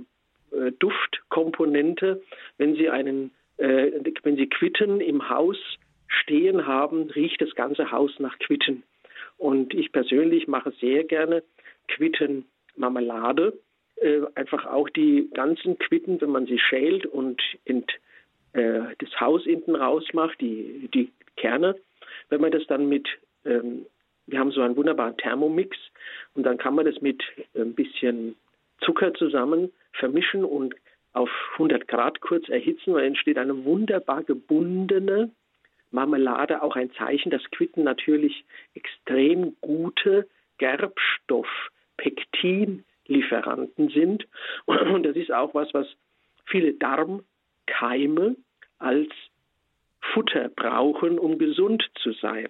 äh, 0.51 0.71
Duftkomponente. 0.79 2.21
Wenn 2.57 2.75
Sie 2.75 2.89
einen, 2.89 3.31
äh, 3.57 3.91
wenn 4.23 4.35
Sie 4.35 4.47
Quitten 4.47 5.01
im 5.01 5.29
Haus 5.29 5.57
stehen 6.07 6.65
haben, 6.65 7.09
riecht 7.11 7.41
das 7.41 7.53
ganze 7.55 7.91
Haus 7.91 8.11
nach 8.19 8.37
Quitten. 8.39 8.83
Und 9.39 9.73
ich 9.73 9.91
persönlich 9.91 10.47
mache 10.47 10.71
sehr 10.79 11.05
gerne 11.05 11.43
Quittenmarmelade. 11.87 13.57
Äh, 13.95 14.21
einfach 14.35 14.65
auch 14.65 14.89
die 14.89 15.29
ganzen 15.33 15.79
Quitten, 15.79 16.19
wenn 16.21 16.29
man 16.29 16.45
sie 16.45 16.59
schält 16.59 17.05
und 17.05 17.41
in, 17.63 17.85
äh, 18.53 18.81
das 18.99 19.19
Haus 19.19 19.43
hinten 19.43 19.75
rausmacht, 19.75 20.39
die, 20.41 20.89
die 20.93 21.11
Kerne, 21.37 21.75
wenn 22.27 22.41
man 22.41 22.51
das 22.51 22.67
dann 22.67 22.89
mit, 22.89 23.07
ähm, 23.45 23.85
wir 24.27 24.39
haben 24.39 24.51
so 24.51 24.61
einen 24.61 24.75
wunderbaren 24.75 25.17
Thermomix 25.17 25.77
und 26.35 26.43
dann 26.43 26.57
kann 26.57 26.75
man 26.75 26.85
das 26.85 27.01
mit 27.01 27.23
ein 27.55 27.73
bisschen 27.73 28.35
Zucker 28.81 29.13
zusammen 29.13 29.71
vermischen 29.93 30.43
und 30.43 30.75
auf 31.13 31.29
100 31.53 31.87
Grad 31.87 32.21
kurz 32.21 32.47
erhitzen, 32.49 32.93
weil 32.93 33.05
entsteht 33.05 33.37
eine 33.37 33.65
wunderbar 33.65 34.23
gebundene 34.23 35.31
Marmelade 35.91 36.61
auch 36.61 36.75
ein 36.75 36.91
Zeichen, 36.93 37.29
dass 37.31 37.43
Quitten 37.51 37.83
natürlich 37.83 38.45
extrem 38.75 39.55
gute 39.61 40.27
Gerbstoff, 40.57 41.47
Pektinlieferanten 41.97 43.89
sind. 43.89 44.27
Und 44.65 45.03
das 45.03 45.15
ist 45.15 45.31
auch 45.31 45.53
was, 45.53 45.73
was 45.73 45.87
viele 46.45 46.73
Darmkeime 46.73 48.35
als 48.77 49.09
Futter 50.13 50.49
brauchen, 50.49 51.19
um 51.19 51.37
gesund 51.37 51.83
zu 52.01 52.13
sein. 52.13 52.47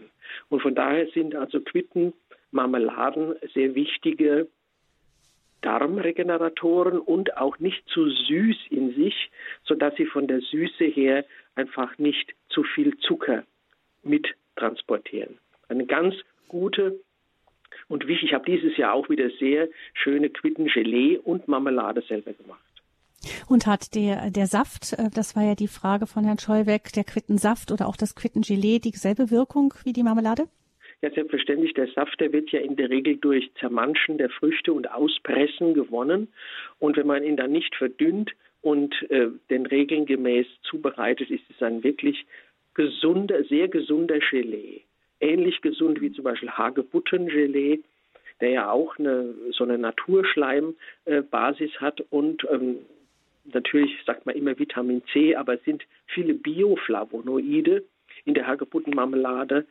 Und 0.50 0.62
von 0.62 0.76
daher 0.76 1.08
sind 1.08 1.36
also 1.36 1.60
Quitten, 1.62 2.14
Marmeladen 2.52 3.36
sehr 3.54 3.76
wichtige 3.76 4.48
Darmregeneratoren 5.62 7.00
und 7.00 7.38
auch 7.38 7.60
nicht 7.60 7.86
zu 7.90 8.10
süß 8.10 8.58
in 8.70 8.96
sich, 8.96 9.30
sodass 9.64 9.96
sie 9.96 10.06
von 10.06 10.28
der 10.28 10.40
Süße 10.40 10.86
her 10.86 11.26
einfach 11.60 11.98
nicht 11.98 12.34
zu 12.50 12.64
viel 12.64 12.98
Zucker 13.00 13.44
mittransportieren. 14.04 15.38
Eine 15.68 15.86
ganz 15.86 16.16
gute 16.48 17.00
und 17.88 18.08
wichtig, 18.08 18.30
ich 18.30 18.34
habe 18.34 18.46
dieses 18.46 18.78
Jahr 18.78 18.94
auch 18.94 19.10
wieder 19.10 19.30
sehr 19.40 19.68
schöne 19.94 20.30
Quittengelee 20.30 21.18
und 21.18 21.48
Marmelade 21.48 22.02
selber 22.02 22.34
gemacht. 22.34 22.62
Und 23.48 23.68
hat 23.68 23.96
der, 23.96 24.32
der 24.32 24.48
Saft, 24.48 24.94
äh, 24.94 25.10
das 25.14 25.36
war 25.36 25.44
ja 25.44 25.56
die 25.56 25.68
Frage 25.68 26.08
von 26.08 26.24
Herrn 26.24 26.40
Schollweg, 26.40 26.94
der 26.94 27.04
Quittensaft 27.04 27.72
oder 27.72 27.88
auch 27.88 27.98
das 27.98 28.16
Quittengelee 28.16 28.80
dieselbe 28.80 29.30
Wirkung 29.30 29.74
wie 29.84 29.94
die 29.94 30.04
Marmelade? 30.04 30.48
Ja, 31.02 31.12
selbstverständlich. 31.12 31.74
Der 31.74 31.88
Saft, 31.88 32.20
der 32.20 32.32
wird 32.32 32.52
ja 32.52 32.60
in 32.60 32.76
der 32.76 32.90
Regel 32.90 33.18
durch 33.18 33.52
Zermanschen 33.60 34.18
der 34.18 34.30
Früchte 34.30 34.72
und 34.74 34.92
Auspressen 34.92 35.74
gewonnen. 35.74 36.30
Und 36.80 36.98
wenn 36.98 37.08
man 37.08 37.24
ihn 37.24 37.38
dann 37.38 37.52
nicht 37.52 37.76
verdünnt 37.76 38.32
und 38.62 38.94
äh, 39.10 39.28
den 39.50 39.66
Regeln 39.66 40.06
gemäß 40.06 40.48
zubereitet, 40.64 41.30
ist 41.30 41.44
es 41.50 41.62
ein 41.62 41.84
wirklich 41.84 42.26
gesunder, 42.74 43.44
sehr 43.46 43.68
gesunder 43.68 44.20
Gelee. 44.20 44.82
Ähnlich 45.20 45.62
gesund 45.62 46.02
wie 46.02 46.12
zum 46.12 46.24
Beispiel 46.24 46.50
Hagebuttengelee, 46.50 47.80
der 48.42 48.50
ja 48.50 48.72
auch 48.72 48.98
eine, 48.98 49.34
so 49.52 49.64
eine 49.64 49.78
Naturschleimbasis 49.78 51.72
äh, 51.76 51.80
hat 51.80 52.02
und 52.10 52.46
ähm, 52.50 52.78
natürlich 53.54 53.92
sagt 54.06 54.26
man 54.26 54.36
immer 54.36 54.58
Vitamin 54.58 55.04
C, 55.12 55.36
aber 55.36 55.56
es 55.56 55.64
sind 55.64 55.84
viele 56.08 56.34
Bioflavonoide 56.34 57.84
in 58.26 58.34
der 58.34 58.48
Hagebuttenmarmelade 58.48 59.66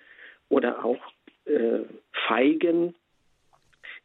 oder 0.48 0.84
auch 0.84 1.00
äh, 1.46 1.80
Feigen, 2.26 2.94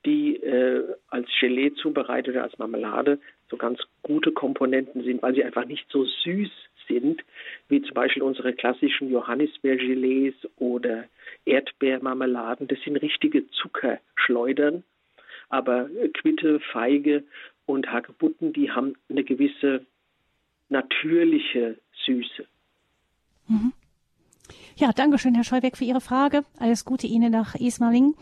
die 0.06 0.36
äh, 0.38 0.84
als 1.10 1.28
Gelee 1.40 1.74
zubereitet 1.74 2.36
oder 2.36 2.44
als 2.44 2.58
Marmelade 2.58 3.20
so 3.50 3.58
ganz 3.58 3.80
gute 4.02 4.32
Komponenten 4.32 5.04
sind, 5.04 5.22
weil 5.22 5.36
sie 5.36 5.44
einfach 5.44 5.66
nicht 5.66 5.86
so 5.90 6.06
süß 6.06 6.50
sind, 6.88 7.24
wie 7.70 7.82
zum 7.82 7.94
Beispiel 7.94 8.24
unsere 8.24 8.54
klassischen 8.54 9.10
Johannisbeergelees 9.12 10.36
oder 10.58 11.06
Erdbeermarmeladen. 11.46 12.68
Das 12.68 12.80
sind 12.82 12.98
richtige 12.98 13.50
Zuckerschleudern. 13.52 14.84
Aber 15.50 15.90
Quitte, 16.14 16.60
Feige 16.72 17.24
und 17.66 17.88
Hagebutten, 17.92 18.54
die 18.54 18.72
haben 18.72 18.96
eine 19.10 19.24
gewisse 19.24 19.86
natürliche 20.70 21.78
Süße. 22.06 22.46
Mhm. 23.48 23.74
Ja, 24.76 24.92
danke 24.92 25.20
schön, 25.20 25.36
Herr 25.36 25.44
Scheubeck, 25.44 25.78
für 25.78 25.86
Ihre 25.86 26.02
Frage. 26.02 26.44
Alles 26.58 26.86
Gute 26.86 27.06
Ihnen 27.06 27.32
nach 27.32 27.56
Ismaning. 27.56 28.16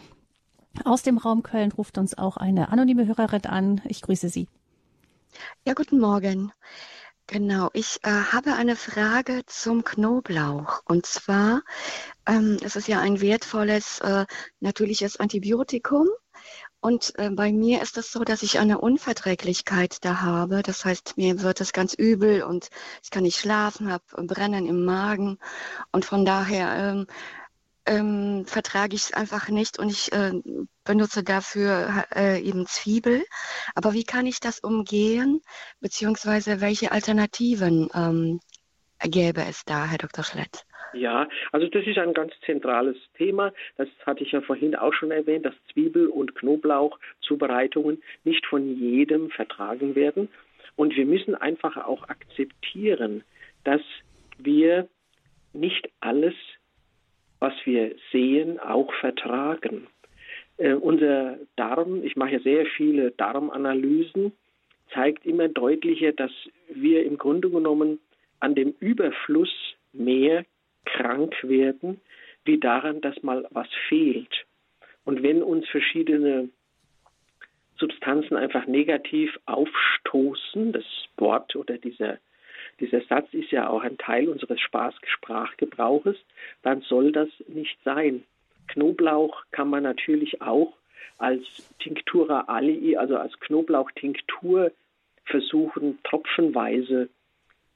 Aus 0.84 1.03
dem 1.03 1.17
Raum 1.17 1.43
Köln 1.43 1.72
ruft 1.72 1.97
uns 1.97 2.17
auch 2.17 2.38
eine 2.38 2.69
anonyme 2.69 3.07
Hörerin 3.07 3.45
an. 3.45 3.82
Ich 3.88 4.01
grüße 4.01 4.30
Sie. 4.30 4.47
Ja, 5.66 5.74
guten 5.74 6.00
Morgen. 6.00 6.52
Genau, 7.28 7.70
ich 7.74 8.00
äh, 8.04 8.10
habe 8.10 8.54
eine 8.56 8.76
Frage 8.76 9.44
zum 9.46 9.84
Knoblauch. 9.84 10.82
Und 10.86 11.06
zwar, 11.06 11.62
ähm, 12.28 12.58
es 12.64 12.76
ist 12.76 12.88
ja 12.88 13.00
ein 13.00 13.22
wertvolles, 13.22 14.00
äh, 14.00 14.26
natürliches 14.60 15.18
Antibiotikum. 15.18 16.08
Und 16.82 17.14
äh, 17.20 17.30
bei 17.30 17.52
mir 17.54 17.82
ist 17.82 17.98
es 17.98 18.12
so, 18.12 18.24
dass 18.24 18.44
ich 18.44 18.60
eine 18.60 18.80
Unverträglichkeit 18.80 20.04
da 20.04 20.22
habe. 20.22 20.64
Das 20.64 20.84
heißt, 20.84 21.18
mir 21.18 21.42
wird 21.42 21.62
es 21.62 21.74
ganz 21.74 21.94
übel 21.94 22.44
und 22.44 22.70
ich 23.04 23.12
kann 23.12 23.24
nicht 23.24 23.40
schlafen, 23.40 23.92
habe 23.92 24.04
Brennen 24.26 24.66
im 24.68 24.84
Magen. 24.84 25.38
Und 25.92 26.06
von 26.06 26.26
daher 26.26 26.74
ähm, 26.76 27.08
ähm, 27.86 28.46
vertrage 28.46 28.96
ich 28.96 29.04
es 29.04 29.14
einfach 29.14 29.50
nicht 29.50 29.80
und 29.80 29.90
ich 29.90 30.12
äh, 30.14 30.32
benutze 30.84 31.24
dafür 31.24 32.06
äh, 32.16 32.40
eben 32.42 32.66
Zwiebel. 32.66 33.24
Aber 33.76 33.94
wie 33.94 34.04
kann 34.04 34.26
ich 34.26 34.40
das 34.40 34.60
umgehen, 34.60 35.42
beziehungsweise 35.80 36.62
welche 36.62 36.92
Alternativen 36.92 37.90
ähm, 37.96 38.40
gäbe 39.00 39.42
es 39.42 39.64
da, 39.66 39.86
Herr 39.86 39.98
Dr. 39.98 40.24
Schlett? 40.24 40.66
Ja, 40.94 41.28
also 41.52 41.68
das 41.68 41.86
ist 41.86 41.98
ein 41.98 42.14
ganz 42.14 42.34
zentrales 42.46 42.98
Thema. 43.18 43.54
Das 43.78 43.88
hatte 44.06 44.24
ich 44.24 44.32
ja 44.34 44.42
vorhin 44.42 44.76
auch 44.76 44.94
schon 44.94 45.12
erwähnt, 45.12 45.46
dass 45.46 45.56
Zwiebel- 45.72 46.08
und 46.08 46.36
Knoblauchzubereitungen 46.36 48.04
nicht 48.24 48.46
von 48.46 48.76
jedem 48.76 49.30
vertragen 49.30 49.96
werden. 49.96 50.30
Und 50.76 50.96
wir 50.96 51.06
müssen 51.06 51.36
einfach 51.36 51.78
auch 51.78 52.10
akzeptieren, 52.10 53.24
dass 53.64 53.82
wir 54.38 54.88
nicht 55.54 55.90
alles, 56.00 56.34
was 57.42 57.54
wir 57.66 57.96
sehen, 58.12 58.60
auch 58.60 58.94
vertragen. 58.94 59.88
Äh, 60.58 60.76
unser 60.76 61.39
Darm, 61.58 62.04
ich 62.04 62.16
mache 62.16 62.34
ja 62.34 62.39
sehr 62.39 62.66
viele 62.78 63.12
Darmanalysen, 63.12 64.32
zeigt 64.94 65.26
immer 65.26 65.48
deutlicher, 65.50 66.14
dass 66.14 66.32
wir 66.70 67.04
im 67.04 67.18
Grunde 67.18 67.50
genommen 67.50 68.00
an 68.39 68.56
dem 68.56 68.74
Überfluss 68.80 69.52
mehr 69.92 70.46
krank 70.86 71.36
werden, 71.44 72.00
wie 72.46 72.60
daran, 72.60 73.02
dass 73.02 73.22
mal 73.24 73.48
was 73.52 73.68
fehlt. 73.89 74.46
Und 75.04 75.24
wenn 75.24 75.42
uns 75.42 75.68
verschiedene 75.68 76.50
Substanzen 77.78 78.36
einfach 78.36 78.68
negativ 78.68 79.39
aufstoßen, 79.46 80.72
das 80.74 80.86
Wort 81.18 81.56
oder 81.56 81.78
dieser, 81.78 82.20
dieser 82.82 83.02
Satz 83.02 83.34
ist 83.34 83.52
ja 83.52 83.70
auch 83.70 83.84
ein 83.84 83.98
Teil 83.98 84.28
unseres 84.28 84.60
Sprachgebrauches, 84.60 86.18
dann 86.64 86.82
soll 86.82 87.12
das 87.12 87.30
nicht 87.48 87.78
sein. 87.86 88.24
Knoblauch 88.68 89.44
kann 89.52 89.70
man 89.70 89.84
natürlich 89.84 90.42
auch 90.42 90.74
als 91.18 91.44
Tinctura 91.80 92.42
alii, 92.48 92.98
also 92.98 93.18
als 93.18 93.40
Knoblauchtinktur 93.40 94.72
versuchen, 95.26 96.00
tropfenweise 96.04 97.10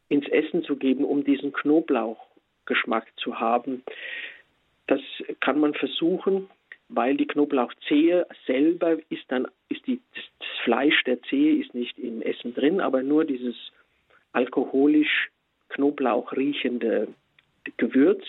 ins 0.09 0.27
Essen 0.29 0.63
zu 0.63 0.75
geben, 0.75 1.05
um 1.05 1.23
diesen 1.23 1.53
Knoblauchgeschmack 1.53 3.07
zu 3.17 3.39
haben. 3.39 3.83
Das 4.87 5.01
kann 5.39 5.59
man 5.59 5.73
versuchen, 5.73 6.49
weil 6.89 7.17
die 7.17 7.27
Knoblauchzehe 7.27 8.27
selber 8.45 8.97
ist 9.09 9.25
dann, 9.27 9.47
ist 9.69 9.85
die, 9.87 10.01
das 10.13 10.23
Fleisch 10.63 11.03
der 11.03 11.21
Zehe 11.23 11.61
ist 11.61 11.73
nicht 11.73 11.97
im 11.99 12.21
Essen 12.21 12.53
drin, 12.53 12.81
aber 12.81 13.03
nur 13.03 13.25
dieses 13.25 13.55
alkoholisch 14.35 15.29
Knoblauch 15.69 16.33
riechende 16.33 17.07
Gewürz. 17.77 18.23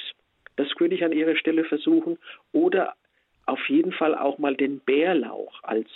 Das 0.57 0.69
würde 0.79 0.95
ich 0.95 1.05
an 1.05 1.13
ihrer 1.13 1.37
Stelle 1.37 1.65
versuchen. 1.65 2.19
Oder 2.53 2.95
auf 3.45 3.69
jeden 3.69 3.93
Fall 3.93 4.15
auch 4.17 4.39
mal 4.39 4.57
den 4.57 4.81
Bärlauch 4.81 5.63
als 5.63 5.89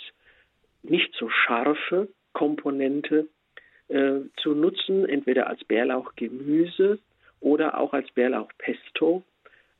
nicht 0.83 1.13
so 1.15 1.29
scharfe 1.29 2.07
Komponente 2.33 3.27
äh, 3.87 4.21
zu 4.41 4.53
nutzen, 4.53 5.07
entweder 5.07 5.47
als 5.47 5.63
Bärlauchgemüse 5.65 6.99
oder 7.39 7.77
auch 7.79 7.93
als 7.93 8.09
Bärlauchpesto. 8.11 9.23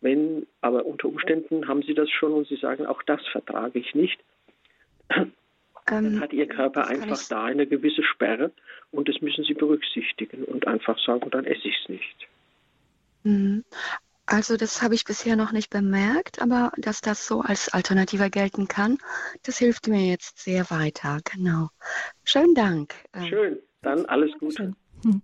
Wenn, 0.01 0.47
aber 0.61 0.85
unter 0.85 1.07
Umständen 1.07 1.67
haben 1.67 1.83
Sie 1.83 1.93
das 1.93 2.09
schon 2.09 2.33
und 2.33 2.47
Sie 2.47 2.55
sagen, 2.55 2.85
auch 2.85 3.03
das 3.03 3.25
vertrage 3.27 3.79
ich 3.79 3.93
nicht. 3.93 4.19
Ähm, 5.89 6.03
dann 6.03 6.19
hat 6.21 6.33
Ihr 6.33 6.47
Körper 6.47 6.87
einfach 6.87 7.21
da 7.29 7.45
eine 7.45 7.67
gewisse 7.67 8.03
Sperre 8.03 8.51
und 8.91 9.09
das 9.09 9.21
müssen 9.21 9.43
Sie 9.43 9.53
berücksichtigen 9.53 10.43
und 10.43 10.67
einfach 10.67 10.99
sagen, 10.99 11.29
dann 11.31 11.45
esse 11.45 11.67
ich 11.67 11.75
es 11.83 11.89
nicht. 11.89 12.27
Mhm. 13.23 13.63
Also 14.25 14.55
das 14.55 14.81
habe 14.81 14.95
ich 14.95 15.03
bisher 15.03 15.35
noch 15.35 15.51
nicht 15.51 15.69
bemerkt, 15.69 16.41
aber 16.41 16.71
dass 16.77 17.01
das 17.01 17.27
so 17.27 17.41
als 17.41 17.69
Alternative 17.69 18.29
gelten 18.29 18.67
kann, 18.67 18.97
das 19.43 19.57
hilft 19.57 19.87
mir 19.87 20.05
jetzt 20.05 20.39
sehr 20.39 20.69
weiter. 20.69 21.19
Genau. 21.33 21.67
Schönen 22.23 22.55
Dank. 22.55 22.93
Ähm, 23.13 23.25
Schön. 23.25 23.59
Dann 23.81 24.05
alles 24.05 24.31
Gute. 24.39 24.73
Hm. 25.03 25.21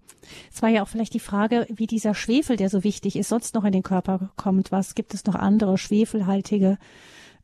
Es 0.51 0.62
war 0.62 0.70
ja 0.70 0.82
auch 0.82 0.88
vielleicht 0.88 1.14
die 1.14 1.20
Frage, 1.20 1.68
wie 1.70 1.88
dieser 1.88 2.16
Schwefel, 2.16 2.58
der 2.58 2.70
so 2.70 2.84
wichtig 2.84 3.16
ist, 3.16 3.30
sonst 3.30 3.55
noch 3.55 3.64
in 3.64 3.72
den 3.72 3.84
Körper 3.84 4.32
kommt. 4.36 4.72
Was 4.72 4.95
gibt 4.95 5.14
es 5.14 5.26
noch 5.26 5.36
andere 5.36 5.78
schwefelhaltige 5.78 6.78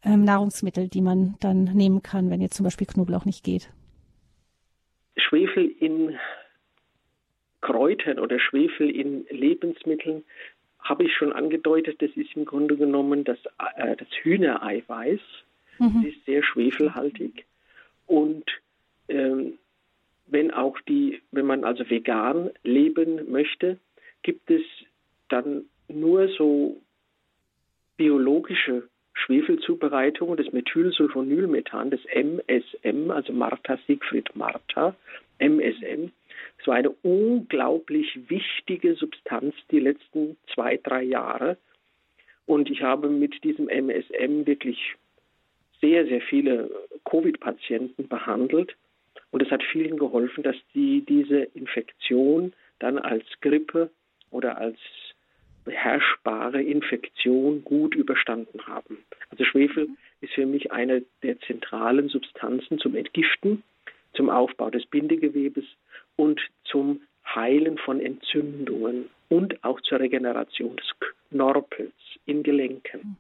ähm, 0.03 0.23
Nahrungsmittel, 0.23 0.87
die 0.87 1.01
man 1.01 1.35
dann 1.39 1.63
nehmen 1.63 2.03
kann, 2.03 2.29
wenn 2.29 2.41
jetzt 2.41 2.55
zum 2.55 2.63
Beispiel 2.63 2.87
Knoblauch 2.87 3.25
nicht 3.25 3.43
geht? 3.43 3.69
Schwefel 5.17 5.71
in 5.79 6.17
Kräutern 7.61 8.19
oder 8.19 8.39
Schwefel 8.39 8.89
in 8.89 9.25
Lebensmitteln 9.29 10.23
habe 10.79 11.05
ich 11.05 11.13
schon 11.15 11.31
angedeutet, 11.31 12.01
das 12.01 12.11
ist 12.15 12.35
im 12.35 12.45
Grunde 12.45 12.75
genommen 12.75 13.23
das, 13.23 13.37
äh, 13.77 13.95
das 13.95 14.07
Hühnereiweiß. 14.21 15.21
Mhm. 15.79 16.03
Das 16.03 16.13
ist 16.13 16.25
sehr 16.25 16.43
schwefelhaltig. 16.43 17.45
Und 18.05 18.43
ähm, 19.07 19.53
wenn 20.27 20.51
auch 20.51 20.79
die, 20.81 21.21
wenn 21.31 21.45
man 21.45 21.63
also 21.63 21.89
vegan 21.89 22.49
leben 22.63 23.31
möchte, 23.31 23.79
gibt 24.23 24.49
es 24.51 24.61
dann 25.29 25.65
nur 25.87 26.27
so 26.29 26.81
biologische 27.97 28.87
Schwefelzubereitungen, 29.13 30.37
das 30.37 30.51
Methylsulfonylmethan, 30.51 31.91
das 31.91 32.01
MSM, 32.05 33.11
also 33.11 33.31
Martha 33.33 33.77
Siegfried 33.87 34.35
Martha, 34.35 34.95
MSM. 35.39 36.11
Es 36.59 36.67
war 36.67 36.75
eine 36.75 36.89
unglaublich 36.89 38.29
wichtige 38.29 38.95
Substanz 38.95 39.55
die 39.71 39.79
letzten 39.79 40.37
zwei, 40.53 40.77
drei 40.77 41.03
Jahre. 41.03 41.57
Und 42.45 42.69
ich 42.69 42.81
habe 42.81 43.09
mit 43.09 43.43
diesem 43.43 43.69
MSM 43.69 44.45
wirklich 44.45 44.95
sehr, 45.81 46.05
sehr 46.05 46.21
viele 46.21 46.69
Covid-Patienten 47.05 48.07
behandelt. 48.07 48.75
Und 49.31 49.41
es 49.41 49.51
hat 49.51 49.63
vielen 49.63 49.97
geholfen, 49.97 50.43
dass 50.43 50.55
die 50.73 51.01
diese 51.01 51.39
Infektion 51.53 52.53
dann 52.79 52.97
als 52.97 53.25
Grippe 53.41 53.89
oder 54.29 54.57
als 54.57 54.77
beherrschbare 55.63 56.61
Infektion 56.61 57.63
gut 57.63 57.95
überstanden 57.95 58.65
haben. 58.67 58.99
Also 59.29 59.45
Schwefel 59.45 59.89
ist 60.21 60.33
für 60.33 60.45
mich 60.45 60.71
eine 60.71 61.03
der 61.21 61.39
zentralen 61.41 62.09
Substanzen 62.09 62.79
zum 62.79 62.95
Entgiften, 62.95 63.63
zum 64.13 64.29
Aufbau 64.29 64.69
des 64.69 64.85
Bindegewebes 64.85 65.65
und 66.15 66.39
zum 66.65 67.01
Heilen 67.25 67.77
von 67.77 67.99
Entzündungen 67.99 69.09
und 69.29 69.63
auch 69.63 69.79
zur 69.81 69.99
Regeneration 69.99 70.75
des 70.75 70.85
Knorpels 71.29 71.93
in 72.25 72.43
Gelenken. 72.43 73.17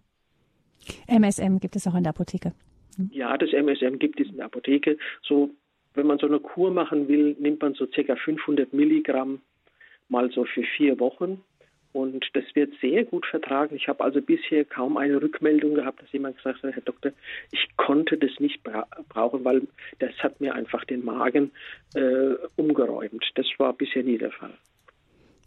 MSM 1.07 1.59
gibt 1.59 1.75
es 1.75 1.87
auch 1.87 1.95
in 1.95 2.03
der 2.03 2.11
Apotheke. 2.11 2.53
Ja, 3.11 3.37
das 3.37 3.51
MSM 3.53 3.97
gibt 3.97 4.19
es 4.19 4.27
in 4.27 4.37
der 4.37 4.45
Apotheke. 4.45 4.97
So 5.23 5.49
wenn 5.95 6.07
man 6.07 6.17
so 6.17 6.27
eine 6.27 6.39
Kur 6.39 6.71
machen 6.71 7.07
will, 7.07 7.35
nimmt 7.39 7.61
man 7.61 7.73
so 7.73 7.87
ca. 7.87 8.15
500 8.15 8.73
Milligramm 8.73 9.41
mal 10.09 10.31
so 10.31 10.45
für 10.45 10.63
vier 10.63 10.99
Wochen. 10.99 11.43
Und 11.93 12.25
das 12.33 12.43
wird 12.55 12.73
sehr 12.81 13.05
gut 13.05 13.25
vertragen. 13.27 13.75
Ich 13.75 13.87
habe 13.87 14.03
also 14.03 14.19
bisher 14.19 14.65
kaum 14.65 14.97
eine 14.97 15.21
Rückmeldung 15.21 15.75
gehabt, 15.75 16.01
dass 16.01 16.11
jemand 16.11 16.37
gesagt 16.37 16.63
hat, 16.63 16.73
Herr 16.73 16.81
Doktor, 16.81 17.11
ich 17.51 17.67
konnte 17.77 18.17
das 18.17 18.31
nicht 18.39 18.63
bra 18.63 18.87
brauchen, 19.09 19.45
weil 19.45 19.67
das 19.99 20.11
hat 20.19 20.41
mir 20.41 20.55
einfach 20.55 20.83
den 20.85 21.05
Magen 21.05 21.51
äh, 21.93 22.33
umgeräumt. 22.55 23.23
Das 23.35 23.45
war 23.59 23.73
bisher 23.73 24.03
nie 24.03 24.17
der 24.17 24.31
Fall. 24.31 24.53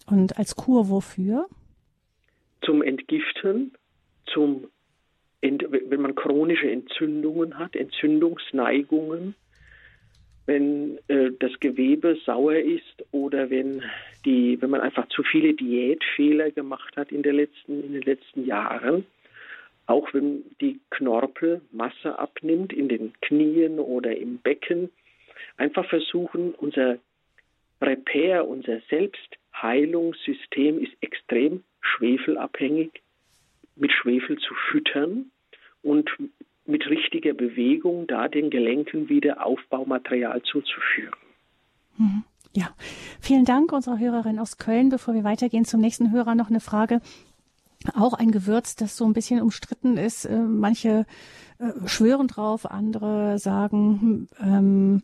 Und 0.07 0.39
als 0.39 0.55
Kur 0.55 0.89
wofür? 0.89 1.49
Zum 2.63 2.81
Entgiften, 2.81 3.73
zum 4.33 4.69
wenn 5.43 6.01
man 6.01 6.15
chronische 6.15 6.69
Entzündungen 6.71 7.59
hat, 7.59 7.77
Entzündungsneigungen, 7.77 9.35
wenn 10.47 10.99
äh, 11.09 11.33
das 11.39 11.59
Gewebe 11.61 12.17
sauer 12.25 12.57
ist 12.57 13.05
oder 13.11 13.51
wenn 13.51 13.83
die, 14.25 14.61
wenn 14.61 14.71
man 14.71 14.81
einfach 14.81 15.09
zu 15.09 15.23
viele 15.23 15.55
Diätfehler 15.55 16.51
gemacht 16.53 16.97
hat 16.97 17.13
in, 17.13 17.23
der 17.23 17.33
letzten, 17.33 17.83
in 17.83 17.93
den 17.93 18.03
letzten 18.03 18.47
Jahren, 18.47 19.05
auch 19.87 20.13
wenn 20.15 20.45
die 20.61 20.81
Knorpelmasse 20.91 22.19
abnimmt 22.19 22.73
in 22.73 22.89
den 22.89 23.13
Knien 23.21 23.79
oder 23.79 24.17
im 24.17 24.39
Becken, 24.39 24.91
einfach 25.57 25.89
versuchen, 25.89 26.55
unser 26.55 26.99
Repair, 27.81 28.49
unser 28.49 28.81
Selbstheilungssystem 28.89 30.81
ist 30.83 30.93
extrem 31.01 31.63
schwefelabhängig, 31.81 32.91
mit 33.77 33.93
Schwefel 33.93 34.39
zu 34.39 34.55
füttern 34.71 35.31
und 35.83 36.11
mit 36.69 36.87
richtiger 36.89 37.35
Bewegung 37.35 38.07
da 38.07 38.29
den 38.29 38.51
Gelenken 38.51 39.09
wieder 39.09 39.45
Aufbaumaterial 39.45 40.43
zuzuführen. 40.43 41.15
Mhm. 41.99 42.25
Ja, 42.53 42.71
vielen 43.21 43.45
Dank 43.45 43.73
unserer 43.73 43.99
Hörerin 43.99 44.39
aus 44.39 44.57
Köln. 44.57 44.89
Bevor 44.89 45.15
wir 45.15 45.25
weitergehen 45.25 45.67
zum 45.67 45.81
nächsten 45.81 46.11
Hörer, 46.11 46.35
noch 46.35 46.49
eine 46.49 46.61
Frage. 46.61 47.01
Auch 47.95 48.15
ein 48.15 48.31
Gewürz, 48.31 48.77
das 48.77 48.97
so 48.97 49.05
ein 49.05 49.13
bisschen 49.13 49.43
umstritten 49.43 49.99
ist. 49.99 50.25
Äh, 50.25 50.39
manche 50.39 51.05
äh, 51.59 51.87
schwören 51.87 52.29
drauf, 52.29 52.71
andere 52.71 53.39
sagen, 53.39 54.29
ähm, 54.41 55.03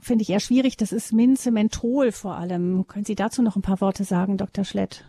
finde 0.00 0.22
ich 0.22 0.30
eher 0.30 0.40
schwierig. 0.40 0.76
Das 0.76 0.92
ist 0.92 1.12
Minze, 1.12 1.52
Menthol 1.52 2.10
vor 2.10 2.34
allem. 2.36 2.86
Können 2.88 3.04
Sie 3.04 3.14
dazu 3.14 3.42
noch 3.42 3.54
ein 3.54 3.62
paar 3.62 3.80
Worte 3.80 4.02
sagen, 4.02 4.36
Dr. 4.36 4.64
Schlett? 4.64 5.04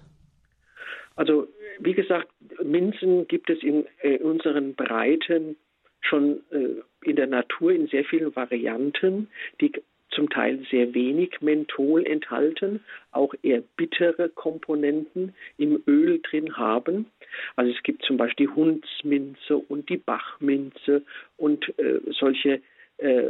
Also 1.16 1.48
wie 1.80 1.94
gesagt, 1.94 2.30
Minzen 2.64 3.28
gibt 3.28 3.50
es 3.50 3.62
in 3.64 3.86
äh, 4.02 4.20
unseren 4.20 4.76
Breiten 4.76 5.56
schon 6.04 6.42
äh, 6.52 6.82
in 7.08 7.16
der 7.16 7.28
Natur 7.28 7.72
in 7.72 7.88
sehr 7.88 8.06
vielen 8.06 8.36
Varianten, 8.36 9.30
die 9.62 9.72
zum 10.12 10.30
Teil 10.30 10.64
sehr 10.70 10.94
wenig 10.94 11.42
Menthol 11.42 12.06
enthalten, 12.06 12.82
auch 13.12 13.34
eher 13.42 13.64
bittere 13.78 14.30
Komponenten 14.30 15.34
im 15.58 15.82
Öl 15.88 16.20
drin 16.22 16.56
haben. 16.56 17.08
Also 17.56 17.72
es 17.72 17.82
gibt 17.84 18.04
zum 18.04 18.18
Beispiel 18.18 18.48
die 18.48 18.54
Hundsminze 18.54 19.58
und 19.58 19.90
die 19.90 19.98
Bachminze 19.98 21.02
und 21.38 21.68
äh, 21.80 22.00
solche 22.12 22.62
äh, 22.98 23.30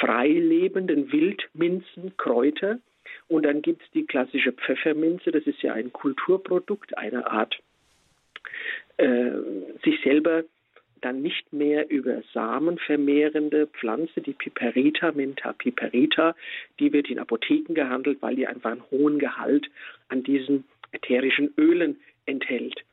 freilebenden 0.00 1.12
Wildminzen, 1.12 2.16
Kräuter. 2.16 2.78
Und 3.28 3.44
dann 3.44 3.62
gibt 3.62 3.82
es 3.82 3.90
die 3.92 4.06
klassische 4.06 4.52
Pfefferminze, 4.52 5.30
das 5.30 5.44
ist 5.44 5.62
ja 5.62 5.74
ein 5.74 5.92
Kulturprodukt, 5.92 6.96
eine 6.98 7.30
Art 7.30 7.56
äh, 8.98 9.30
sich 9.84 10.00
selber 10.02 10.44
dann 11.00 11.22
nicht 11.22 11.52
mehr 11.52 11.90
über 11.90 12.22
Samen 12.32 12.78
vermehrende 12.78 13.66
Pflanze, 13.66 14.20
die 14.20 14.32
Piperita, 14.32 15.12
Minta 15.12 15.52
piperita, 15.52 16.34
die 16.78 16.92
wird 16.92 17.10
in 17.10 17.18
Apotheken 17.18 17.74
gehandelt, 17.74 18.18
weil 18.20 18.36
die 18.36 18.46
einfach 18.46 18.72
einen 18.72 18.90
hohen 18.90 19.18
Gehalt 19.18 19.68
an 20.08 20.22
diesen 20.22 20.64
ätherischen 20.92 21.52
Ölen 21.58 21.96
enthält. 22.24 22.84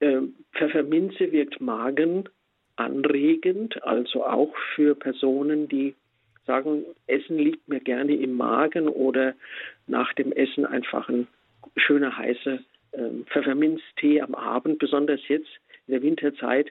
Ähm, 0.00 0.34
Pfefferminze 0.52 1.32
wirkt 1.32 1.60
magenanregend, 1.60 3.82
also 3.82 4.24
auch 4.24 4.54
für 4.74 4.94
Personen, 4.94 5.68
die 5.68 5.94
sagen, 6.46 6.84
Essen 7.06 7.38
liegt 7.38 7.68
mir 7.68 7.80
gerne 7.80 8.14
im 8.14 8.36
Magen 8.36 8.88
oder 8.88 9.34
nach 9.86 10.12
dem 10.14 10.32
Essen 10.32 10.64
einfach 10.64 11.08
ein 11.08 11.26
schöner 11.76 12.16
heißer 12.16 12.60
ähm, 12.92 13.26
Pfefferminztee 13.26 14.20
am 14.20 14.34
Abend, 14.34 14.78
besonders 14.78 15.20
jetzt 15.28 15.50
in 15.86 15.92
der 15.92 16.02
Winterzeit, 16.02 16.70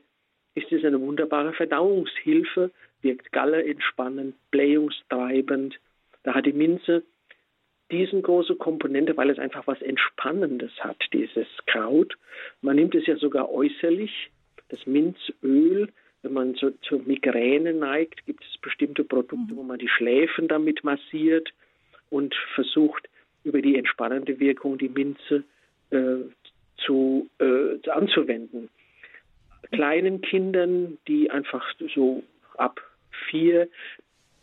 ist 0.58 0.72
es 0.72 0.84
eine 0.84 1.00
wunderbare 1.00 1.54
Verdauungshilfe, 1.54 2.72
wirkt 3.04 3.32
Galle 3.32 3.64
entspannend, 3.64 4.36
blähungstreibend. 4.50 5.80
Da 6.24 6.34
hat 6.34 6.48
die 6.48 6.54
Minze 6.54 7.04
diesen 7.92 8.24
große 8.24 8.56
Komponente, 8.56 9.16
weil 9.16 9.30
es 9.30 9.38
einfach 9.38 9.68
was 9.68 9.82
Entspannendes 9.84 10.72
hat, 10.80 10.98
dieses 11.14 11.48
Kraut. 11.68 12.18
Man 12.62 12.76
nimmt 12.76 12.96
es 12.96 13.06
ja 13.06 13.16
sogar 13.18 13.52
äußerlich, 13.52 14.32
das 14.70 14.86
Minzöl, 14.88 15.90
wenn 16.24 16.34
man 16.34 16.56
zu, 16.56 16.72
zur 16.82 17.04
Migräne 17.04 17.74
neigt, 17.74 18.26
gibt 18.26 18.44
es 18.44 18.60
bestimmte 18.60 19.04
Produkte, 19.04 19.54
mhm. 19.54 19.58
wo 19.58 19.64
man 19.64 19.78
die 19.78 19.88
Schläfen 19.88 20.48
damit 20.48 20.84
massiert 20.84 21.54
und 22.10 22.36
versucht, 22.56 23.08
über 23.44 23.62
die 23.62 23.78
entspannende 23.78 24.40
Wirkung 24.40 24.80
die 24.80 24.90
Minze 24.90 25.44
äh, 25.92 26.26
zu, 26.78 27.30
äh, 27.40 27.90
anzuwenden 27.90 28.70
kleinen 29.72 30.22
Kindern, 30.22 30.98
die 31.08 31.30
einfach 31.30 31.66
so 31.94 32.24
ab 32.58 32.82
vier, 33.30 33.68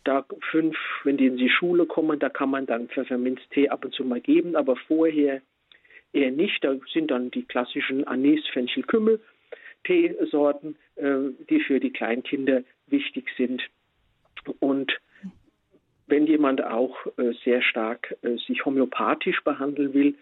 da 0.03 0.25
fünf, 0.51 0.77
wenn 1.03 1.17
die 1.17 1.27
in 1.27 1.37
die 1.37 1.49
Schule 1.49 1.85
kommen, 1.85 2.19
da 2.19 2.29
kann 2.29 2.49
man 2.49 2.65
dann 2.65 2.89
Pfefferminztee 2.89 3.69
ab 3.69 3.85
und 3.85 3.93
zu 3.93 4.03
mal 4.03 4.21
geben, 4.21 4.55
aber 4.55 4.75
vorher 4.75 5.41
eher 6.13 6.31
nicht. 6.31 6.63
Da 6.63 6.75
sind 6.93 7.09
dann 7.11 7.31
die 7.31 7.43
klassischen 7.43 8.05
Anis, 8.05 8.45
Fenchel, 8.53 8.83
Kümmel 8.83 9.19
Teesorten, 9.85 10.75
äh, 10.95 11.31
die 11.49 11.61
für 11.61 11.79
die 11.79 11.91
Kleinkinder 11.91 12.63
wichtig 12.87 13.29
sind. 13.37 13.61
Und 14.59 14.91
wenn 16.07 16.27
jemand 16.27 16.63
auch 16.63 16.95
äh, 17.17 17.33
sehr 17.43 17.61
stark 17.61 18.15
äh, 18.21 18.37
sich 18.47 18.65
homöopathisch 18.65 19.43
behandeln 19.43 19.93
will, 19.93 20.15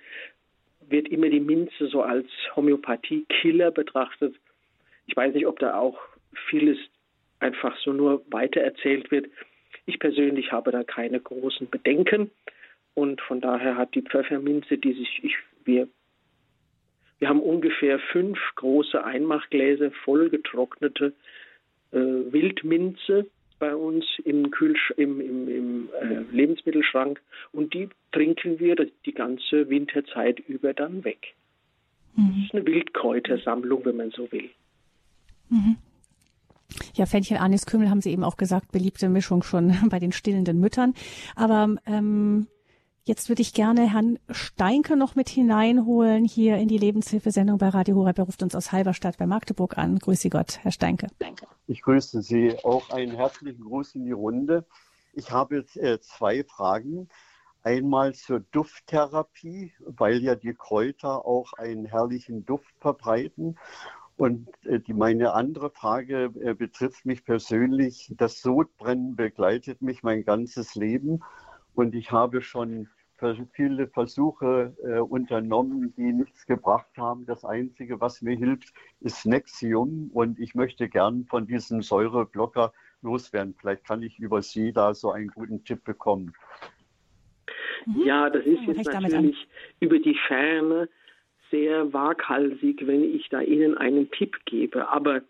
wird 0.87 1.07
immer 1.07 1.29
die 1.29 1.39
Minze 1.39 1.87
so 1.87 2.01
als 2.01 2.27
Homöopathie-Killer 2.55 3.71
betrachtet. 3.71 4.35
Ich 5.07 5.15
weiß 5.15 5.33
nicht, 5.33 5.47
ob 5.47 5.59
da 5.59 5.77
auch 5.77 5.99
vieles 6.49 6.77
einfach 7.39 7.77
so 7.79 7.91
nur 7.93 8.23
weitererzählt 8.31 9.11
wird. 9.11 9.27
Ich 9.85 9.99
persönlich 9.99 10.51
habe 10.51 10.71
da 10.71 10.83
keine 10.83 11.19
großen 11.19 11.69
Bedenken 11.69 12.31
und 12.93 13.21
von 13.21 13.41
daher 13.41 13.75
hat 13.75 13.95
die 13.95 14.01
Pfefferminze, 14.01 14.77
die 14.77 14.93
sich, 14.93 15.19
ich, 15.23 15.35
wir, 15.65 15.87
wir 17.19 17.29
haben 17.29 17.41
ungefähr 17.41 17.99
fünf 17.99 18.39
große 18.55 19.03
Einmachgläser 19.03 19.91
voll 19.91 20.29
getrocknete 20.29 21.13
äh, 21.91 21.97
Wildminze 21.97 23.27
bei 23.59 23.75
uns 23.75 24.05
im, 24.25 24.51
Kühlsch 24.51 24.91
im, 24.97 25.21
im, 25.21 25.47
im 25.47 25.89
äh, 26.01 26.35
Lebensmittelschrank 26.35 27.21
und 27.51 27.73
die 27.73 27.89
trinken 28.11 28.59
wir 28.59 28.75
die 28.75 29.13
ganze 29.13 29.69
Winterzeit 29.69 30.39
über 30.39 30.73
dann 30.73 31.03
weg. 31.03 31.33
Mhm. 32.15 32.27
Das 32.27 32.45
ist 32.45 32.53
eine 32.55 32.65
Wildkräutersammlung, 32.65 33.85
wenn 33.85 33.97
man 33.97 34.11
so 34.11 34.31
will. 34.31 34.49
Mhm. 35.49 35.77
Ja, 36.95 37.05
Fenchel, 37.05 37.37
Anis, 37.37 37.65
Kümmel 37.65 37.89
haben 37.89 38.01
Sie 38.01 38.11
eben 38.11 38.23
auch 38.23 38.37
gesagt, 38.37 38.71
beliebte 38.71 39.09
Mischung 39.09 39.43
schon 39.43 39.75
bei 39.89 39.99
den 39.99 40.11
stillenden 40.11 40.59
Müttern. 40.59 40.93
Aber 41.35 41.75
ähm, 41.85 42.47
jetzt 43.03 43.29
würde 43.29 43.41
ich 43.41 43.53
gerne 43.53 43.91
Herrn 43.91 44.19
Steinke 44.29 44.95
noch 44.95 45.15
mit 45.15 45.29
hineinholen 45.29 46.25
hier 46.25 46.57
in 46.57 46.67
die 46.67 46.77
Lebenshilfesendung 46.77 47.57
bei 47.57 47.69
Radio 47.69 47.95
Horeb. 47.95 48.17
Er 48.17 48.25
ruft 48.25 48.43
uns 48.43 48.55
aus 48.55 48.71
Halberstadt 48.71 49.17
bei 49.17 49.27
Magdeburg 49.27 49.77
an. 49.77 49.99
Grüße 49.99 50.29
Gott, 50.29 50.59
Herr 50.61 50.71
Steinke. 50.71 51.07
Ich 51.67 51.81
grüße 51.81 52.21
Sie. 52.21 52.55
Auch 52.63 52.89
einen 52.89 53.15
herzlichen 53.15 53.63
Gruß 53.63 53.95
in 53.95 54.05
die 54.05 54.11
Runde. 54.11 54.65
Ich 55.13 55.31
habe 55.31 55.65
äh, 55.75 55.99
zwei 55.99 56.43
Fragen. 56.43 57.09
Einmal 57.65 58.13
zur 58.13 58.41
Dufttherapie, 58.41 59.71
weil 59.79 60.21
ja 60.21 60.35
die 60.35 60.53
Kräuter 60.53 61.25
auch 61.25 61.53
einen 61.53 61.85
herrlichen 61.85 62.45
Duft 62.45 62.75
verbreiten. 62.81 63.57
Und 64.15 64.47
äh, 64.65 64.79
die, 64.79 64.93
meine 64.93 65.33
andere 65.33 65.69
Frage 65.69 66.31
äh, 66.41 66.53
betrifft 66.53 67.05
mich 67.05 67.25
persönlich. 67.25 68.13
Das 68.17 68.41
Sodbrennen 68.41 69.15
begleitet 69.15 69.81
mich 69.81 70.03
mein 70.03 70.23
ganzes 70.23 70.75
Leben 70.75 71.21
und 71.73 71.95
ich 71.95 72.11
habe 72.11 72.41
schon 72.41 72.89
viele 73.53 73.87
Versuche 73.87 74.75
äh, 74.83 74.99
unternommen, 74.99 75.93
die 75.95 76.11
nichts 76.11 76.45
gebracht 76.45 76.89
haben. 76.97 77.25
Das 77.25 77.45
Einzige, 77.45 78.01
was 78.01 78.21
mir 78.21 78.35
hilft, 78.35 78.73
ist 78.99 79.25
Nexium 79.25 80.09
und 80.13 80.39
ich 80.39 80.55
möchte 80.55 80.89
gern 80.89 81.25
von 81.25 81.47
diesem 81.47 81.81
Säureblocker 81.81 82.73
loswerden. 83.01 83.55
Vielleicht 83.57 83.85
kann 83.85 84.03
ich 84.03 84.19
über 84.19 84.41
Sie 84.41 84.73
da 84.73 84.93
so 84.93 85.11
einen 85.11 85.29
guten 85.29 85.63
Tipp 85.63 85.83
bekommen. 85.85 86.33
Ja, 88.03 88.29
das 88.29 88.45
ist 88.45 88.61
jetzt 88.63 88.91
natürlich 88.91 89.47
über 89.79 89.99
die 89.99 90.17
Ferne 90.27 90.89
sehr 91.53 91.93
waghalsig, 91.93 92.87
wenn 92.87 93.15
ich 93.15 93.29
da 93.29 93.39
Ihnen 93.41 93.77
einen 93.77 94.09
Tipp 94.09 94.37
gebe. 94.45 94.89
Aber 94.89 95.21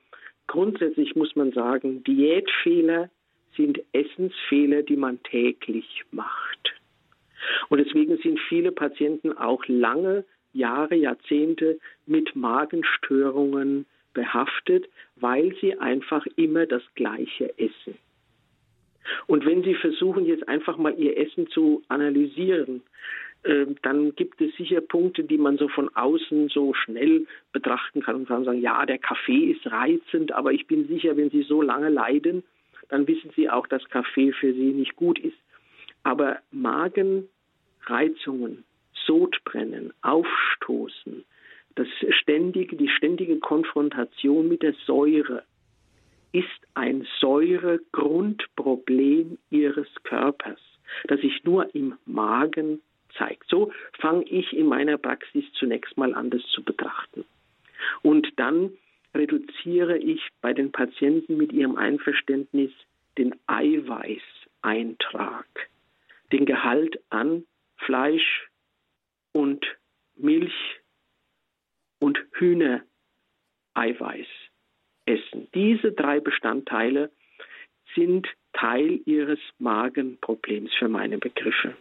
grundsätzlich 0.47 1.17
muss 1.17 1.35
man 1.35 1.51
sagen, 1.51 2.01
Diätfehler 2.05 3.09
sind 3.57 3.81
Essensfehler, 3.91 4.83
die 4.83 4.95
man 4.95 5.21
täglich 5.23 6.05
macht. 6.11 6.73
Und 7.67 7.79
deswegen 7.79 8.17
sind 8.19 8.39
viele 8.47 8.71
Patienten 8.71 9.33
auch 9.33 9.65
lange 9.67 10.23
Jahre, 10.53 10.95
Jahrzehnte 10.95 11.77
mit 12.05 12.33
Magenstörungen 12.37 13.85
behaftet, 14.13 14.87
weil 15.17 15.53
sie 15.59 15.77
einfach 15.77 16.25
immer 16.37 16.65
das 16.65 16.83
Gleiche 16.95 17.53
essen. 17.57 17.97
Und 19.27 19.45
wenn 19.45 19.63
Sie 19.63 19.75
versuchen, 19.75 20.25
jetzt 20.25 20.47
einfach 20.47 20.77
mal 20.77 20.97
Ihr 20.97 21.17
Essen 21.17 21.47
zu 21.47 21.83
analysieren, 21.89 22.81
dann 23.43 24.15
gibt 24.15 24.39
es 24.39 24.55
sicher 24.55 24.79
Punkte, 24.79 25.25
die 25.25 25.37
man 25.37 25.57
so 25.57 25.67
von 25.67 25.93
außen 25.95 26.47
so 26.47 26.73
schnell 26.73 27.27
betrachten 27.51 28.01
kann 28.01 28.15
und 28.15 28.25
kann 28.27 28.45
sagen, 28.45 28.61
ja, 28.61 28.85
der 28.85 28.99
Kaffee 28.99 29.51
ist 29.51 29.69
reizend, 29.69 30.31
aber 30.31 30.53
ich 30.53 30.65
bin 30.67 30.87
sicher, 30.87 31.17
wenn 31.17 31.29
Sie 31.29 31.43
so 31.43 31.61
lange 31.61 31.89
leiden, 31.89 32.43
dann 32.89 33.07
wissen 33.07 33.31
Sie 33.35 33.49
auch, 33.49 33.67
dass 33.67 33.83
Kaffee 33.89 34.31
für 34.31 34.53
Sie 34.53 34.71
nicht 34.71 34.95
gut 34.95 35.19
ist. 35.19 35.35
Aber 36.03 36.37
Magenreizungen, 36.51 38.63
Sodbrennen, 39.05 39.91
Aufstoßen, 40.01 41.25
das 41.75 41.87
ständige, 42.21 42.77
die 42.77 42.89
ständige 42.89 43.39
Konfrontation 43.39 44.47
mit 44.47 44.61
der 44.61 44.75
Säure 44.85 45.43
ist 46.31 46.47
ein 46.75 47.07
Säuregrundproblem 47.19 49.39
Ihres 49.49 49.87
Körpers, 50.03 50.59
das 51.07 51.19
sich 51.21 51.43
nur 51.43 51.73
im 51.75 51.95
Magen 52.05 52.79
zeigt. 53.17 53.47
So 53.49 53.71
fange 53.99 54.23
ich 54.25 54.53
in 54.53 54.67
meiner 54.67 54.97
Praxis 54.97 55.45
zunächst 55.53 55.97
mal 55.97 56.13
an, 56.13 56.29
das 56.29 56.41
zu 56.53 56.63
betrachten. 56.63 57.25
Und 58.01 58.27
dann 58.37 58.71
reduziere 59.15 59.97
ich 59.97 60.27
bei 60.41 60.53
den 60.53 60.71
Patienten 60.71 61.37
mit 61.37 61.51
ihrem 61.51 61.75
Einverständnis 61.75 62.71
den 63.17 63.35
Eiweißeintrag, 63.47 65.45
den 66.31 66.45
Gehalt 66.45 66.99
an 67.09 67.45
Fleisch 67.77 68.47
und 69.33 69.65
Milch 70.15 70.79
und 71.99 72.17
Hühnereiweiß 72.33 74.27
essen. 75.05 75.47
Diese 75.53 75.91
drei 75.91 76.19
Bestandteile 76.19 77.11
sind 77.95 78.27
Teil 78.53 79.01
ihres 79.05 79.39
Magenproblems 79.59 80.73
für 80.75 80.87
meine 80.87 81.17
Begriffe. 81.17 81.75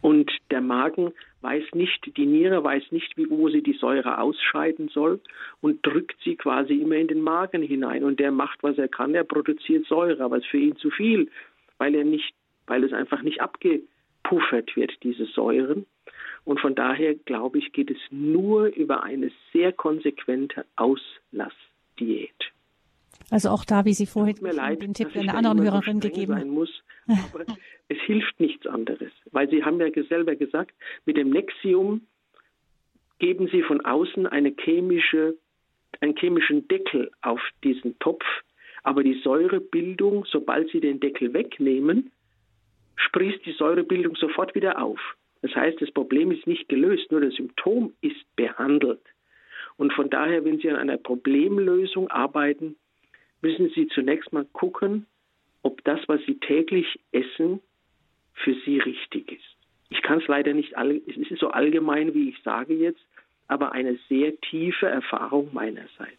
Und 0.00 0.30
der 0.50 0.60
Magen 0.60 1.12
weiß 1.40 1.64
nicht, 1.74 2.16
die 2.16 2.26
Niere 2.26 2.62
weiß 2.62 2.90
nicht, 2.90 3.16
wie, 3.16 3.30
wo 3.30 3.48
sie 3.48 3.62
die 3.62 3.74
Säure 3.74 4.20
ausscheiden 4.20 4.88
soll 4.88 5.20
und 5.60 5.84
drückt 5.86 6.16
sie 6.24 6.36
quasi 6.36 6.74
immer 6.74 6.96
in 6.96 7.08
den 7.08 7.20
Magen 7.20 7.62
hinein. 7.62 8.04
Und 8.04 8.20
der 8.20 8.32
macht, 8.32 8.62
was 8.62 8.78
er 8.78 8.88
kann, 8.88 9.14
er 9.14 9.24
produziert 9.24 9.86
Säure, 9.86 10.22
aber 10.22 10.38
es 10.38 10.44
ist 10.44 10.50
für 10.50 10.58
ihn 10.58 10.76
zu 10.76 10.90
viel, 10.90 11.30
weil 11.78 11.94
er 11.94 12.04
nicht, 12.04 12.34
weil 12.66 12.84
es 12.84 12.92
einfach 12.92 13.22
nicht 13.22 13.40
abgepuffert 13.40 14.74
wird, 14.76 14.92
diese 15.02 15.26
Säuren. 15.26 15.86
Und 16.44 16.60
von 16.60 16.74
daher, 16.74 17.14
glaube 17.14 17.58
ich, 17.58 17.72
geht 17.72 17.90
es 17.90 17.98
nur 18.10 18.66
über 18.66 19.02
eine 19.02 19.30
sehr 19.52 19.72
konsequente 19.72 20.64
Auslassdiät. 20.76 22.52
Also 23.30 23.50
auch 23.50 23.64
da, 23.64 23.84
wie 23.84 23.92
Sie 23.92 24.06
vorhin 24.06 24.36
leid, 24.40 24.82
den 24.82 24.94
Tipp 24.94 25.14
einer 25.14 25.34
anderen 25.34 25.62
Hörerin 25.62 26.00
so 26.00 26.08
gegeben 26.08 26.36
haben. 26.36 26.50
Muss, 26.50 26.82
aber 27.06 27.44
es 27.88 27.98
hilft 28.06 28.40
nichts 28.40 28.66
anderes, 28.66 29.12
weil 29.32 29.48
Sie 29.50 29.64
haben 29.64 29.80
ja 29.80 29.88
selber 30.04 30.34
gesagt, 30.36 30.74
mit 31.04 31.16
dem 31.16 31.30
Nexium 31.30 32.02
geben 33.18 33.48
Sie 33.52 33.62
von 33.62 33.84
außen 33.84 34.26
eine 34.26 34.54
chemische, 34.58 35.36
einen 36.00 36.16
chemischen 36.16 36.68
Deckel 36.68 37.10
auf 37.22 37.40
diesen 37.64 37.98
Topf, 37.98 38.24
aber 38.82 39.02
die 39.02 39.20
Säurebildung, 39.22 40.24
sobald 40.30 40.70
Sie 40.70 40.80
den 40.80 41.00
Deckel 41.00 41.34
wegnehmen, 41.34 42.10
sprießt 42.96 43.44
die 43.44 43.52
Säurebildung 43.52 44.16
sofort 44.16 44.54
wieder 44.54 44.82
auf. 44.82 45.00
Das 45.42 45.54
heißt, 45.54 45.80
das 45.80 45.90
Problem 45.90 46.32
ist 46.32 46.46
nicht 46.46 46.68
gelöst, 46.68 47.10
nur 47.10 47.20
das 47.20 47.34
Symptom 47.34 47.92
ist 48.00 48.24
behandelt. 48.36 49.02
Und 49.76 49.92
von 49.92 50.10
daher, 50.10 50.44
wenn 50.44 50.58
Sie 50.58 50.68
an 50.68 50.76
einer 50.76 50.96
Problemlösung 50.96 52.08
arbeiten, 52.08 52.76
müssen 53.42 53.70
Sie 53.74 53.88
zunächst 53.88 54.32
mal 54.32 54.44
gucken, 54.52 55.06
ob 55.62 55.82
das, 55.84 56.00
was 56.06 56.20
Sie 56.26 56.38
täglich 56.38 57.00
essen, 57.12 57.60
für 58.34 58.54
Sie 58.64 58.78
richtig 58.78 59.32
ist. 59.32 59.56
Ich 59.90 60.02
kann 60.02 60.20
es 60.20 60.28
leider 60.28 60.52
nicht, 60.52 60.74
es 60.74 61.16
ist 61.30 61.40
so 61.40 61.48
allgemein, 61.48 62.14
wie 62.14 62.28
ich 62.28 62.36
sage 62.42 62.74
jetzt, 62.74 63.00
aber 63.48 63.72
eine 63.72 63.98
sehr 64.08 64.38
tiefe 64.40 64.86
Erfahrung 64.86 65.48
meinerseits. 65.52 66.12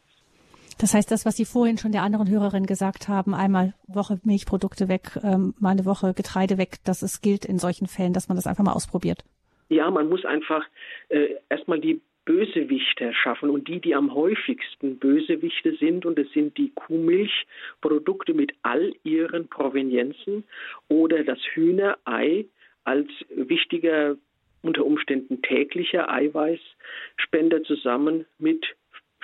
Das 0.79 0.93
heißt, 0.93 1.11
das, 1.11 1.25
was 1.25 1.35
Sie 1.35 1.45
vorhin 1.45 1.77
schon 1.77 1.91
der 1.91 2.03
anderen 2.03 2.29
Hörerin 2.29 2.65
gesagt 2.65 3.09
haben, 3.09 3.33
einmal 3.33 3.73
Woche 3.87 4.19
Milchprodukte 4.23 4.87
weg, 4.87 5.19
ähm, 5.23 5.53
mal 5.59 5.71
eine 5.71 5.85
Woche 5.85 6.13
Getreide 6.13 6.57
weg, 6.57 6.77
dass 6.85 7.01
es 7.01 7.21
gilt 7.21 7.45
in 7.45 7.59
solchen 7.59 7.87
Fällen, 7.87 8.13
dass 8.13 8.29
man 8.29 8.37
das 8.37 8.47
einfach 8.47 8.63
mal 8.63 8.71
ausprobiert. 8.73 9.23
Ja, 9.67 9.91
man 9.91 10.07
muss 10.09 10.25
einfach 10.25 10.65
äh, 11.09 11.35
erstmal 11.49 11.79
die 11.79 12.01
Bösewichte 12.29 13.11
schaffen 13.15 13.49
und 13.49 13.67
die, 13.67 13.79
die 13.79 13.95
am 13.95 14.13
häufigsten 14.13 14.99
Bösewichte 14.99 15.75
sind, 15.77 16.05
und 16.05 16.19
es 16.19 16.31
sind 16.31 16.55
die 16.59 16.69
Kuhmilchprodukte 16.75 18.35
mit 18.35 18.51
all 18.61 18.93
ihren 19.03 19.47
Provenienzen 19.47 20.43
oder 20.89 21.23
das 21.23 21.39
Hühnerei 21.55 22.45
als 22.83 23.07
wichtiger 23.35 24.15
unter 24.61 24.85
Umständen 24.85 25.41
täglicher 25.41 26.07
Eiweißspender 26.07 27.63
zusammen 27.63 28.27
mit 28.37 28.63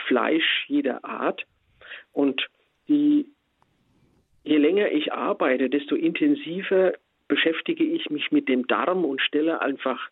Fleisch 0.07 0.65
jeder 0.67 1.05
Art. 1.05 1.45
Und 2.11 2.47
die, 2.87 3.27
je 4.43 4.57
länger 4.57 4.91
ich 4.91 5.13
arbeite, 5.13 5.69
desto 5.69 5.93
intensiver 5.93 6.93
beschäftige 7.27 7.83
ich 7.83 8.09
mich 8.09 8.31
mit 8.31 8.49
dem 8.49 8.65
Darm 8.65 9.05
und 9.05 9.21
stelle 9.21 9.61
einfach 9.61 10.09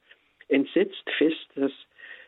entsetzt 0.47 1.09
fest, 1.17 1.47
dass 1.55 1.71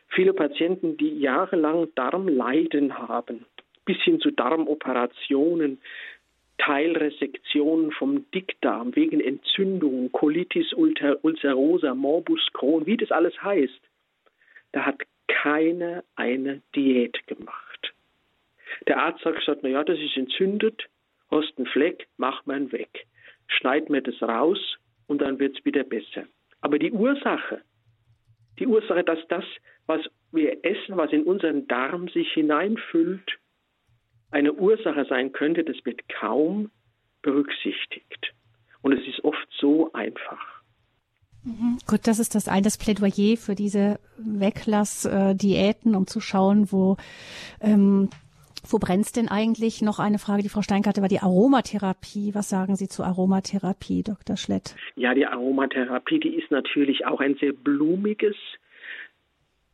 viele 0.08 0.32
Patienten, 0.32 0.96
die 0.96 1.18
jahrelang 1.18 1.88
Darmleiden 1.94 2.96
haben, 2.96 3.46
bis 3.84 3.98
hin 4.02 4.20
zu 4.20 4.30
Darmoperationen, 4.30 5.78
Teilresektionen 6.58 7.92
vom 7.92 8.30
Dickdarm 8.30 8.96
wegen 8.96 9.20
Entzündungen, 9.20 10.10
Colitis 10.12 10.72
ulcerosa, 10.72 11.94
Morbus 11.94 12.48
Crohn, 12.54 12.86
wie 12.86 12.96
das 12.96 13.10
alles 13.10 13.40
heißt, 13.42 13.80
da 14.72 14.86
hat 14.86 15.02
keiner 15.28 16.02
eine 16.16 16.62
Diät 16.74 17.26
gemacht. 17.26 17.94
Der 18.88 18.98
Arzt 18.98 19.24
hat 19.24 19.36
gesagt, 19.36 19.60
na 19.62 19.68
ja, 19.68 19.84
das 19.84 19.98
ist 19.98 20.16
entzündet, 20.16 20.88
hast 21.30 21.56
einen 21.56 21.66
Fleck, 21.66 22.06
mach 22.16 22.44
man 22.46 22.72
weg. 22.72 23.06
Schneid 23.48 23.90
mir 23.90 24.02
das 24.02 24.20
raus 24.22 24.76
und 25.06 25.20
dann 25.20 25.38
wird 25.38 25.58
es 25.58 25.64
wieder 25.64 25.84
besser. 25.84 26.24
Aber 26.60 26.78
die 26.78 26.92
Ursache, 26.92 27.60
die 28.58 28.66
Ursache, 28.66 29.04
dass 29.04 29.18
das, 29.28 29.44
was 29.86 30.00
wir 30.32 30.64
essen, 30.64 30.96
was 30.96 31.12
in 31.12 31.24
unseren 31.24 31.66
Darm 31.68 32.08
sich 32.08 32.30
hineinfüllt, 32.32 33.38
eine 34.30 34.52
Ursache 34.52 35.06
sein 35.08 35.32
könnte, 35.32 35.64
das 35.64 35.76
wird 35.84 36.00
kaum 36.08 36.70
berücksichtigt. 37.22 38.34
Und 38.82 38.92
es 38.92 39.06
ist 39.06 39.24
oft 39.24 39.48
so 39.58 39.92
einfach. 39.92 40.62
Mhm. 41.46 41.78
Gut, 41.86 42.06
das 42.06 42.18
ist 42.18 42.34
das 42.34 42.48
eine, 42.48 42.62
das 42.62 42.76
Plädoyer 42.76 43.36
für 43.36 43.54
diese 43.54 44.00
Weglass-Diäten, 44.18 45.94
um 45.94 46.06
zu 46.06 46.20
schauen, 46.20 46.70
wo 46.72 46.96
ähm, 47.60 48.10
wo 48.72 48.78
brennt's 48.78 49.12
denn 49.12 49.28
eigentlich? 49.28 49.82
Noch 49.82 49.98
eine 49.98 50.18
Frage, 50.18 50.42
die 50.42 50.48
Frau 50.48 50.62
Steinke 50.62 50.88
hatte, 50.88 51.02
war 51.02 51.08
die 51.08 51.20
Aromatherapie. 51.20 52.34
Was 52.34 52.48
sagen 52.48 52.76
Sie 52.76 52.88
zu 52.88 53.02
Aromatherapie, 53.02 54.02
Dr. 54.02 54.36
Schlett? 54.36 54.74
Ja, 54.94 55.14
die 55.14 55.26
Aromatherapie, 55.26 56.20
die 56.20 56.34
ist 56.34 56.50
natürlich 56.50 57.06
auch 57.06 57.20
ein 57.20 57.36
sehr 57.36 57.52
blumiges, 57.52 58.36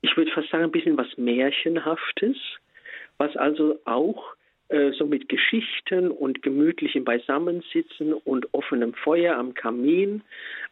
ich 0.01 0.16
würde 0.16 0.30
fast 0.32 0.51
sagen, 0.51 0.64
ein 0.64 0.72
bisschen 0.72 0.97
was 0.97 1.16
Märchenhaftes, 1.16 2.36
was 3.18 3.36
also 3.36 3.78
auch 3.84 4.34
äh, 4.68 4.93
so 4.93 5.07
mit 5.07 5.28
Geschichten 5.28 6.11
und 6.11 6.43
gemütlichem 6.43 7.05
Beisammensitzen 7.05 8.14
und 8.14 8.53
offenem 8.55 8.95
Feuer 8.95 9.36
am 9.36 9.55
Kamin 9.55 10.22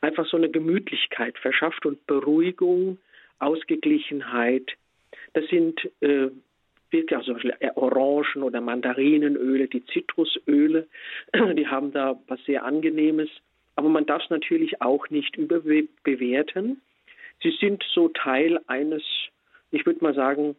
einfach 0.00 0.26
so 0.26 0.36
eine 0.36 0.48
Gemütlichkeit 0.48 1.36
verschafft 1.38 1.84
und 1.84 2.06
Beruhigung, 2.06 2.98
Ausgeglichenheit. 3.40 4.72
Das 5.34 5.46
sind 5.48 5.78
äh, 6.00 6.28
wirklich 6.90 7.18
auch 7.18 7.24
zum 7.24 7.34
Beispiel 7.34 7.54
Orangen- 7.74 8.42
oder 8.42 8.60
Mandarinenöle, 8.60 9.68
die 9.68 9.84
Zitrusöle, 9.86 10.86
die 11.34 11.66
haben 11.66 11.92
da 11.92 12.18
was 12.28 12.42
sehr 12.44 12.64
Angenehmes. 12.64 13.28
Aber 13.76 13.88
man 13.88 14.06
darf 14.06 14.22
es 14.24 14.30
natürlich 14.30 14.82
auch 14.82 15.08
nicht 15.10 15.36
überbewerten. 15.36 16.80
Sie 17.42 17.56
sind 17.60 17.82
so 17.94 18.08
Teil 18.08 18.60
eines, 18.66 19.02
ich 19.70 19.86
würde 19.86 20.04
mal 20.04 20.14
sagen, 20.14 20.56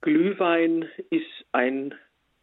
Glühwein 0.00 0.88
ist 1.10 1.44
ein 1.52 1.94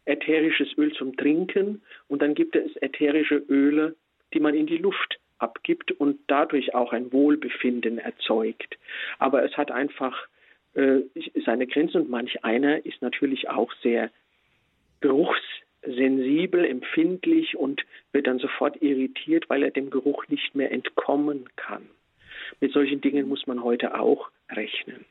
ätherisches 0.06 0.76
Öl 0.76 0.92
zum 0.94 1.16
Trinken 1.16 1.82
und 2.08 2.22
dann 2.22 2.34
gibt 2.34 2.56
es 2.56 2.74
ätherische 2.76 3.36
Öle, 3.48 3.96
die 4.32 4.40
man 4.40 4.54
in 4.54 4.66
die 4.66 4.78
Luft 4.78 5.18
abgibt 5.38 5.92
und 5.92 6.18
dadurch 6.26 6.74
auch 6.74 6.92
ein 6.92 7.12
Wohlbefinden 7.12 7.98
erzeugt. 7.98 8.78
Aber 9.18 9.44
es 9.44 9.56
hat 9.56 9.70
einfach 9.70 10.26
äh, 10.74 11.00
seine 11.44 11.66
Grenzen 11.66 12.02
und 12.02 12.10
manch 12.10 12.44
einer 12.44 12.84
ist 12.84 13.02
natürlich 13.02 13.48
auch 13.48 13.72
sehr 13.82 14.10
geruchssensibel, 15.00 16.64
empfindlich 16.64 17.56
und 17.56 17.82
wird 18.12 18.26
dann 18.26 18.38
sofort 18.38 18.80
irritiert, 18.82 19.48
weil 19.48 19.62
er 19.62 19.70
dem 19.70 19.90
Geruch 19.90 20.28
nicht 20.28 20.54
mehr 20.54 20.70
entkommen 20.70 21.48
kann. 21.56 21.88
Mit 22.60 22.72
solchen 22.72 23.00
Dingen 23.00 23.28
muss 23.28 23.46
man 23.46 23.62
heute 23.62 23.98
auch 23.98 24.30
rechnen. 24.50 25.04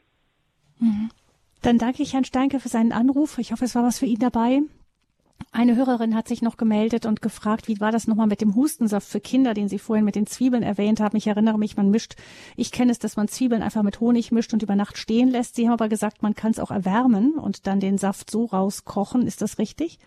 Mhm. 0.80 1.10
Dann 1.62 1.78
danke 1.78 2.03
ich 2.03 2.14
Herrn 2.14 2.26
Steinke 2.26 2.60
für 2.60 2.70
seinen 2.70 2.93
Anruf. 2.93 3.38
Ich 3.38 3.51
hoffe, 3.51 3.66
es 3.66 3.76
war 3.76 3.84
was 3.84 3.99
für 3.99 4.05
ihn 4.05 4.20
dabei. 4.20 4.62
Eine 5.52 5.76
Hörerin 5.76 6.16
hat 6.16 6.28
sich 6.28 6.42
noch 6.42 6.58
gemeldet 6.58 7.06
und 7.06 7.22
gefragt, 7.22 7.68
wie 7.68 7.80
war 7.80 7.92
das 7.92 8.08
nochmal 8.08 8.28
mit 8.28 8.40
dem 8.40 8.56
Hustensaft 8.56 9.08
für 9.08 9.20
Kinder, 9.20 9.54
den 9.54 9.68
Sie 9.68 9.80
vorhin 9.80 10.06
mit 10.06 10.16
den 10.16 10.28
Zwiebeln 10.28 10.64
erwähnt 10.64 11.00
haben. 11.00 11.18
Ich 11.18 11.28
erinnere 11.28 11.58
mich, 11.58 11.76
man 11.76 11.90
mischt, 11.90 12.16
ich 12.56 12.72
kenne 12.72 12.92
es, 12.92 13.00
dass 13.00 13.18
man 13.18 13.28
Zwiebeln 13.28 13.64
einfach 13.64 13.84
mit 13.84 14.00
Honig 14.00 14.32
mischt 14.32 14.54
und 14.54 14.64
über 14.64 14.76
Nacht 14.76 14.98
stehen 14.98 15.30
lässt. 15.30 15.56
Sie 15.56 15.66
haben 15.66 15.74
aber 15.74 15.90
gesagt, 15.90 16.22
man 16.22 16.36
kann 16.36 16.52
es 16.52 16.60
auch 16.60 16.72
erwärmen 16.72 17.34
und 17.34 17.68
dann 17.68 17.80
den 17.80 17.98
Saft 17.98 18.30
so 18.30 18.46
rauskochen. 18.46 19.26
Ist 19.26 19.42
das 19.42 19.60
richtig? 19.60 19.98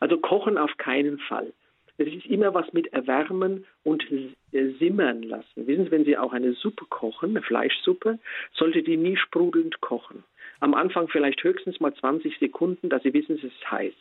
Also 0.00 0.16
kochen 0.18 0.56
auf 0.56 0.76
keinen 0.78 1.18
Fall. 1.18 1.52
Es 1.98 2.08
ist 2.08 2.26
immer 2.26 2.54
was 2.54 2.72
mit 2.72 2.92
erwärmen 2.92 3.66
und 3.84 4.04
simmern 4.50 5.22
lassen. 5.22 5.66
Wissen 5.66 5.84
Sie, 5.84 5.90
wenn 5.90 6.04
Sie 6.04 6.16
auch 6.16 6.32
eine 6.32 6.54
Suppe 6.54 6.86
kochen, 6.88 7.30
eine 7.30 7.42
Fleischsuppe, 7.42 8.18
sollte 8.54 8.82
die 8.82 8.96
nie 8.96 9.16
sprudelnd 9.16 9.80
kochen. 9.80 10.24
Am 10.62 10.74
Anfang 10.74 11.08
vielleicht 11.08 11.42
höchstens 11.42 11.80
mal 11.80 11.92
20 11.92 12.38
Sekunden, 12.38 12.88
dass 12.88 13.02
Sie 13.02 13.12
wissen, 13.12 13.34
es 13.34 13.42
ist 13.42 13.68
heiß. 13.68 13.94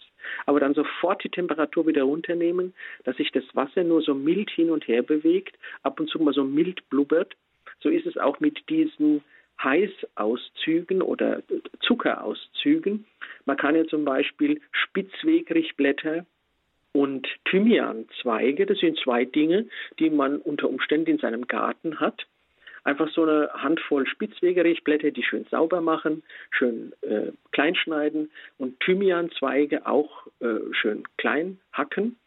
Aber 0.45 0.59
dann 0.59 0.75
sofort 0.75 1.23
die 1.23 1.29
Temperatur 1.29 1.87
wieder 1.87 2.03
runternehmen, 2.03 2.75
dass 3.03 3.17
sich 3.17 3.31
das 3.31 3.43
Wasser 3.55 3.83
nur 3.83 4.03
so 4.03 4.13
mild 4.13 4.51
hin 4.51 4.69
und 4.69 4.87
her 4.87 5.01
bewegt, 5.01 5.57
ab 5.81 5.99
und 5.99 6.07
zu 6.07 6.19
mal 6.19 6.35
so 6.35 6.43
mild 6.43 6.87
blubbert. 6.91 7.33
So 7.79 7.89
ist 7.89 8.05
es 8.05 8.15
auch 8.15 8.39
mit 8.41 8.69
diesen 8.69 9.23
Heißauszügen 9.63 11.01
oder 11.01 11.41
Zuckerauszügen. 11.79 13.05
Man 13.45 13.57
kann 13.57 13.75
ja 13.75 13.85
zum 13.85 14.05
Beispiel 14.05 14.61
Spitzwegrichblätter 14.71 16.27
und 16.91 17.27
Thymianzweige, 17.45 18.67
das 18.67 18.77
sind 18.77 18.99
zwei 18.99 19.25
Dinge, 19.25 19.65
die 19.97 20.11
man 20.11 20.37
unter 20.37 20.69
Umständen 20.69 21.09
in 21.09 21.17
seinem 21.17 21.47
Garten 21.47 21.99
hat, 21.99 22.27
einfach 22.83 23.09
so 23.11 23.23
eine 23.23 23.49
Handvoll 23.53 24.07
Spitzwegerichblätter, 24.07 25.11
die 25.11 25.23
schön 25.23 25.45
sauber 25.51 25.81
machen, 25.81 26.23
schön 26.51 26.93
äh, 27.01 27.31
klein 27.51 27.75
schneiden 27.75 28.31
und 28.57 28.79
Thymianzweige 28.79 29.85
auch 29.85 30.27
äh, 30.39 30.59
schön 30.71 31.03
klein 31.17 31.59
hacken 31.73 32.17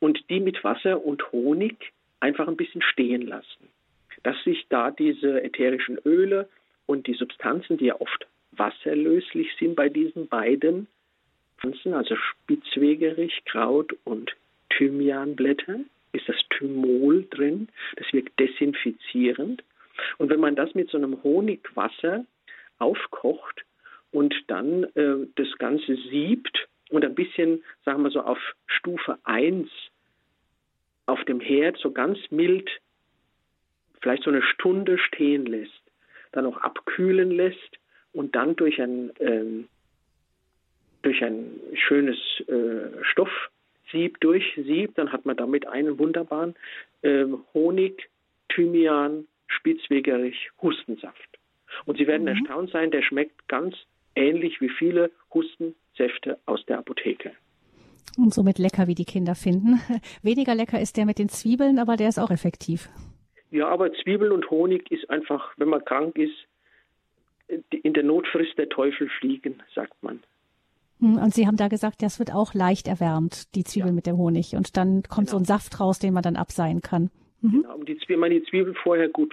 und 0.00 0.28
die 0.30 0.40
mit 0.40 0.62
Wasser 0.64 1.04
und 1.04 1.32
Honig 1.32 1.92
einfach 2.20 2.48
ein 2.48 2.56
bisschen 2.56 2.82
stehen 2.82 3.22
lassen. 3.22 3.68
dass 4.24 4.42
sich 4.42 4.66
da 4.68 4.90
diese 4.90 5.42
ätherischen 5.44 5.98
Öle 6.04 6.48
und 6.86 7.06
die 7.06 7.14
Substanzen, 7.14 7.76
die 7.78 7.86
ja 7.86 8.00
oft 8.00 8.26
wasserlöslich 8.52 9.48
sind 9.58 9.76
bei 9.76 9.88
diesen 9.88 10.26
beiden 10.26 10.88
Pflanzen, 11.58 11.94
also 11.94 12.16
Spitzwegerich, 12.16 13.44
Kraut 13.44 13.94
und 14.04 14.34
Thymianblätter, 14.70 15.80
ist 16.12 16.28
das 16.28 16.36
Thymol 16.50 17.26
drin. 17.30 17.68
Das 17.96 18.12
wirkt 18.12 18.38
desinfizierend. 18.38 19.62
Und 20.18 20.30
wenn 20.30 20.40
man 20.40 20.56
das 20.56 20.74
mit 20.74 20.90
so 20.90 20.98
einem 20.98 21.22
Honigwasser 21.22 22.24
aufkocht 22.78 23.64
und 24.12 24.34
dann 24.46 24.84
äh, 24.94 25.26
das 25.36 25.48
Ganze 25.58 25.96
siebt 26.10 26.68
und 26.90 27.04
ein 27.04 27.14
bisschen, 27.14 27.62
sagen 27.84 28.02
wir 28.02 28.10
so, 28.10 28.20
auf 28.20 28.38
Stufe 28.66 29.18
1 29.24 29.68
auf 31.06 31.24
dem 31.24 31.40
Herd 31.40 31.78
so 31.78 31.90
ganz 31.90 32.18
mild 32.30 32.70
vielleicht 34.00 34.22
so 34.22 34.30
eine 34.30 34.42
Stunde 34.42 34.98
stehen 34.98 35.46
lässt, 35.46 35.82
dann 36.32 36.46
auch 36.46 36.58
abkühlen 36.58 37.30
lässt 37.30 37.78
und 38.12 38.34
dann 38.36 38.56
durch 38.56 38.80
ein, 38.80 39.12
ähm, 39.18 39.68
durch 41.02 41.22
ein 41.24 41.60
schönes 41.74 42.16
äh, 42.46 43.02
Stoffsieb 43.02 44.20
durchsiebt, 44.20 44.98
dann 44.98 45.12
hat 45.12 45.26
man 45.26 45.36
damit 45.36 45.66
einen 45.66 45.98
wunderbaren 45.98 46.54
äh, 47.02 47.26
Honig, 47.54 48.08
Thymian, 48.48 49.26
Spitzwegerich, 49.48 50.50
Hustensaft. 50.62 51.38
Und 51.84 51.98
Sie 51.98 52.06
werden 52.06 52.22
mhm. 52.22 52.28
erstaunt 52.28 52.70
sein, 52.70 52.90
der 52.90 53.02
schmeckt 53.02 53.48
ganz 53.48 53.74
ähnlich 54.14 54.60
wie 54.60 54.68
viele 54.68 55.10
Hustensäfte 55.32 56.38
aus 56.46 56.64
der 56.66 56.78
Apotheke. 56.78 57.32
Und 58.16 58.34
somit 58.34 58.58
lecker, 58.58 58.86
wie 58.86 58.94
die 58.94 59.04
Kinder 59.04 59.34
finden. 59.34 59.80
Weniger 60.22 60.54
lecker 60.54 60.80
ist 60.80 60.96
der 60.96 61.06
mit 61.06 61.18
den 61.18 61.28
Zwiebeln, 61.28 61.78
aber 61.78 61.96
der 61.96 62.08
ist 62.08 62.18
auch 62.18 62.30
effektiv. 62.30 62.88
Ja, 63.50 63.68
aber 63.68 63.92
Zwiebel 63.92 64.32
und 64.32 64.50
Honig 64.50 64.90
ist 64.90 65.08
einfach, 65.08 65.52
wenn 65.56 65.68
man 65.68 65.84
krank 65.84 66.16
ist, 66.18 66.34
in 67.70 67.94
der 67.94 68.02
Not 68.02 68.26
frisst 68.26 68.58
der 68.58 68.68
Teufel 68.68 69.08
fliegen, 69.20 69.62
sagt 69.74 70.02
man. 70.02 70.20
Hm, 71.00 71.16
und 71.16 71.32
Sie 71.32 71.46
haben 71.46 71.56
da 71.56 71.68
gesagt, 71.68 72.02
das 72.02 72.18
wird 72.18 72.34
auch 72.34 72.54
leicht 72.54 72.88
erwärmt, 72.88 73.54
die 73.54 73.64
Zwiebel 73.64 73.90
ja. 73.90 73.94
mit 73.94 74.06
dem 74.06 74.16
Honig. 74.16 74.54
Und 74.54 74.76
dann 74.76 75.02
kommt 75.04 75.28
genau. 75.28 75.30
so 75.30 75.36
ein 75.38 75.44
Saft 75.44 75.80
raus, 75.80 75.98
den 75.98 76.12
man 76.12 76.22
dann 76.22 76.36
abseihen 76.36 76.82
kann. 76.82 77.10
Mhm. 77.40 77.62
Genau, 77.62 77.82
die, 77.82 77.98
wenn 78.08 78.18
man 78.18 78.30
die 78.30 78.42
Zwiebel 78.44 78.74
vorher 78.74 79.08
gut 79.08 79.32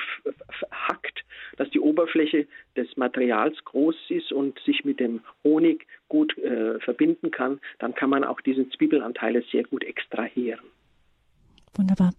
hackt, 0.72 1.24
dass 1.58 1.70
die 1.72 1.80
Oberfläche 1.80 2.48
des 2.76 2.96
Materials 2.98 3.58
groß 3.66 3.96
ist 4.10 4.32
und 4.32 4.60
sich 4.60 4.86
mit 4.86 5.00
dem 5.00 5.22
Honig 5.44 5.88
gut 6.08 6.38
äh, 6.38 6.80
verbinden 6.80 7.32
kann, 7.32 7.60
dann 7.80 7.96
kann 7.96 8.10
man 8.10 8.24
auch 8.24 8.42
diese 8.42 8.70
Zwiebelanteile 8.70 9.44
sehr 9.52 9.64
gut 9.64 9.84
extrahieren. 9.84 10.66
Wunderbar. 11.76 12.12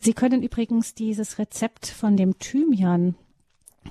Sie 0.00 0.12
können 0.12 0.42
übrigens 0.42 0.94
dieses 0.94 1.38
Rezept 1.38 1.86
von 1.86 2.16
dem 2.16 2.38
Thymian 2.38 3.16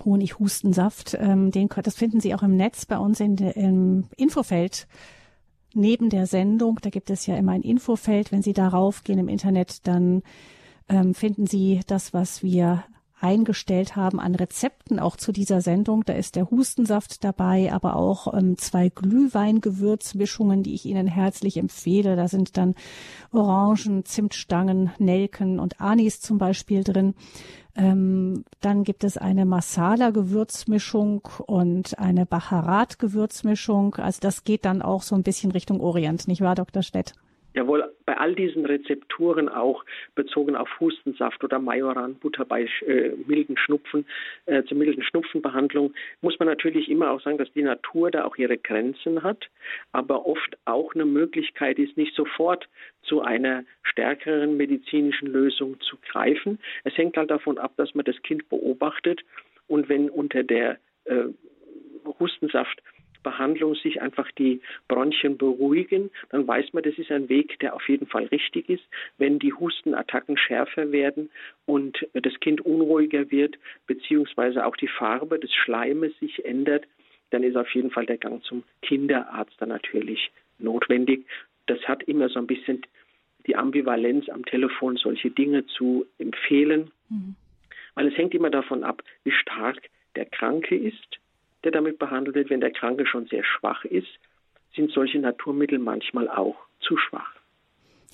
Honighustensaft, 0.05 1.17
ähm, 1.19 1.51
den, 1.51 1.69
das 1.83 1.95
finden 1.95 2.19
Sie 2.19 2.35
auch 2.35 2.43
im 2.43 2.55
Netz 2.55 2.85
bei 2.85 2.97
uns 2.97 3.19
in, 3.19 3.37
im 3.37 4.05
Infofeld 4.15 4.87
neben 5.73 6.09
der 6.09 6.27
Sendung. 6.27 6.79
Da 6.81 6.89
gibt 6.89 7.09
es 7.09 7.25
ja 7.25 7.35
immer 7.37 7.53
ein 7.53 7.61
Infofeld. 7.61 8.31
Wenn 8.31 8.41
Sie 8.41 8.53
darauf 8.53 9.03
gehen 9.03 9.19
im 9.19 9.27
Internet, 9.27 9.87
dann 9.87 10.23
ähm, 10.89 11.13
finden 11.13 11.47
Sie 11.47 11.81
das, 11.87 12.13
was 12.13 12.43
wir 12.43 12.83
eingestellt 13.19 13.95
haben 13.95 14.19
an 14.19 14.35
Rezepten 14.35 14.99
auch 14.99 15.15
zu 15.15 15.31
dieser 15.31 15.61
Sendung. 15.61 16.03
Da 16.05 16.13
ist 16.13 16.35
der 16.35 16.51
Hustensaft 16.51 17.23
dabei, 17.23 17.73
aber 17.73 17.95
auch 17.95 18.33
ähm, 18.33 18.57
zwei 18.57 18.89
Glühweingewürzmischungen, 18.89 20.61
die 20.61 20.75
ich 20.75 20.85
Ihnen 20.85 21.07
herzlich 21.07 21.57
empfehle. 21.57 22.15
Da 22.15 22.27
sind 22.27 22.57
dann 22.57 22.75
Orangen, 23.31 24.05
Zimtstangen, 24.05 24.91
Nelken 24.99 25.59
und 25.59 25.81
Anis 25.81 26.21
zum 26.21 26.37
Beispiel 26.37 26.83
drin. 26.83 27.15
Ähm, 27.75 28.43
dann 28.61 28.83
gibt 28.83 29.03
es 29.03 29.17
eine 29.17 29.45
Masala-Gewürzmischung 29.45 31.27
und 31.45 31.97
eine 31.97 32.25
Baharat-Gewürzmischung. 32.25 33.95
Also 33.95 34.19
das 34.21 34.43
geht 34.43 34.65
dann 34.65 34.81
auch 34.81 35.01
so 35.01 35.15
ein 35.15 35.23
bisschen 35.23 35.51
Richtung 35.51 35.81
Orient, 35.81 36.27
nicht 36.27 36.41
wahr, 36.41 36.55
Dr. 36.55 36.83
Stett? 36.83 37.13
Jawohl, 37.57 37.91
bei 38.05 38.15
all 38.15 38.35
diesen 38.35 38.67
Rezepturen 38.67 39.49
auch 39.49 39.83
bezogen 40.13 40.55
auf 40.55 40.69
Hustensaft 40.79 41.43
oder 41.43 41.57
Majoran, 41.57 42.13
Butter 42.13 42.45
bei 42.45 42.69
äh, 42.85 43.13
milden 43.25 43.57
Schnupfen, 43.57 44.05
äh, 44.45 44.61
zur 44.65 44.77
milden 44.77 45.01
Schnupfenbehandlung, 45.01 45.91
muss 46.21 46.37
man 46.37 46.47
natürlich 46.47 46.87
immer 46.87 47.09
auch 47.09 47.19
sagen, 47.19 47.39
dass 47.39 47.51
die 47.53 47.63
Natur 47.63 48.11
da 48.11 48.25
auch 48.25 48.35
ihre 48.35 48.59
Grenzen 48.59 49.23
hat, 49.23 49.49
aber 49.91 50.27
oft 50.27 50.55
auch 50.65 50.93
eine 50.93 51.05
Möglichkeit 51.05 51.79
ist, 51.79 51.97
nicht 51.97 52.13
sofort 52.13 52.69
zu 53.01 53.21
einer 53.21 53.63
stärkeren 53.81 54.55
medizinischen 54.55 55.27
Lösung 55.27 55.79
zu 55.81 55.97
greifen. 56.11 56.59
Es 56.83 56.95
hängt 56.95 57.17
halt 57.17 57.31
davon 57.31 57.57
ab, 57.57 57.73
dass 57.77 57.95
man 57.95 58.05
das 58.05 58.21
Kind 58.21 58.49
beobachtet 58.49 59.23
und 59.65 59.89
wenn 59.89 60.11
unter 60.11 60.43
der 60.43 60.77
äh, 61.05 61.23
Hustensaft 62.19 62.83
Behandlung 63.23 63.75
sich 63.75 64.01
einfach 64.01 64.29
die 64.31 64.61
Bronchien 64.87 65.37
beruhigen, 65.37 66.09
dann 66.29 66.47
weiß 66.47 66.73
man, 66.73 66.83
das 66.83 66.97
ist 66.97 67.11
ein 67.11 67.29
Weg, 67.29 67.59
der 67.59 67.75
auf 67.75 67.87
jeden 67.89 68.07
Fall 68.07 68.25
richtig 68.25 68.69
ist. 68.69 68.83
Wenn 69.17 69.39
die 69.39 69.53
Hustenattacken 69.53 70.37
schärfer 70.37 70.91
werden 70.91 71.29
und 71.65 72.07
das 72.13 72.39
Kind 72.39 72.61
unruhiger 72.61 73.31
wird, 73.31 73.57
beziehungsweise 73.85 74.65
auch 74.65 74.75
die 74.75 74.87
Farbe 74.87 75.39
des 75.39 75.53
Schleimes 75.53 76.17
sich 76.19 76.45
ändert, 76.45 76.85
dann 77.29 77.43
ist 77.43 77.57
auf 77.57 77.69
jeden 77.71 77.91
Fall 77.91 78.05
der 78.05 78.17
Gang 78.17 78.43
zum 78.43 78.63
Kinderarzt 78.81 79.55
dann 79.59 79.69
natürlich 79.69 80.31
notwendig. 80.59 81.25
Das 81.65 81.79
hat 81.87 82.03
immer 82.03 82.29
so 82.29 82.39
ein 82.39 82.47
bisschen 82.47 82.81
die 83.45 83.55
Ambivalenz 83.55 84.29
am 84.29 84.45
Telefon, 84.45 84.97
solche 84.97 85.31
Dinge 85.31 85.65
zu 85.65 86.05
empfehlen, 86.17 86.91
mhm. 87.09 87.35
weil 87.95 88.07
es 88.07 88.17
hängt 88.17 88.33
immer 88.33 88.49
davon 88.49 88.83
ab, 88.83 89.03
wie 89.23 89.31
stark 89.31 89.77
der 90.15 90.25
Kranke 90.25 90.75
ist 90.75 91.19
der 91.67 91.81
damit 91.81 91.99
behandelt 91.99 92.35
wird, 92.35 92.49
wenn 92.49 92.61
der 92.61 92.71
Kranke 92.71 93.05
schon 93.05 93.27
sehr 93.27 93.43
schwach 93.43 93.83
ist, 93.83 94.07
sind 94.73 94.91
solche 94.91 95.19
Naturmittel 95.19 95.79
manchmal 95.79 96.29
auch 96.29 96.55
zu 96.79 96.95
schwach. 96.97 97.33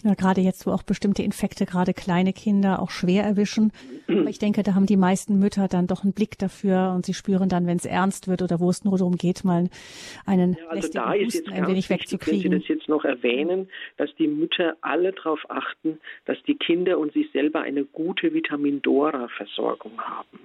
Ja, 0.03 0.15
gerade 0.15 0.41
jetzt, 0.41 0.65
wo 0.65 0.71
auch 0.71 0.81
bestimmte 0.81 1.21
Infekte 1.21 1.65
gerade 1.65 1.93
kleine 1.93 2.33
Kinder 2.33 2.81
auch 2.81 2.89
schwer 2.89 3.23
erwischen. 3.23 3.71
Aber 4.09 4.27
ich 4.27 4.39
denke, 4.39 4.63
da 4.63 4.73
haben 4.73 4.87
die 4.87 4.97
meisten 4.97 5.37
Mütter 5.37 5.67
dann 5.67 5.85
doch 5.85 6.03
einen 6.03 6.13
Blick 6.13 6.37
dafür 6.39 6.93
und 6.95 7.05
sie 7.05 7.13
spüren 7.13 7.47
dann, 7.47 7.67
wenn 7.67 7.77
es 7.77 7.85
ernst 7.85 8.27
wird 8.27 8.41
oder 8.41 8.59
wo 8.59 8.71
es 8.71 8.83
nur 8.83 8.97
darum 8.97 9.17
geht, 9.17 9.45
mal 9.45 9.69
einen 10.25 10.57
ja, 10.59 10.67
also 10.67 10.89
da 10.91 11.13
ist 11.13 11.35
jetzt 11.35 11.49
ein 11.49 11.67
wenig 11.67 11.89
wichtig, 11.89 12.11
wegzukriegen. 12.11 12.51
Wenn 12.51 12.61
Sie 12.61 12.67
das 12.67 12.77
jetzt 12.77 12.89
noch 12.89 13.05
erwähnen, 13.05 13.69
dass 13.97 14.13
die 14.15 14.27
Mütter 14.27 14.75
alle 14.81 15.13
darauf 15.13 15.39
achten, 15.49 15.99
dass 16.25 16.41
die 16.47 16.55
Kinder 16.55 16.97
und 16.97 17.13
sich 17.13 17.31
selber 17.31 17.61
eine 17.61 17.85
gute 17.85 18.33
Vitamin-Dora-Versorgung 18.33 20.01
haben. 20.01 20.39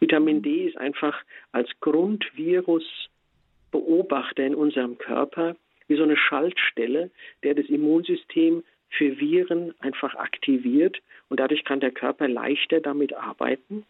Vitamin 0.00 0.42
D 0.42 0.66
ist 0.66 0.76
einfach 0.76 1.22
als 1.52 1.70
Grundvirusbeobachter 1.80 4.44
in 4.44 4.54
unserem 4.54 4.98
Körper 4.98 5.56
wie 5.88 5.96
so 5.96 6.02
eine 6.02 6.16
Schaltstelle, 6.16 7.10
der 7.42 7.54
das 7.54 7.66
Immunsystem 7.66 8.62
für 8.90 9.18
Viren 9.18 9.74
einfach 9.80 10.14
aktiviert 10.14 11.00
und 11.28 11.40
dadurch 11.40 11.64
kann 11.64 11.80
der 11.80 11.90
Körper 11.90 12.28
leichter 12.28 12.80
damit 12.80 13.14
arbeiten. 13.14 13.84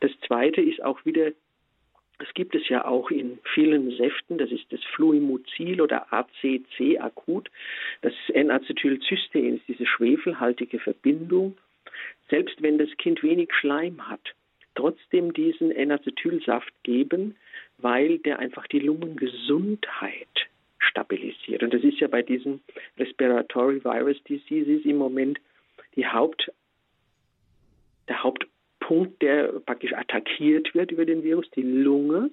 Das 0.00 0.10
zweite 0.26 0.60
ist 0.60 0.82
auch 0.82 1.04
wieder, 1.04 1.32
es 2.18 2.34
gibt 2.34 2.54
es 2.54 2.68
ja 2.68 2.84
auch 2.84 3.10
in 3.10 3.38
vielen 3.54 3.96
Säften, 3.96 4.38
das 4.38 4.50
ist 4.50 4.72
das 4.72 4.82
Fluimuzil 4.94 5.80
oder 5.80 6.12
ACC 6.12 6.98
akut, 6.98 7.50
das 8.02 8.14
N-Acetylcystein 8.28 9.56
ist 9.56 9.68
diese 9.68 9.86
schwefelhaltige 9.86 10.80
Verbindung. 10.80 11.56
Selbst 12.28 12.60
wenn 12.62 12.78
das 12.78 12.90
Kind 12.98 13.22
wenig 13.22 13.52
Schleim 13.54 14.08
hat, 14.08 14.34
trotzdem 14.78 15.32
diesen 15.32 15.72
N-Acetylsaft 15.72 16.72
geben, 16.84 17.36
weil 17.78 18.18
der 18.18 18.38
einfach 18.38 18.66
die 18.68 18.78
Lungengesundheit 18.78 20.28
stabilisiert. 20.78 21.62
Und 21.62 21.74
das 21.74 21.82
ist 21.82 21.98
ja 21.98 22.06
bei 22.06 22.22
diesen 22.22 22.62
Respiratory 22.96 23.84
Virus 23.84 24.22
Diseases 24.24 24.84
im 24.84 24.96
Moment 24.96 25.40
die 25.96 26.06
Haupt, 26.06 26.52
der 28.08 28.22
Hauptpunkt, 28.22 29.20
der 29.20 29.48
praktisch 29.66 29.92
attackiert 29.92 30.72
wird 30.74 30.92
über 30.92 31.04
den 31.04 31.24
Virus, 31.24 31.50
die 31.50 31.62
Lunge. 31.62 32.30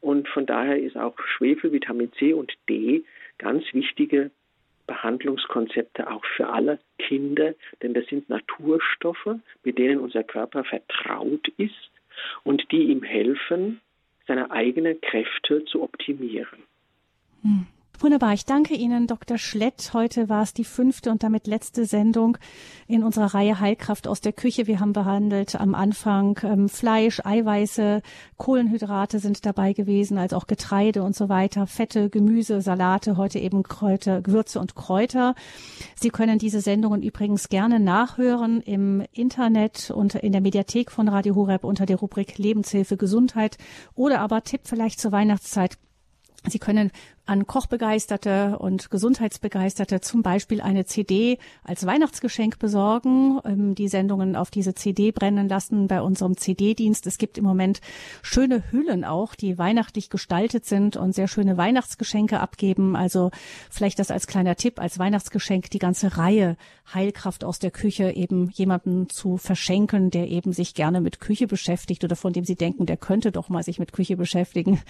Und 0.00 0.28
von 0.28 0.44
daher 0.46 0.78
ist 0.78 0.96
auch 0.96 1.18
Schwefel, 1.18 1.72
Vitamin 1.72 2.12
C 2.12 2.34
und 2.34 2.52
D 2.68 3.04
ganz 3.38 3.64
wichtige 3.72 4.30
Behandlungskonzepte 4.90 6.10
auch 6.10 6.24
für 6.36 6.48
alle 6.48 6.80
Kinder, 6.98 7.54
denn 7.80 7.94
das 7.94 8.04
sind 8.06 8.28
Naturstoffe, 8.28 9.36
mit 9.62 9.78
denen 9.78 10.00
unser 10.00 10.24
Körper 10.24 10.64
vertraut 10.64 11.46
ist 11.58 11.92
und 12.42 12.72
die 12.72 12.90
ihm 12.90 13.04
helfen, 13.04 13.80
seine 14.26 14.50
eigenen 14.50 15.00
Kräfte 15.00 15.64
zu 15.66 15.84
optimieren. 15.84 16.64
Hm. 17.42 17.68
Wunderbar, 18.02 18.32
ich 18.32 18.46
danke 18.46 18.72
Ihnen, 18.72 19.06
Dr. 19.06 19.36
Schlett. 19.36 19.90
Heute 19.92 20.30
war 20.30 20.42
es 20.42 20.54
die 20.54 20.64
fünfte 20.64 21.10
und 21.10 21.22
damit 21.22 21.46
letzte 21.46 21.84
Sendung 21.84 22.38
in 22.86 23.04
unserer 23.04 23.34
Reihe 23.34 23.60
Heilkraft 23.60 24.08
aus 24.08 24.22
der 24.22 24.32
Küche. 24.32 24.66
Wir 24.66 24.80
haben 24.80 24.94
behandelt 24.94 25.60
am 25.60 25.74
Anfang 25.74 26.40
ähm, 26.42 26.70
Fleisch, 26.70 27.20
Eiweiße, 27.22 28.00
Kohlenhydrate 28.38 29.18
sind 29.18 29.44
dabei 29.44 29.74
gewesen, 29.74 30.16
als 30.16 30.32
auch 30.32 30.46
Getreide 30.46 31.02
und 31.02 31.14
so 31.14 31.28
weiter, 31.28 31.66
Fette, 31.66 32.08
Gemüse, 32.08 32.62
Salate, 32.62 33.18
heute 33.18 33.38
eben 33.38 33.64
Kräuter, 33.64 34.22
Gewürze 34.22 34.60
und 34.60 34.74
Kräuter. 34.74 35.34
Sie 35.94 36.08
können 36.08 36.38
diese 36.38 36.62
Sendungen 36.62 37.02
übrigens 37.02 37.50
gerne 37.50 37.80
nachhören 37.80 38.62
im 38.62 39.04
Internet 39.12 39.90
und 39.90 40.14
in 40.14 40.32
der 40.32 40.40
Mediathek 40.40 40.90
von 40.90 41.06
Radio 41.06 41.34
Horeb 41.34 41.64
unter 41.64 41.84
der 41.84 41.96
Rubrik 41.96 42.38
Lebenshilfe 42.38 42.96
Gesundheit 42.96 43.58
oder 43.94 44.20
aber 44.20 44.42
Tipp 44.42 44.62
vielleicht 44.64 45.00
zur 45.00 45.12
Weihnachtszeit 45.12 45.76
Sie 46.48 46.58
können 46.58 46.90
an 47.30 47.46
Kochbegeisterte 47.46 48.58
und 48.58 48.90
Gesundheitsbegeisterte 48.90 50.00
zum 50.00 50.24
Beispiel 50.24 50.60
eine 50.60 50.84
CD 50.84 51.38
als 51.62 51.86
Weihnachtsgeschenk 51.86 52.58
besorgen, 52.58 53.38
ähm, 53.44 53.76
die 53.76 53.86
Sendungen 53.86 54.34
auf 54.34 54.50
diese 54.50 54.74
CD 54.74 55.12
brennen 55.12 55.48
lassen 55.48 55.86
bei 55.86 56.02
unserem 56.02 56.36
CD-Dienst. 56.36 57.06
Es 57.06 57.18
gibt 57.18 57.38
im 57.38 57.44
Moment 57.44 57.82
schöne 58.22 58.64
Hüllen 58.72 59.04
auch, 59.04 59.36
die 59.36 59.58
weihnachtlich 59.58 60.10
gestaltet 60.10 60.66
sind 60.66 60.96
und 60.96 61.14
sehr 61.14 61.28
schöne 61.28 61.56
Weihnachtsgeschenke 61.56 62.40
abgeben. 62.40 62.96
Also 62.96 63.30
vielleicht 63.70 64.00
das 64.00 64.10
als 64.10 64.26
kleiner 64.26 64.56
Tipp, 64.56 64.80
als 64.80 64.98
Weihnachtsgeschenk 64.98 65.70
die 65.70 65.78
ganze 65.78 66.16
Reihe 66.16 66.56
Heilkraft 66.92 67.44
aus 67.44 67.60
der 67.60 67.70
Küche 67.70 68.10
eben 68.10 68.50
jemandem 68.50 69.08
zu 69.08 69.36
verschenken, 69.36 70.10
der 70.10 70.26
eben 70.26 70.52
sich 70.52 70.74
gerne 70.74 71.00
mit 71.00 71.20
Küche 71.20 71.46
beschäftigt 71.46 72.02
oder 72.02 72.16
von 72.16 72.32
dem 72.32 72.44
Sie 72.44 72.56
denken, 72.56 72.86
der 72.86 72.96
könnte 72.96 73.30
doch 73.30 73.48
mal 73.48 73.62
sich 73.62 73.78
mit 73.78 73.92
Küche 73.92 74.16
beschäftigen. 74.16 74.80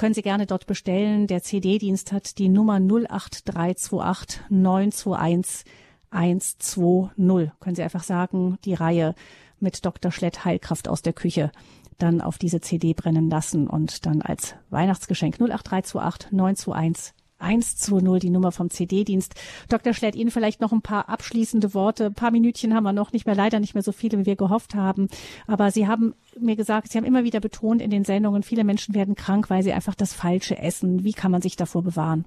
Können 0.00 0.14
Sie 0.14 0.22
gerne 0.22 0.46
dort 0.46 0.66
bestellen. 0.66 1.26
Der 1.26 1.42
CD 1.42 1.72
CD-Dienst 1.72 2.10
hat 2.10 2.38
die 2.38 2.48
Nummer 2.48 2.76
08328 2.80 4.40
921 4.48 5.70
120. 6.08 7.60
Können 7.60 7.76
Sie 7.76 7.82
einfach 7.82 8.02
sagen, 8.02 8.56
die 8.64 8.72
Reihe 8.72 9.14
mit 9.58 9.84
Dr. 9.84 10.10
Schlett 10.10 10.46
Heilkraft 10.46 10.88
aus 10.88 11.02
der 11.02 11.12
Küche 11.12 11.52
dann 11.98 12.22
auf 12.22 12.38
diese 12.38 12.62
CD 12.62 12.94
brennen 12.94 13.28
lassen 13.28 13.66
und 13.66 14.06
dann 14.06 14.22
als 14.22 14.54
Weihnachtsgeschenk 14.70 15.34
08328 15.34 16.32
921 16.32 17.12
120, 17.40 18.20
die 18.20 18.30
Nummer 18.30 18.52
vom 18.52 18.70
CD-Dienst. 18.70 19.34
Dr. 19.68 19.92
Schlett, 19.94 20.14
Ihnen 20.14 20.30
vielleicht 20.30 20.60
noch 20.60 20.72
ein 20.72 20.82
paar 20.82 21.08
abschließende 21.08 21.74
Worte. 21.74 22.06
Ein 22.06 22.14
paar 22.14 22.30
Minütchen 22.30 22.74
haben 22.74 22.84
wir 22.84 22.92
noch, 22.92 23.12
nicht 23.12 23.26
mehr, 23.26 23.34
leider 23.34 23.60
nicht 23.60 23.74
mehr 23.74 23.82
so 23.82 23.92
viele, 23.92 24.18
wie 24.18 24.26
wir 24.26 24.36
gehofft 24.36 24.74
haben. 24.74 25.08
Aber 25.46 25.70
Sie 25.70 25.86
haben 25.86 26.14
mir 26.38 26.56
gesagt, 26.56 26.88
Sie 26.88 26.98
haben 26.98 27.04
immer 27.04 27.24
wieder 27.24 27.40
betont 27.40 27.82
in 27.82 27.90
den 27.90 28.04
Sendungen, 28.04 28.42
viele 28.42 28.64
Menschen 28.64 28.94
werden 28.94 29.14
krank, 29.14 29.50
weil 29.50 29.62
sie 29.62 29.72
einfach 29.72 29.94
das 29.94 30.14
Falsche 30.14 30.58
essen. 30.58 31.04
Wie 31.04 31.12
kann 31.12 31.30
man 31.30 31.42
sich 31.42 31.56
davor 31.56 31.82
bewahren? 31.82 32.24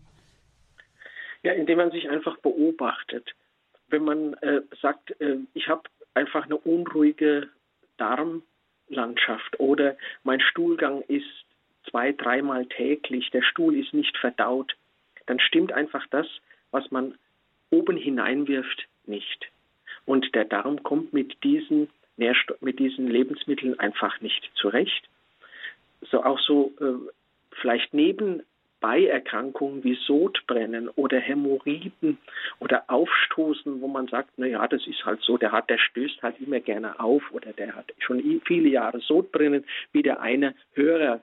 Ja, 1.43 1.53
indem 1.53 1.77
man 1.77 1.91
sich 1.91 2.09
einfach 2.09 2.37
beobachtet. 2.37 3.35
Wenn 3.89 4.03
man 4.05 4.33
äh, 4.35 4.61
sagt, 4.81 5.19
äh, 5.19 5.37
ich 5.53 5.67
habe 5.67 5.83
einfach 6.13 6.45
eine 6.45 6.57
unruhige 6.57 7.49
Darmlandschaft 7.97 9.59
oder 9.59 9.97
mein 10.23 10.39
Stuhlgang 10.39 11.01
ist 11.01 11.25
zwei, 11.89 12.13
dreimal 12.13 12.65
täglich, 12.65 13.29
der 13.31 13.41
Stuhl 13.41 13.77
ist 13.77 13.93
nicht 13.93 14.17
verdaut, 14.17 14.75
dann 15.25 15.39
stimmt 15.39 15.71
einfach 15.71 16.05
das, 16.07 16.27
was 16.71 16.89
man 16.91 17.15
oben 17.69 17.97
hineinwirft, 17.97 18.87
nicht. 19.05 19.47
Und 20.05 20.33
der 20.35 20.45
Darm 20.45 20.83
kommt 20.83 21.13
mit 21.13 21.43
diesen, 21.43 21.89
Nährsto 22.17 22.55
mit 22.61 22.79
diesen 22.79 23.07
Lebensmitteln 23.07 23.79
einfach 23.79 24.21
nicht 24.21 24.51
zurecht. 24.55 25.09
So 26.01 26.23
auch 26.23 26.39
so 26.39 26.73
äh, 26.79 27.11
vielleicht 27.61 27.93
Nebenbeierkrankungen 27.93 29.83
wie 29.83 29.95
Sodbrennen 29.95 30.89
oder 30.89 31.19
Hämorrhoiden 31.19 32.17
oder 32.59 32.83
Aufstoßen, 32.87 33.81
wo 33.81 33.87
man 33.87 34.07
sagt, 34.07 34.31
na 34.37 34.45
ja, 34.45 34.67
das 34.67 34.85
ist 34.85 35.05
halt 35.05 35.21
so, 35.21 35.37
der 35.37 35.51
hat, 35.51 35.69
der 35.69 35.77
stößt 35.77 36.21
halt 36.21 36.39
immer 36.39 36.59
gerne 36.59 36.99
auf 36.99 37.23
oder 37.31 37.53
der 37.53 37.75
hat 37.75 37.93
schon 37.99 38.41
viele 38.45 38.69
Jahre 38.69 38.99
Sodbrennen, 38.99 39.65
wie 39.91 40.03
der 40.03 40.19
eine 40.21 40.53
Hörer. 40.73 41.21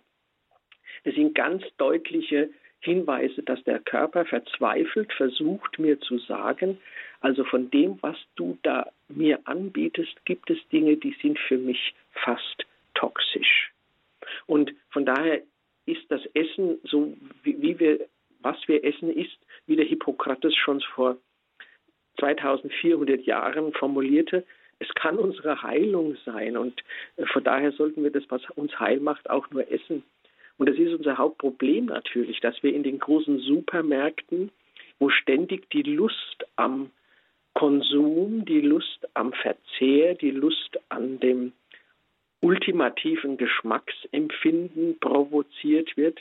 Das 1.04 1.14
sind 1.14 1.34
ganz 1.34 1.62
deutliche 1.76 2.50
Hinweise, 2.80 3.42
dass 3.42 3.62
der 3.64 3.78
Körper 3.80 4.24
verzweifelt 4.24 5.12
versucht, 5.12 5.78
mir 5.78 6.00
zu 6.00 6.18
sagen, 6.18 6.78
also 7.20 7.44
von 7.44 7.70
dem, 7.70 7.98
was 8.00 8.16
du 8.36 8.58
da 8.62 8.90
mir 9.08 9.38
anbietest, 9.44 10.24
gibt 10.24 10.50
es 10.50 10.58
Dinge, 10.68 10.96
die 10.96 11.14
sind 11.20 11.38
für 11.38 11.58
mich 11.58 11.94
fast 12.12 12.66
toxisch. 12.94 13.72
Und 14.46 14.72
von 14.90 15.04
daher 15.04 15.42
ist 15.86 16.10
das 16.10 16.24
Essen 16.34 16.78
so, 16.84 17.14
wie, 17.42 17.78
wir, 17.78 18.06
was 18.40 18.56
wir 18.66 18.82
essen, 18.84 19.10
ist, 19.10 19.36
wie 19.66 19.76
der 19.76 19.84
Hippokrates 19.84 20.54
schon 20.56 20.80
vor 20.80 21.16
2400 22.18 23.22
Jahren 23.22 23.72
formulierte, 23.72 24.44
es 24.80 24.88
kann 24.94 25.18
unsere 25.18 25.62
Heilung 25.62 26.16
sein 26.24 26.56
und 26.56 26.82
äh, 27.16 27.26
von 27.26 27.44
daher 27.44 27.70
sollten 27.72 28.02
wir 28.02 28.10
das, 28.10 28.24
was 28.28 28.42
uns 28.56 28.78
heil 28.80 28.98
macht, 28.98 29.28
auch 29.30 29.48
nur 29.50 29.70
essen. 29.70 30.02
Und 30.60 30.68
das 30.68 30.76
ist 30.76 30.92
unser 30.92 31.16
Hauptproblem 31.16 31.86
natürlich, 31.86 32.38
dass 32.40 32.62
wir 32.62 32.74
in 32.74 32.82
den 32.82 32.98
großen 32.98 33.38
Supermärkten, 33.38 34.50
wo 34.98 35.08
ständig 35.08 35.70
die 35.70 35.82
Lust 35.82 36.44
am 36.56 36.90
Konsum, 37.54 38.44
die 38.44 38.60
Lust 38.60 39.08
am 39.14 39.32
Verzehr, 39.32 40.16
die 40.16 40.32
Lust 40.32 40.78
an 40.90 41.18
dem 41.18 41.54
ultimativen 42.42 43.38
Geschmacksempfinden 43.38 44.98
provoziert 45.00 45.96
wird, 45.96 46.20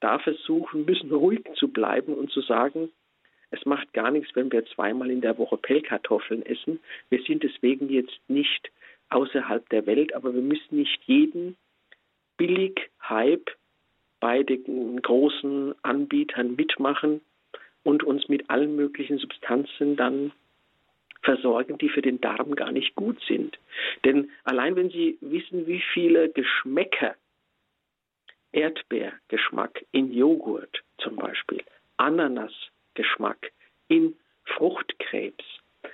da 0.00 0.18
versuchen 0.18 0.86
müssen, 0.86 1.12
ruhig 1.12 1.44
zu 1.56 1.68
bleiben 1.68 2.14
und 2.14 2.30
zu 2.30 2.40
sagen, 2.40 2.88
es 3.50 3.66
macht 3.66 3.92
gar 3.92 4.10
nichts, 4.10 4.34
wenn 4.34 4.50
wir 4.50 4.64
zweimal 4.64 5.10
in 5.10 5.20
der 5.20 5.36
Woche 5.36 5.58
Pellkartoffeln 5.58 6.40
essen. 6.46 6.80
Wir 7.10 7.22
sind 7.24 7.42
deswegen 7.42 7.90
jetzt 7.90 8.18
nicht 8.28 8.70
außerhalb 9.10 9.68
der 9.68 9.84
Welt, 9.84 10.14
aber 10.14 10.32
wir 10.32 10.40
müssen 10.40 10.76
nicht 10.76 11.02
jeden 11.04 11.54
billig 12.38 12.90
Hype 13.02 13.50
bei 14.20 14.42
den 14.42 15.00
großen 15.02 15.74
Anbietern 15.82 16.56
mitmachen 16.56 17.20
und 17.82 18.02
uns 18.02 18.28
mit 18.28 18.48
allen 18.48 18.74
möglichen 18.74 19.18
Substanzen 19.18 19.96
dann 19.96 20.32
versorgen, 21.22 21.78
die 21.78 21.88
für 21.88 22.02
den 22.02 22.20
Darm 22.20 22.54
gar 22.54 22.72
nicht 22.72 22.94
gut 22.94 23.20
sind. 23.26 23.58
Denn 24.04 24.30
allein 24.44 24.76
wenn 24.76 24.90
Sie 24.90 25.18
wissen, 25.20 25.66
wie 25.66 25.82
viele 25.92 26.30
Geschmäcker, 26.30 27.14
Erdbeergeschmack 28.52 29.84
in 29.92 30.12
Joghurt 30.12 30.82
zum 30.98 31.16
Beispiel, 31.16 31.62
Ananasgeschmack 31.98 33.52
in 33.88 34.16
Fruchtkrebs, 34.44 35.44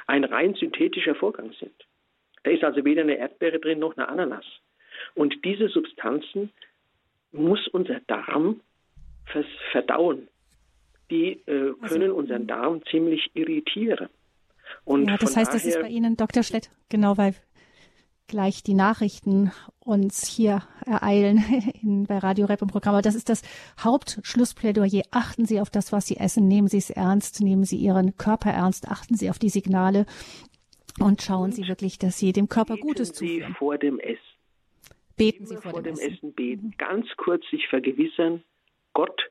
ein 0.07 0.25
rein 0.25 0.55
synthetischer 0.55 1.15
Vorgang 1.15 1.53
sind. 1.59 1.75
Da 2.45 2.51
ist 2.51 2.63
also 2.63 2.85
weder 2.85 3.03
eine 3.03 3.17
Erdbeere 3.17 3.59
drin 3.59 3.81
noch 3.81 3.97
eine 3.97 4.09
Ananas. 4.09 4.45
Und 5.15 5.45
diese 5.45 5.69
Substanzen 5.69 6.51
muss 7.33 7.69
unser 7.69 8.01
Darm 8.01 8.61
verdauen. 9.73 10.29
Die 11.11 11.41
äh, 11.47 11.73
also 11.81 11.95
können 11.95 12.03
also, 12.05 12.15
unseren 12.17 12.47
Darm 12.47 12.83
ziemlich 12.91 13.31
irritieren. 13.35 14.09
Und 14.85 15.09
ja, 15.09 15.17
das 15.17 15.37
heißt, 15.37 15.53
das 15.53 15.65
ist 15.65 15.81
bei 15.81 15.89
Ihnen, 15.89 16.17
Dr. 16.17 16.43
Schlett, 16.43 16.71
genau, 16.89 17.17
weil 17.17 17.35
gleich 18.27 18.63
die 18.63 18.75
Nachrichten 18.75 19.53
uns 19.81 20.27
hier 20.27 20.63
ereilen 20.87 21.39
in, 21.83 22.05
bei 22.05 22.19
Radio 22.19 22.47
Rap 22.47 22.63
im 22.63 22.69
Programm. 22.69 22.95
Aber 22.95 23.03
das 23.03 23.15
ist 23.15 23.29
das 23.29 23.43
Hauptschlussplädoyer. 23.79 25.03
Achten 25.11 25.47
Sie 25.47 25.61
auf 25.61 25.71
das, 25.71 25.93
was 25.93 26.07
Sie 26.07 26.17
essen. 26.17 26.49
Nehmen 26.49 26.69
Sie 26.69 26.79
es 26.79 26.91
ernst. 26.91 27.41
Nehmen 27.41 27.65
Sie 27.65 27.77
Ihren 27.77 28.17
Körper 28.17 28.51
ernst. 28.51 28.89
Achten 28.89 29.15
Sie 29.15 29.31
auf 29.31 29.39
die 29.39 29.51
Signale 29.51 30.07
und 31.01 31.23
schauen 31.23 31.45
und 31.45 31.55
Sie 31.55 31.69
wirklich, 31.69 31.99
dass 31.99 32.19
Sie 32.19 32.33
dem 32.33 32.49
Körper 32.49 32.77
Gutes 32.77 33.13
zuführen. 33.13 33.53
Sie 33.53 33.59
vor 33.59 33.79
dem 33.79 33.99
Essen. 34.01 34.34
Beten 35.17 35.47
Sie 35.47 35.57
vor, 35.57 35.73
vor 35.73 35.83
dem, 35.83 35.95
dem, 35.95 36.03
Essen. 36.03 36.15
Essen 36.15 36.33
beten. 36.33 36.67
Mhm. 36.67 36.75
Ganz 36.79 37.07
kurz 37.17 37.49
sich 37.51 37.69
vergewissern, 37.69 38.43
Gott 38.93 39.31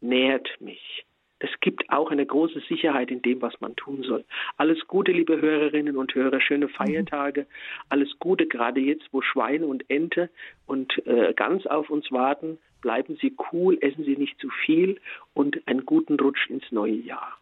nährt 0.00 0.48
mich. 0.60 1.04
Das 1.40 1.50
gibt 1.60 1.90
auch 1.90 2.10
eine 2.10 2.24
große 2.24 2.60
Sicherheit 2.66 3.10
in 3.10 3.20
dem, 3.20 3.42
was 3.42 3.60
man 3.60 3.76
tun 3.76 4.02
soll. 4.02 4.24
Alles 4.56 4.86
Gute, 4.86 5.12
liebe 5.12 5.38
Hörerinnen 5.40 5.96
und 5.96 6.14
Hörer, 6.14 6.40
schöne 6.40 6.66
mhm. 6.66 6.70
Feiertage. 6.70 7.46
Alles 7.90 8.18
Gute, 8.18 8.46
gerade 8.46 8.80
jetzt, 8.80 9.06
wo 9.12 9.20
Schweine 9.20 9.66
und 9.66 9.88
Ente 9.90 10.30
und 10.66 11.06
äh, 11.06 11.34
Gans 11.34 11.66
auf 11.66 11.90
uns 11.90 12.10
warten. 12.10 12.58
Bleiben 12.80 13.18
Sie 13.20 13.34
cool, 13.52 13.76
essen 13.80 14.04
Sie 14.04 14.16
nicht 14.16 14.38
zu 14.40 14.48
viel 14.64 15.00
und 15.34 15.66
einen 15.66 15.84
guten 15.84 16.18
Rutsch 16.18 16.48
ins 16.48 16.70
neue 16.70 16.94
Jahr. 16.94 17.38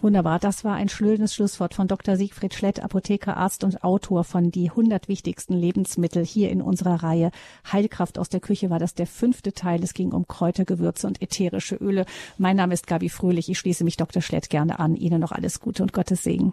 Wunderbar, 0.00 0.38
das 0.38 0.64
war 0.64 0.74
ein 0.74 0.88
schönes 0.88 1.34
Schlusswort 1.34 1.74
von 1.74 1.88
Dr. 1.88 2.16
Siegfried 2.16 2.52
Schlett, 2.52 2.82
Apotheker, 2.82 3.36
Arzt 3.36 3.64
und 3.64 3.82
Autor 3.82 4.24
von 4.24 4.50
Die 4.50 4.68
100 4.68 5.08
wichtigsten 5.08 5.54
Lebensmittel 5.54 6.24
hier 6.24 6.50
in 6.50 6.60
unserer 6.60 7.02
Reihe 7.02 7.30
Heilkraft 7.72 8.18
aus 8.18 8.28
der 8.28 8.40
Küche 8.40 8.68
war 8.68 8.78
das 8.78 8.94
der 8.94 9.06
fünfte 9.06 9.52
Teil. 9.52 9.82
Es 9.82 9.94
ging 9.94 10.12
um 10.12 10.26
Kräuter, 10.26 10.64
Gewürze 10.64 11.06
und 11.06 11.22
ätherische 11.22 11.76
Öle. 11.76 12.04
Mein 12.36 12.56
Name 12.56 12.74
ist 12.74 12.86
Gabi 12.86 13.08
Fröhlich. 13.08 13.48
Ich 13.48 13.58
schließe 13.58 13.84
mich 13.84 13.96
Dr. 13.96 14.20
Schlett 14.20 14.50
gerne 14.50 14.78
an. 14.78 14.94
Ihnen 14.94 15.20
noch 15.20 15.32
alles 15.32 15.60
Gute 15.60 15.82
und 15.82 15.92
Gottes 15.92 16.22
Segen. 16.22 16.52